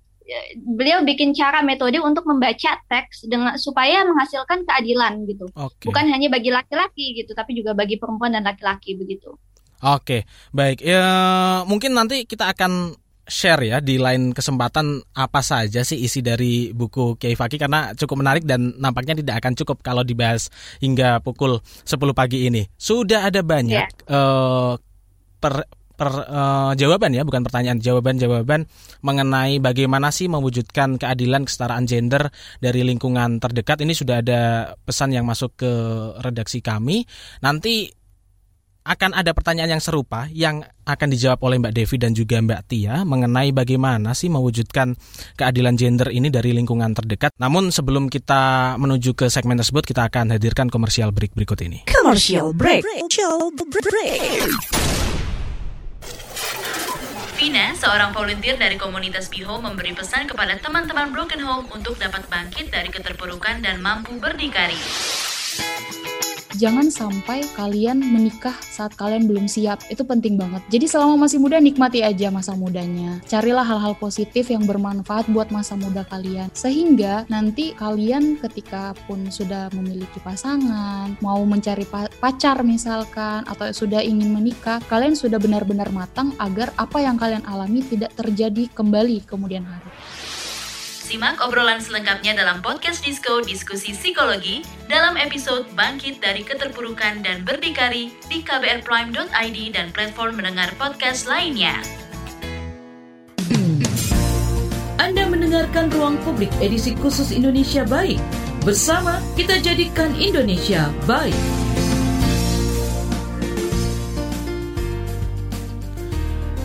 beliau 0.58 1.06
bikin 1.06 1.32
cara 1.38 1.62
metode 1.62 2.02
untuk 2.02 2.26
membaca 2.26 2.82
teks 2.90 3.30
dengan 3.30 3.56
supaya 3.62 4.02
menghasilkan 4.06 4.66
keadilan 4.66 5.26
gitu. 5.30 5.46
Okay. 5.54 5.86
Bukan 5.88 6.06
hanya 6.10 6.28
bagi 6.34 6.50
laki-laki 6.50 7.16
gitu, 7.22 7.32
tapi 7.38 7.54
juga 7.54 7.78
bagi 7.78 8.02
perempuan 8.02 8.34
dan 8.34 8.44
laki-laki 8.46 8.98
begitu. 8.98 9.38
Oke, 9.86 10.26
baik. 10.50 10.82
Ya 10.82 11.06
mungkin 11.70 11.94
nanti 11.94 12.26
kita 12.26 12.50
akan 12.50 12.98
share 13.26 13.66
ya 13.66 13.78
di 13.82 13.98
lain 13.98 14.38
kesempatan 14.38 15.02
apa 15.18 15.42
saja 15.42 15.82
sih 15.82 15.98
isi 15.98 16.22
dari 16.22 16.70
buku 16.70 17.18
Kiai 17.18 17.34
Faki 17.34 17.58
karena 17.58 17.98
cukup 17.98 18.22
menarik 18.22 18.46
dan 18.46 18.78
nampaknya 18.78 19.18
tidak 19.18 19.42
akan 19.42 19.54
cukup 19.58 19.82
kalau 19.82 20.06
dibahas 20.06 20.54
hingga 20.78 21.22
pukul 21.26 21.62
10 21.86 21.98
pagi 22.14 22.46
ini. 22.50 22.70
Sudah 22.78 23.30
ada 23.30 23.42
banyak 23.42 23.86
yeah. 23.86 24.10
Ya. 24.10 24.14
uh, 24.14 24.74
per 25.42 25.66
per, 25.96 26.12
uh, 26.12 26.72
jawaban 26.76 27.16
ya, 27.16 27.24
bukan 27.24 27.42
pertanyaan, 27.42 27.80
jawaban-jawaban 27.80 28.68
mengenai 29.02 29.64
bagaimana 29.64 30.12
sih 30.12 30.28
mewujudkan 30.28 31.00
keadilan 31.00 31.48
kesetaraan 31.48 31.88
gender 31.88 32.30
dari 32.60 32.84
lingkungan 32.84 33.40
terdekat. 33.40 33.82
Ini 33.82 33.94
sudah 33.96 34.22
ada 34.22 34.42
pesan 34.84 35.16
yang 35.16 35.24
masuk 35.26 35.56
ke 35.56 35.72
redaksi 36.22 36.60
kami. 36.60 37.08
Nanti 37.42 38.06
akan 38.86 39.18
ada 39.18 39.34
pertanyaan 39.34 39.78
yang 39.78 39.84
serupa 39.84 40.30
yang 40.30 40.62
akan 40.86 41.08
dijawab 41.10 41.42
oleh 41.42 41.58
Mbak 41.58 41.74
Devi 41.74 41.98
dan 41.98 42.14
juga 42.14 42.38
Mbak 42.38 42.62
Tia 42.70 43.02
mengenai 43.02 43.50
bagaimana 43.50 44.14
sih 44.14 44.30
mewujudkan 44.30 44.94
keadilan 45.34 45.74
gender 45.74 46.14
ini 46.14 46.30
dari 46.30 46.54
lingkungan 46.54 46.94
terdekat. 46.94 47.34
Namun 47.42 47.74
sebelum 47.74 48.14
kita 48.14 48.78
menuju 48.78 49.18
ke 49.18 49.26
segmen 49.34 49.58
tersebut, 49.58 49.90
kita 49.90 50.06
akan 50.06 50.38
hadirkan 50.38 50.70
komersial 50.70 51.10
break 51.10 51.34
berikut 51.34 51.58
ini. 51.66 51.90
Commercial 51.90 52.54
break. 52.54 52.86
Commercial 52.86 53.50
break. 53.58 55.34
Vina, 57.36 57.76
seorang 57.76 58.16
volunteer 58.16 58.56
dari 58.56 58.80
komunitas 58.80 59.28
Biho, 59.28 59.60
memberi 59.60 59.92
pesan 59.92 60.24
kepada 60.24 60.56
teman-teman 60.56 61.12
Broken 61.12 61.44
Home 61.44 61.68
untuk 61.76 62.00
dapat 62.00 62.24
bangkit 62.32 62.72
dari 62.72 62.88
keterpurukan 62.88 63.60
dan 63.60 63.84
mampu 63.84 64.16
berdikari 64.16 64.80
jangan 66.56 66.88
sampai 66.88 67.44
kalian 67.54 68.00
menikah 68.00 68.56
saat 68.64 68.96
kalian 68.96 69.28
belum 69.28 69.46
siap. 69.46 69.84
Itu 69.92 70.08
penting 70.08 70.40
banget. 70.40 70.64
Jadi 70.72 70.86
selama 70.88 71.28
masih 71.28 71.38
muda 71.44 71.60
nikmati 71.60 72.02
aja 72.02 72.32
masa 72.32 72.56
mudanya. 72.56 73.20
Carilah 73.28 73.68
hal-hal 73.68 73.94
positif 74.00 74.48
yang 74.50 74.64
bermanfaat 74.64 75.28
buat 75.30 75.52
masa 75.52 75.76
muda 75.76 76.08
kalian. 76.08 76.48
Sehingga 76.56 77.28
nanti 77.28 77.76
kalian 77.76 78.40
ketika 78.40 78.96
pun 79.06 79.28
sudah 79.28 79.68
memiliki 79.76 80.18
pasangan, 80.24 81.14
mau 81.20 81.44
mencari 81.44 81.84
pacar 82.20 82.64
misalkan 82.64 83.44
atau 83.46 83.70
sudah 83.76 84.00
ingin 84.00 84.32
menikah, 84.32 84.80
kalian 84.88 85.14
sudah 85.14 85.38
benar-benar 85.38 85.92
matang 85.92 86.32
agar 86.40 86.72
apa 86.80 87.04
yang 87.04 87.20
kalian 87.20 87.44
alami 87.46 87.84
tidak 87.84 88.16
terjadi 88.16 88.72
kembali 88.72 89.28
kemudian 89.28 89.68
hari. 89.68 89.90
Simak 91.06 91.38
obrolan 91.46 91.78
selengkapnya 91.78 92.34
dalam 92.34 92.66
podcast 92.66 93.06
Disco 93.06 93.38
Diskusi 93.46 93.94
Psikologi 93.94 94.66
dalam 94.90 95.22
episode 95.22 95.70
Bangkit 95.78 96.18
dari 96.18 96.42
Keterpurukan 96.42 97.22
dan 97.22 97.46
Berdikari 97.46 98.10
di 98.26 98.42
kbrprime.id 98.42 99.58
dan 99.70 99.94
platform 99.94 100.42
mendengar 100.42 100.74
podcast 100.82 101.30
lainnya. 101.30 101.78
Anda 104.98 105.30
mendengarkan 105.30 105.94
Ruang 105.94 106.18
Publik 106.26 106.50
edisi 106.58 106.98
khusus 106.98 107.30
Indonesia 107.30 107.86
Baik. 107.86 108.18
Bersama 108.66 109.22
kita 109.38 109.62
jadikan 109.62 110.10
Indonesia 110.18 110.90
baik. 111.06 111.38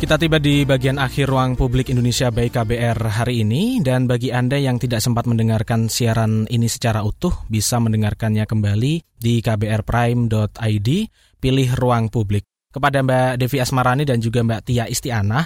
Kita 0.01 0.16
tiba 0.16 0.40
di 0.40 0.64
bagian 0.64 0.96
akhir 0.96 1.28
ruang 1.28 1.61
publik 1.61 1.92
Indonesia 1.92 2.32
Baik 2.32 2.57
KBR 2.57 3.20
hari 3.20 3.44
ini 3.44 3.84
dan 3.84 4.09
bagi 4.09 4.32
Anda 4.32 4.57
yang 4.57 4.80
tidak 4.80 5.05
sempat 5.05 5.28
mendengarkan 5.28 5.92
siaran 5.92 6.48
ini 6.48 6.72
secara 6.72 7.05
utuh 7.05 7.44
bisa 7.53 7.76
mendengarkannya 7.76 8.48
kembali 8.48 9.05
di 9.20 9.44
kbrprime.id 9.44 10.88
pilih 11.36 11.68
ruang 11.76 12.09
publik. 12.09 12.48
Kepada 12.72 13.05
Mbak 13.05 13.44
Devi 13.44 13.61
Asmarani 13.61 14.09
dan 14.09 14.24
juga 14.24 14.40
Mbak 14.40 14.72
Tia 14.72 14.88
Istiana, 14.88 15.44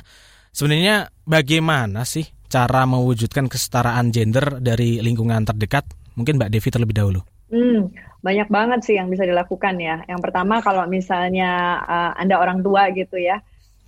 sebenarnya 0.55 1.11
bagaimana 1.27 2.07
sih 2.07 2.23
cara 2.47 2.87
mewujudkan 2.87 3.51
kesetaraan 3.51 4.15
gender 4.15 4.63
dari 4.63 5.03
lingkungan 5.03 5.43
terdekat? 5.51 5.83
Mungkin 6.15 6.39
Mbak 6.39 6.51
Devi 6.55 6.69
terlebih 6.71 6.95
dahulu. 6.95 7.27
Hmm, 7.51 7.91
banyak 8.23 8.47
banget 8.55 8.87
sih 8.87 8.95
yang 9.03 9.11
bisa 9.11 9.27
dilakukan 9.27 9.83
ya. 9.83 10.07
Yang 10.07 10.31
pertama 10.31 10.63
kalau 10.63 10.87
misalnya 10.87 11.83
uh, 11.83 12.13
Anda 12.15 12.39
orang 12.39 12.63
tua 12.63 12.95
gitu 12.95 13.19
ya, 13.19 13.43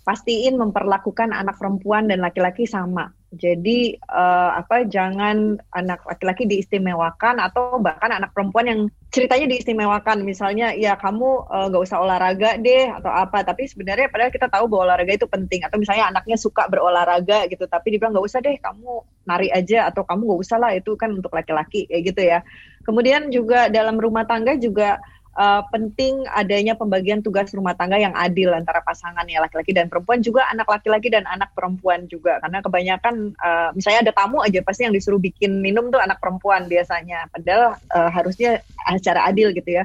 pastiin 0.06 0.54
memperlakukan 0.54 1.34
anak 1.34 1.58
perempuan 1.58 2.06
dan 2.06 2.22
laki-laki 2.22 2.62
sama. 2.62 3.10
Jadi 3.34 3.98
uh, 4.06 4.54
apa 4.54 4.86
jangan 4.86 5.58
anak 5.74 6.06
laki-laki 6.06 6.46
diistimewakan 6.46 7.42
atau 7.42 7.82
bahkan 7.82 8.14
anak 8.14 8.30
perempuan 8.30 8.70
yang 8.70 8.80
ceritanya 9.10 9.50
diistimewakan. 9.50 10.22
Misalnya 10.22 10.70
ya 10.78 10.94
kamu 10.94 11.50
eh, 11.50 11.66
nggak 11.74 11.82
uh, 11.82 11.86
usah 11.90 11.98
olahraga 11.98 12.54
deh 12.54 12.86
atau 12.86 13.10
apa. 13.10 13.42
Tapi 13.42 13.66
sebenarnya 13.66 14.06
padahal 14.06 14.30
kita 14.30 14.46
tahu 14.46 14.70
bahwa 14.70 14.94
olahraga 14.94 15.18
itu 15.18 15.26
penting. 15.26 15.66
Atau 15.66 15.82
misalnya 15.82 16.14
anaknya 16.14 16.38
suka 16.38 16.70
berolahraga 16.70 17.50
gitu, 17.50 17.66
tapi 17.66 17.98
dibilang 17.98 18.14
nggak 18.14 18.26
usah 18.30 18.38
deh 18.38 18.56
kamu 18.62 19.02
nari 19.26 19.50
aja 19.50 19.90
atau 19.90 20.06
kamu 20.06 20.22
nggak 20.22 20.40
usah 20.46 20.58
lah 20.62 20.70
itu 20.78 20.94
kan 20.94 21.10
untuk 21.10 21.34
laki-laki 21.34 21.90
kayak 21.90 22.14
gitu 22.14 22.22
ya. 22.22 22.46
Kemudian 22.86 23.34
juga 23.34 23.66
dalam 23.66 23.98
rumah 23.98 24.22
tangga 24.22 24.54
juga 24.54 25.02
uh, 25.36 25.62
penting 25.68 26.24
adanya 26.32 26.74
pembagian 26.74 27.20
tugas 27.20 27.52
rumah 27.52 27.76
tangga 27.76 28.00
yang 28.00 28.16
adil 28.16 28.50
antara 28.56 28.80
pasangan 28.82 29.22
ya 29.28 29.38
laki-laki 29.44 29.76
dan 29.76 29.86
perempuan 29.92 30.24
juga 30.24 30.48
anak 30.50 30.66
laki-laki 30.66 31.12
dan 31.12 31.28
anak 31.28 31.52
perempuan 31.52 32.08
juga. 32.08 32.40
Karena 32.42 32.64
kebanyakan 32.64 33.14
uh, 33.36 33.70
misalnya 33.76 34.10
ada 34.10 34.12
tamu 34.16 34.42
aja 34.42 34.64
pasti 34.64 34.88
yang 34.88 34.96
disuruh 34.96 35.20
bikin 35.20 35.60
minum 35.60 35.92
tuh 35.92 36.00
anak 36.00 36.18
perempuan 36.18 36.66
biasanya. 36.66 37.28
Padahal 37.30 37.76
uh, 37.92 38.10
harusnya 38.10 38.64
secara 38.98 39.28
adil 39.28 39.52
gitu 39.52 39.76
ya. 39.76 39.84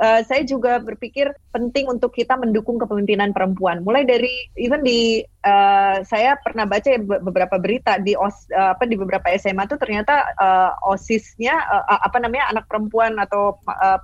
Uh, 0.00 0.24
saya 0.24 0.42
juga 0.42 0.80
berpikir 0.80 1.30
penting 1.52 1.84
untuk 1.88 2.16
kita 2.16 2.36
mendukung 2.36 2.80
kepemimpinan 2.80 3.32
perempuan. 3.32 3.84
Mulai 3.84 4.08
dari 4.08 4.48
even 4.56 4.84
di 4.84 5.20
uh, 5.42 5.96
saya 6.06 6.38
pernah 6.40 6.64
baca 6.64 6.88
beberapa 7.02 7.56
berita 7.58 7.98
di 7.98 8.14
os, 8.14 8.46
uh, 8.54 8.74
apa 8.74 8.86
di 8.86 8.96
beberapa 8.96 9.28
SMA 9.36 9.66
tuh 9.66 9.78
ternyata 9.78 10.32
uh, 10.38 10.72
osisnya 10.88 11.54
uh, 11.54 12.00
apa 12.02 12.18
namanya 12.22 12.50
anak 12.54 12.64
perempuan 12.70 13.18
atau 13.18 13.58
uh, 13.66 13.98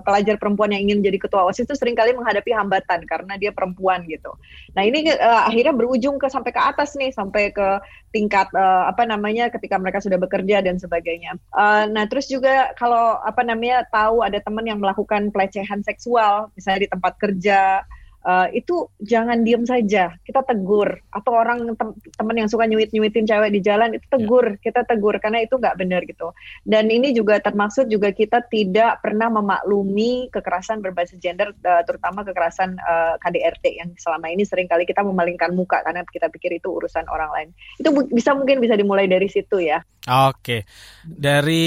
pelajar 0.00 0.40
perempuan 0.40 0.72
yang 0.72 0.88
ingin 0.88 1.04
jadi 1.04 1.20
ketua 1.20 1.44
osis 1.44 1.68
itu 1.68 1.76
sering 1.76 1.92
kali 1.92 2.16
menghadapi 2.16 2.56
hambatan 2.56 3.04
karena 3.04 3.36
dia 3.36 3.52
perempuan 3.52 4.00
gitu. 4.08 4.32
Nah 4.72 4.82
ini 4.84 5.12
uh, 5.12 5.44
akhirnya 5.44 5.76
berujung 5.76 6.16
ke 6.16 6.32
sampai 6.32 6.56
ke 6.56 6.60
atas 6.60 6.96
nih 6.96 7.12
sampai 7.12 7.52
ke 7.52 7.80
tingkat 8.16 8.48
uh, 8.56 8.88
apa 8.88 9.04
namanya 9.04 9.52
ketika 9.52 9.76
mereka 9.76 10.00
sudah 10.00 10.16
bekerja 10.16 10.64
dan 10.64 10.80
sebagainya. 10.80 11.36
Uh, 11.52 11.84
nah 11.92 12.08
terus 12.08 12.32
juga 12.32 12.72
kalau 12.80 13.20
apa 13.20 13.44
namanya 13.44 13.84
tahu 13.92 14.24
ada 14.24 14.40
teman 14.40 14.64
yang 14.64 14.80
melakukan 14.80 15.28
pelecehan 15.28 15.84
seksual 15.84 16.48
misalnya 16.56 16.88
di 16.88 16.90
tempat 16.90 17.12
kerja 17.20 17.84
uh, 18.24 18.48
itu 18.50 18.88
jangan 18.98 19.44
diem 19.44 19.62
saja. 19.68 20.14
Kita 20.24 20.42
tegur. 20.42 20.98
Atau 21.12 21.34
orang 21.34 21.74
tem 21.76 21.88
teman 22.16 22.36
yang 22.38 22.48
suka 22.50 22.66
nyuit 22.66 22.90
nyuitin 22.90 23.28
cewek 23.28 23.50
di 23.52 23.60
jalan 23.62 23.94
itu 23.94 24.06
tegur. 24.08 24.56
Yeah. 24.58 24.70
kita 24.70 24.80
tegur 24.88 25.16
karena 25.22 25.44
itu 25.44 25.58
nggak 25.58 25.76
benar 25.78 26.02
gitu. 26.08 26.32
Dan 26.64 26.90
ini 26.90 27.14
juga 27.14 27.38
termaksud 27.38 27.90
juga 27.90 28.10
kita 28.10 28.46
tidak 28.48 29.04
pernah 29.04 29.30
memaklumi 29.30 30.32
kekerasan 30.32 30.80
berbasis 30.82 31.20
gender 31.20 31.54
uh, 31.62 31.82
terutama 31.84 32.24
kekerasan 32.26 32.78
uh, 32.78 33.14
KDRT 33.20 33.64
yang 33.78 33.90
selama 33.98 34.30
ini 34.32 34.42
sering 34.46 34.66
kali 34.66 34.88
kita 34.88 35.04
memalingkan 35.04 35.52
muka 35.54 35.82
karena 35.84 36.02
kita 36.08 36.32
pikir 36.32 36.56
itu 36.58 36.70
urusan 36.70 37.06
orang 37.10 37.30
lain. 37.34 37.48
Itu 37.78 37.92
bisa 38.10 38.34
mungkin 38.34 38.62
bisa 38.62 38.74
dimulai 38.74 39.06
dari 39.06 39.28
situ 39.30 39.60
ya. 39.62 39.82
Oke. 40.08 40.64
Dari 41.04 41.66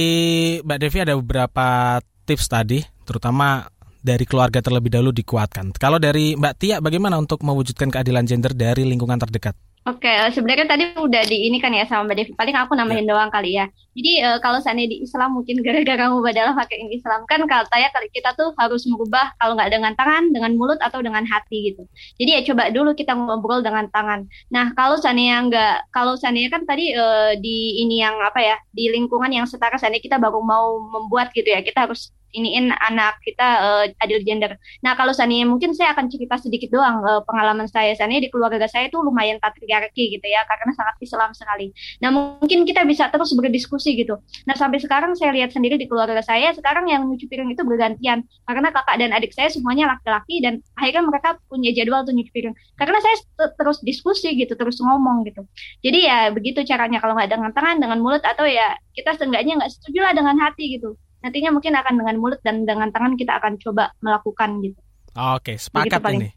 Mbak 0.62 0.80
Devi 0.82 0.98
ada 1.02 1.16
beberapa 1.18 2.00
tips 2.26 2.48
tadi 2.48 2.80
terutama 3.04 3.68
dari 4.02 4.26
keluarga 4.26 4.60
terlebih 4.60 4.90
dahulu 4.90 5.14
dikuatkan. 5.14 5.72
Kalau 5.78 6.02
dari 6.02 6.34
Mbak 6.34 6.54
Tia, 6.58 6.78
bagaimana 6.82 7.22
untuk 7.22 7.46
mewujudkan 7.46 7.94
keadilan 7.94 8.26
gender 8.26 8.52
dari 8.52 8.82
lingkungan 8.84 9.22
terdekat? 9.22 9.54
Oke, 9.82 10.06
okay, 10.06 10.30
sebenarnya 10.30 10.70
tadi 10.70 10.94
udah 10.94 11.26
di 11.26 11.50
ini 11.50 11.58
kan 11.58 11.74
ya 11.74 11.90
sama 11.90 12.06
Mbak 12.06 12.18
Devi. 12.22 12.32
Paling 12.38 12.54
aku 12.54 12.78
nambahin 12.78 13.02
yeah. 13.02 13.18
doang 13.18 13.34
kali 13.34 13.58
ya. 13.58 13.66
Jadi 13.98 14.12
uh, 14.22 14.38
kalau 14.38 14.62
seandainya 14.62 14.94
di 14.94 14.98
Islam 15.02 15.34
mungkin 15.34 15.58
gara-gara 15.66 16.06
mubadalah 16.06 16.54
pakai 16.54 16.86
ini 16.86 17.02
Islam 17.02 17.26
kan 17.26 17.42
katanya 17.50 17.90
kali 17.90 18.14
kita 18.14 18.38
tuh 18.38 18.54
harus 18.62 18.86
merubah 18.86 19.34
kalau 19.42 19.58
nggak 19.58 19.74
dengan 19.74 19.98
tangan, 19.98 20.30
dengan 20.30 20.54
mulut 20.54 20.78
atau 20.86 21.02
dengan 21.02 21.26
hati 21.26 21.74
gitu. 21.74 21.90
Jadi 22.22 22.30
ya 22.30 22.42
coba 22.46 22.70
dulu 22.70 22.94
kita 22.94 23.18
ngobrol 23.18 23.66
dengan 23.66 23.90
tangan. 23.90 24.30
Nah 24.54 24.70
kalau 24.78 25.02
seandainya 25.02 25.50
nggak, 25.50 25.76
kalau 25.90 26.14
seandainya 26.14 26.54
kan 26.54 26.62
tadi 26.70 26.94
uh, 26.94 27.34
di 27.42 27.82
ini 27.82 28.06
yang 28.06 28.22
apa 28.22 28.38
ya, 28.38 28.62
di 28.70 28.86
lingkungan 28.86 29.34
yang 29.34 29.50
setara 29.50 29.82
seandainya 29.82 30.06
kita 30.06 30.22
baru 30.22 30.46
mau 30.46 30.78
membuat 30.78 31.34
gitu 31.34 31.50
ya, 31.50 31.66
kita 31.66 31.90
harus 31.90 32.14
iniin 32.32 32.72
anak 32.72 33.20
kita 33.24 33.48
uh, 33.62 33.86
adil 34.04 34.24
gender. 34.24 34.56
Nah 34.84 34.96
kalau 34.96 35.12
seandainya 35.12 35.48
mungkin 35.48 35.76
saya 35.76 35.94
akan 35.96 36.08
cerita 36.08 36.40
sedikit 36.40 36.72
doang 36.72 37.04
uh, 37.04 37.22
pengalaman 37.28 37.68
saya. 37.68 37.94
Seandainya 37.96 38.28
di 38.28 38.32
keluarga 38.32 38.66
saya 38.68 38.88
itu 38.88 38.98
lumayan 39.00 39.38
patriarki 39.38 40.18
gitu 40.18 40.26
ya, 40.26 40.42
karena 40.48 40.72
sangat 40.76 40.96
Islam 41.04 41.32
sekali. 41.36 41.76
Nah 42.00 42.10
mungkin 42.10 42.64
kita 42.64 42.84
bisa 42.88 43.12
terus 43.12 43.32
berdiskusi 43.36 43.96
gitu. 44.00 44.20
Nah 44.48 44.56
sampai 44.56 44.80
sekarang 44.80 45.14
saya 45.16 45.36
lihat 45.36 45.52
sendiri 45.54 45.76
di 45.76 45.86
keluarga 45.86 46.20
saya 46.24 46.52
sekarang 46.56 46.88
yang 46.88 47.06
nyuci 47.08 47.28
piring 47.28 47.54
itu 47.54 47.64
bergantian 47.64 48.26
karena 48.48 48.68
kakak 48.72 48.96
dan 48.98 49.12
adik 49.12 49.32
saya 49.36 49.52
semuanya 49.52 49.92
laki-laki 49.96 50.40
dan 50.42 50.64
akhirnya 50.80 51.04
mereka 51.08 51.30
punya 51.52 51.72
jadwal 51.76 52.04
untuk 52.04 52.16
nyuci 52.18 52.32
piring. 52.32 52.56
Karena 52.80 52.98
saya 53.04 53.16
terus 53.60 53.84
diskusi 53.86 54.34
gitu, 54.34 54.58
terus 54.58 54.80
ngomong 54.82 55.28
gitu. 55.28 55.46
Jadi 55.84 56.00
ya 56.08 56.32
begitu 56.34 56.64
caranya 56.66 56.98
kalau 57.04 57.14
nggak 57.14 57.30
dengan 57.30 57.52
tangan, 57.54 57.78
dengan 57.78 58.00
mulut 58.02 58.24
atau 58.24 58.48
ya 58.48 58.76
kita 58.98 59.16
seenggaknya 59.16 59.60
nggak 59.60 59.72
setuju 59.72 60.00
lah 60.04 60.14
dengan 60.16 60.36
hati 60.42 60.78
gitu 60.80 60.98
nantinya 61.22 61.50
mungkin 61.54 61.74
akan 61.78 61.94
dengan 62.02 62.16
mulut 62.18 62.42
dan 62.42 62.66
dengan 62.66 62.90
tangan 62.90 63.14
kita 63.18 63.38
akan 63.38 63.62
coba 63.62 63.94
melakukan 64.02 64.62
gitu. 64.66 64.80
Oke, 65.16 65.58
sepakat 65.58 66.02
ini. 66.14 66.30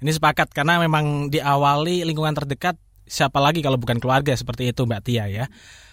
Ini 0.00 0.10
sepakat 0.16 0.56
karena 0.56 0.80
memang 0.80 1.28
diawali 1.28 2.08
lingkungan 2.08 2.32
terdekat 2.32 2.80
siapa 3.10 3.42
lagi 3.42 3.58
kalau 3.60 3.74
bukan 3.74 3.98
keluarga 3.98 4.32
seperti 4.32 4.70
itu 4.70 4.86
Mbak 4.86 5.02
Tia 5.02 5.26
ya. 5.26 5.44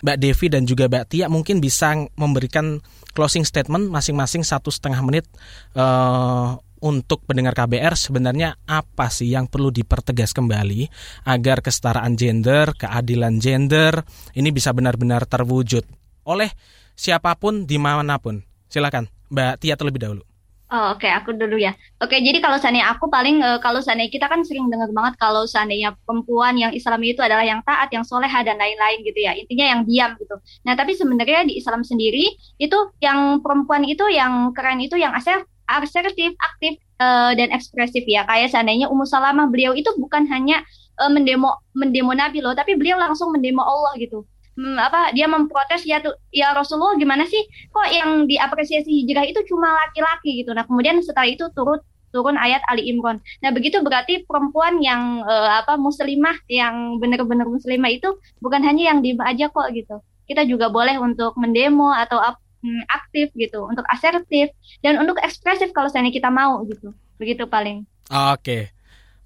Mbak 0.05 0.17
Devi 0.21 0.47
dan 0.47 0.63
juga 0.63 0.85
Mbak 0.87 1.05
Tia 1.09 1.25
mungkin 1.27 1.59
bisa 1.59 1.97
memberikan 2.15 2.79
closing 3.17 3.43
statement 3.43 3.89
masing-masing 3.89 4.45
satu 4.45 4.69
setengah 4.69 5.01
menit 5.01 5.25
uh, 5.73 6.55
untuk 6.77 7.25
pendengar 7.25 7.57
KBR 7.57 7.97
sebenarnya 7.97 8.61
apa 8.69 9.09
sih 9.09 9.33
yang 9.33 9.49
perlu 9.49 9.73
dipertegas 9.73 10.29
kembali 10.29 10.85
agar 11.25 11.65
kesetaraan 11.65 12.13
gender, 12.13 12.77
keadilan 12.77 13.41
gender 13.41 14.05
ini 14.37 14.53
bisa 14.53 14.69
benar-benar 14.77 15.25
terwujud 15.25 15.83
oleh 16.29 16.53
siapa 16.97 17.37
pun 17.37 17.69
di 17.69 17.77
mana 17.77 18.17
pun. 18.17 18.41
Silakan, 18.67 19.07
Mbak 19.29 19.61
Tia 19.61 19.77
terlebih 19.77 20.01
dahulu. 20.01 20.27
Oh, 20.67 20.91
Oke, 20.91 21.07
okay, 21.07 21.15
aku 21.15 21.31
dulu 21.31 21.55
ya. 21.55 21.71
Oke, 22.03 22.11
okay, 22.11 22.19
jadi 22.19 22.43
kalau 22.43 22.59
seandainya 22.59 22.91
aku 22.91 23.07
paling 23.07 23.39
uh, 23.39 23.55
kalau 23.63 23.79
seandainya 23.79 24.11
kita 24.11 24.27
kan 24.27 24.43
sering 24.43 24.67
dengar 24.67 24.91
banget 24.91 25.15
kalau 25.15 25.47
seandainya 25.47 25.95
perempuan 26.03 26.59
yang 26.59 26.75
Islam 26.75 26.99
itu 27.07 27.23
adalah 27.23 27.47
yang 27.47 27.63
taat, 27.63 27.87
yang 27.95 28.03
soleha 28.03 28.43
dan 28.43 28.59
lain-lain 28.59 28.99
gitu 29.07 29.15
ya. 29.15 29.31
Intinya 29.31 29.63
yang 29.63 29.81
diam 29.87 30.19
gitu. 30.19 30.35
Nah, 30.67 30.75
tapi 30.75 30.91
sebenarnya 30.91 31.47
di 31.47 31.55
Islam 31.55 31.87
sendiri 31.87 32.35
itu 32.59 32.77
yang 32.99 33.39
perempuan 33.39 33.87
itu 33.87 34.11
yang 34.11 34.51
keren 34.51 34.83
itu 34.83 34.99
yang 34.99 35.15
asertif, 35.15 36.35
aktif 36.35 36.73
uh, 36.99 37.31
dan 37.31 37.47
ekspresif 37.55 38.03
ya. 38.03 38.27
Kayak 38.27 38.51
seandainya 38.51 38.91
Ummu 38.91 39.07
Salamah 39.07 39.47
beliau 39.47 39.71
itu 39.71 39.87
bukan 39.95 40.27
hanya 40.27 40.67
uh, 40.99 41.07
mendemo 41.07 41.63
mendemo 41.79 42.11
Nabi 42.11 42.43
loh, 42.43 42.51
tapi 42.51 42.75
beliau 42.75 42.99
langsung 42.99 43.31
mendemo 43.31 43.63
Allah 43.63 43.95
gitu 43.95 44.27
hmm, 44.57 44.77
apa 44.81 45.13
dia 45.13 45.29
memprotes 45.29 45.85
ya 45.85 46.01
tuh 46.01 46.17
ya 46.33 46.51
Rasulullah 46.51 46.97
gimana 46.97 47.23
sih 47.29 47.45
kok 47.69 47.87
yang 47.93 48.25
diapresiasi 48.25 48.89
hijrah 49.05 49.23
itu 49.29 49.45
cuma 49.45 49.69
laki-laki 49.87 50.41
gitu 50.43 50.51
nah 50.57 50.65
kemudian 50.65 50.97
setelah 51.05 51.29
itu 51.29 51.45
turut 51.53 51.85
turun 52.11 52.39
ayat 52.39 52.63
Ali 52.71 52.87
Imran. 52.87 53.19
Nah, 53.43 53.51
begitu 53.51 53.83
berarti 53.83 54.23
perempuan 54.23 54.79
yang 54.79 55.21
uh, 55.21 55.61
apa 55.61 55.75
muslimah 55.75 56.39
yang 56.47 56.97
benar-benar 56.97 57.45
muslimah 57.45 57.91
itu 57.91 58.15
bukan 58.39 58.63
hanya 58.63 58.95
yang 58.95 59.03
diem 59.03 59.19
aja 59.21 59.51
kok 59.51 59.67
gitu. 59.75 59.99
Kita 60.27 60.43
juga 60.47 60.71
boleh 60.71 60.99
untuk 60.99 61.35
mendemo 61.39 61.91
atau 61.91 62.19
mm, 62.63 62.83
aktif 62.89 63.31
gitu, 63.35 63.67
untuk 63.67 63.85
asertif 63.91 64.51
dan 64.83 64.99
untuk 64.99 65.19
ekspresif 65.19 65.71
kalau 65.71 65.91
misalnya 65.91 66.11
kita 66.11 66.29
mau 66.31 66.63
gitu. 66.67 66.95
Begitu 67.19 67.45
paling. 67.47 67.83
Oke. 68.09 68.71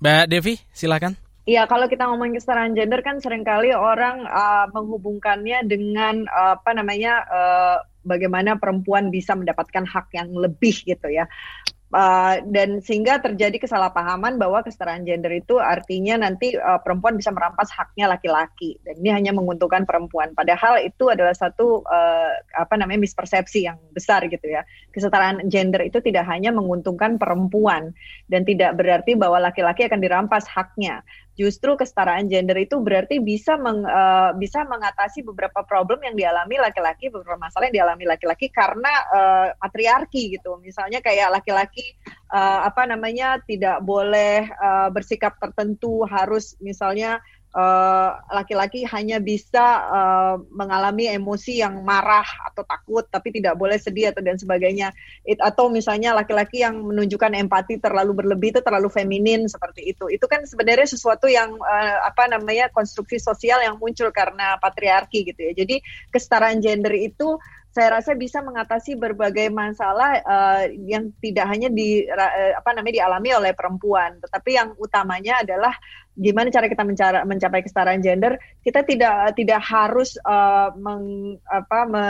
Mbak 0.02 0.24
Devi, 0.34 0.58
silakan. 0.74 1.31
Iya, 1.42 1.66
kalau 1.66 1.90
kita 1.90 2.06
ngomongin 2.06 2.38
kesetaraan 2.38 2.78
gender 2.78 3.02
kan 3.02 3.18
sering 3.18 3.42
kali 3.42 3.74
orang 3.74 4.30
uh, 4.30 4.70
menghubungkannya 4.70 5.66
dengan 5.66 6.30
uh, 6.30 6.54
apa 6.62 6.72
namanya 6.78 7.26
uh, 7.26 7.78
bagaimana 8.04 8.58
perempuan 8.58 9.10
bisa 9.14 9.38
mendapatkan 9.38 9.86
hak 9.86 10.14
yang 10.14 10.30
lebih 10.34 10.74
gitu 10.86 11.08
ya. 11.10 11.30
Uh, 11.92 12.40
dan 12.48 12.80
sehingga 12.80 13.20
terjadi 13.20 13.68
kesalahpahaman 13.68 14.40
bahwa 14.40 14.64
kesetaraan 14.64 15.04
gender 15.04 15.28
itu 15.36 15.60
artinya 15.60 16.24
nanti 16.24 16.56
uh, 16.56 16.80
perempuan 16.80 17.20
bisa 17.20 17.36
merampas 17.36 17.68
haknya 17.68 18.08
laki-laki 18.08 18.80
dan 18.88 18.96
ini 19.04 19.12
hanya 19.12 19.36
menguntungkan 19.36 19.84
perempuan. 19.84 20.32
Padahal 20.32 20.80
itu 20.80 21.12
adalah 21.12 21.36
satu 21.36 21.84
uh, 21.84 22.32
apa 22.56 22.80
namanya 22.80 23.04
mispersepsi 23.04 23.68
yang 23.68 23.76
besar 23.92 24.24
gitu 24.32 24.48
ya. 24.48 24.64
Kesetaraan 24.96 25.52
gender 25.52 25.84
itu 25.84 26.00
tidak 26.00 26.32
hanya 26.32 26.56
menguntungkan 26.56 27.20
perempuan 27.20 27.92
dan 28.32 28.48
tidak 28.48 28.80
berarti 28.80 29.20
bahwa 29.20 29.44
laki-laki 29.52 29.84
akan 29.84 30.00
dirampas 30.00 30.48
haknya 30.48 31.04
justru 31.36 31.76
kesetaraan 31.76 32.32
gender 32.32 32.56
itu 32.56 32.80
berarti 32.80 33.20
bisa 33.20 33.60
meng, 33.60 33.84
uh, 33.84 34.32
bisa 34.40 34.64
mengatasi 34.64 35.28
beberapa 35.28 35.66
problem 35.66 36.00
yang 36.06 36.16
dialami 36.16 36.56
laki-laki, 36.56 37.12
beberapa 37.12 37.36
masalah 37.36 37.68
yang 37.68 37.84
dialami 37.84 37.91
laki-laki 37.98 38.48
karena 38.52 38.94
uh, 39.12 39.48
patriarki 39.58 40.38
gitu. 40.38 40.60
Misalnya 40.62 41.00
kayak 41.04 41.42
laki-laki 41.42 41.84
uh, 42.32 42.68
apa 42.68 42.88
namanya 42.88 43.40
tidak 43.44 43.84
boleh 43.84 44.48
uh, 44.48 44.90
bersikap 44.94 45.36
tertentu, 45.42 46.04
harus 46.08 46.56
misalnya 46.64 47.20
laki-laki 48.32 48.88
uh, 48.88 48.90
hanya 48.96 49.20
bisa 49.20 49.84
uh, 49.92 50.36
mengalami 50.56 51.12
emosi 51.12 51.60
yang 51.60 51.84
marah 51.84 52.24
atau 52.48 52.64
takut 52.64 53.04
tapi 53.12 53.36
tidak 53.36 53.60
boleh 53.60 53.76
sedih 53.76 54.16
atau 54.16 54.24
dan 54.24 54.40
sebagainya. 54.40 54.96
It, 55.28 55.36
atau 55.44 55.68
misalnya 55.68 56.16
laki-laki 56.16 56.64
yang 56.64 56.80
menunjukkan 56.80 57.36
empati 57.36 57.84
terlalu 57.84 58.24
berlebih 58.24 58.56
itu 58.56 58.62
terlalu 58.64 58.88
feminin 58.88 59.52
seperti 59.52 59.92
itu. 59.92 60.08
Itu 60.08 60.32
kan 60.32 60.48
sebenarnya 60.48 60.88
sesuatu 60.88 61.28
yang 61.28 61.60
uh, 61.60 61.98
apa 62.08 62.32
namanya 62.32 62.72
konstruksi 62.72 63.20
sosial 63.20 63.60
yang 63.60 63.76
muncul 63.76 64.08
karena 64.16 64.56
patriarki 64.56 65.28
gitu 65.28 65.52
ya. 65.52 65.52
Jadi 65.52 65.84
kesetaraan 66.08 66.64
gender 66.64 66.96
itu 66.96 67.36
saya 67.72 68.00
rasa 68.00 68.12
bisa 68.20 68.44
mengatasi 68.44 69.00
berbagai 69.00 69.48
masalah 69.48 70.20
uh, 70.28 70.68
yang 70.68 71.08
tidak 71.24 71.48
hanya 71.48 71.72
di 71.72 72.04
uh, 72.04 72.60
apa 72.60 72.76
namanya 72.76 73.04
dialami 73.04 73.32
oleh 73.32 73.52
perempuan, 73.56 74.20
tetapi 74.20 74.60
yang 74.60 74.76
utamanya 74.76 75.40
adalah 75.40 75.72
gimana 76.20 76.52
cara 76.52 76.68
kita 76.68 76.84
mencara, 76.84 77.24
mencapai 77.24 77.64
kesetaraan 77.64 78.04
gender. 78.04 78.36
Kita 78.60 78.84
tidak 78.84 79.40
tidak 79.40 79.64
harus 79.64 80.20
uh, 80.28 80.76
meng, 80.76 81.40
apa, 81.48 81.80
me, 81.88 82.06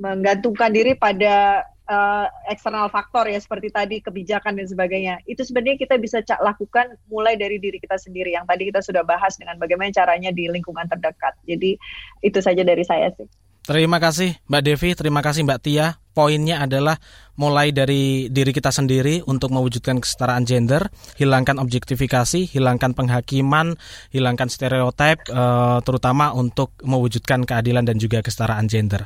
menggantungkan 0.00 0.72
diri 0.72 0.96
pada 0.96 1.60
uh, 1.92 2.26
eksternal 2.48 2.88
faktor 2.88 3.28
ya 3.28 3.36
seperti 3.36 3.68
tadi 3.68 3.96
kebijakan 4.00 4.56
dan 4.56 4.64
sebagainya. 4.64 5.20
Itu 5.28 5.44
sebenarnya 5.44 5.76
kita 5.76 6.00
bisa 6.00 6.24
lakukan 6.40 6.96
mulai 7.12 7.36
dari 7.36 7.60
diri 7.60 7.76
kita 7.76 8.00
sendiri 8.00 8.32
yang 8.32 8.48
tadi 8.48 8.72
kita 8.72 8.80
sudah 8.80 9.04
bahas 9.04 9.36
dengan 9.36 9.60
bagaimana 9.60 9.92
caranya 9.92 10.32
di 10.32 10.48
lingkungan 10.48 10.88
terdekat. 10.88 11.36
Jadi 11.44 11.76
itu 12.24 12.38
saja 12.40 12.64
dari 12.64 12.80
saya 12.80 13.12
sih. 13.12 13.28
Terima 13.66 13.98
kasih 13.98 14.38
Mbak 14.46 14.62
Devi, 14.62 14.90
terima 14.94 15.18
kasih 15.26 15.42
Mbak 15.42 15.58
Tia. 15.58 15.98
Poinnya 16.14 16.62
adalah 16.62 17.02
mulai 17.36 17.72
dari 17.72 18.28
diri 18.32 18.52
kita 18.52 18.72
sendiri 18.72 19.24
untuk 19.28 19.52
mewujudkan 19.52 20.00
kesetaraan 20.00 20.48
gender, 20.48 20.88
hilangkan 21.20 21.60
objektifikasi, 21.60 22.48
hilangkan 22.48 22.96
penghakiman, 22.96 23.76
hilangkan 24.10 24.48
stereotip, 24.48 25.28
uh, 25.30 25.80
terutama 25.84 26.32
untuk 26.32 26.72
mewujudkan 26.82 27.44
keadilan 27.44 27.84
dan 27.84 28.00
juga 28.00 28.24
kesetaraan 28.24 28.66
gender. 28.68 29.04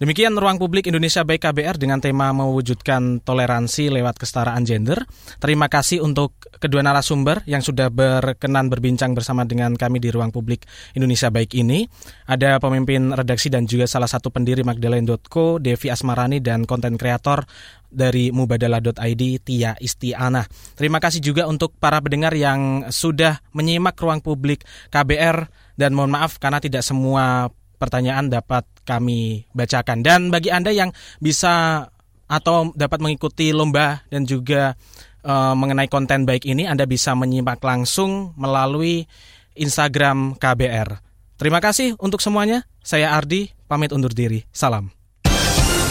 Demikian 0.00 0.34
ruang 0.36 0.56
publik 0.56 0.88
Indonesia 0.88 1.22
baik 1.22 1.44
KBR 1.44 1.76
dengan 1.76 2.00
tema 2.00 2.32
mewujudkan 2.32 3.20
toleransi 3.22 3.92
lewat 3.92 4.16
kesetaraan 4.20 4.64
gender. 4.64 5.04
Terima 5.38 5.68
kasih 5.68 6.00
untuk 6.00 6.36
kedua 6.58 6.80
narasumber 6.80 7.44
yang 7.44 7.60
sudah 7.60 7.92
berkenan 7.92 8.72
berbincang 8.72 9.12
bersama 9.12 9.44
dengan 9.44 9.76
kami 9.76 10.00
di 10.00 10.08
ruang 10.08 10.32
publik 10.32 10.64
Indonesia 10.96 11.28
baik 11.28 11.52
ini. 11.52 11.84
Ada 12.26 12.58
pemimpin 12.58 13.12
redaksi 13.12 13.52
dan 13.52 13.68
juga 13.68 13.84
salah 13.84 14.08
satu 14.08 14.32
pendiri 14.32 14.64
Magdalene.co, 14.64 15.60
Devi 15.60 15.92
Asmarani 15.92 16.40
dan 16.40 16.64
konten 16.64 16.96
kreator 16.96 17.44
dari 17.90 18.34
mubadalah.id 18.34 19.22
Tia 19.40 19.72
Istiana. 19.80 20.44
Terima 20.76 21.00
kasih 21.00 21.24
juga 21.24 21.48
untuk 21.48 21.72
para 21.78 22.02
pendengar 22.02 22.34
yang 22.36 22.88
sudah 22.92 23.40
menyimak 23.56 23.96
ruang 23.96 24.20
publik 24.20 24.66
KBR 24.92 25.48
dan 25.78 25.96
mohon 25.96 26.12
maaf 26.12 26.36
karena 26.36 26.60
tidak 26.60 26.84
semua 26.84 27.48
pertanyaan 27.76 28.28
dapat 28.28 28.64
kami 28.84 29.48
bacakan. 29.52 30.00
Dan 30.04 30.28
bagi 30.32 30.52
Anda 30.52 30.72
yang 30.72 30.90
bisa 31.20 31.86
atau 32.26 32.74
dapat 32.74 32.98
mengikuti 32.98 33.54
lomba 33.54 34.02
dan 34.10 34.26
juga 34.26 34.74
uh, 35.22 35.54
mengenai 35.54 35.86
konten 35.86 36.26
baik 36.26 36.42
ini 36.42 36.66
Anda 36.66 36.84
bisa 36.84 37.14
menyimak 37.14 37.62
langsung 37.62 38.34
melalui 38.34 39.06
Instagram 39.54 40.36
KBR. 40.36 41.00
Terima 41.36 41.60
kasih 41.60 41.94
untuk 42.00 42.24
semuanya. 42.24 42.64
Saya 42.80 43.12
Ardi, 43.12 43.52
pamit 43.68 43.92
undur 43.92 44.12
diri. 44.12 44.44
Salam. 44.50 45.05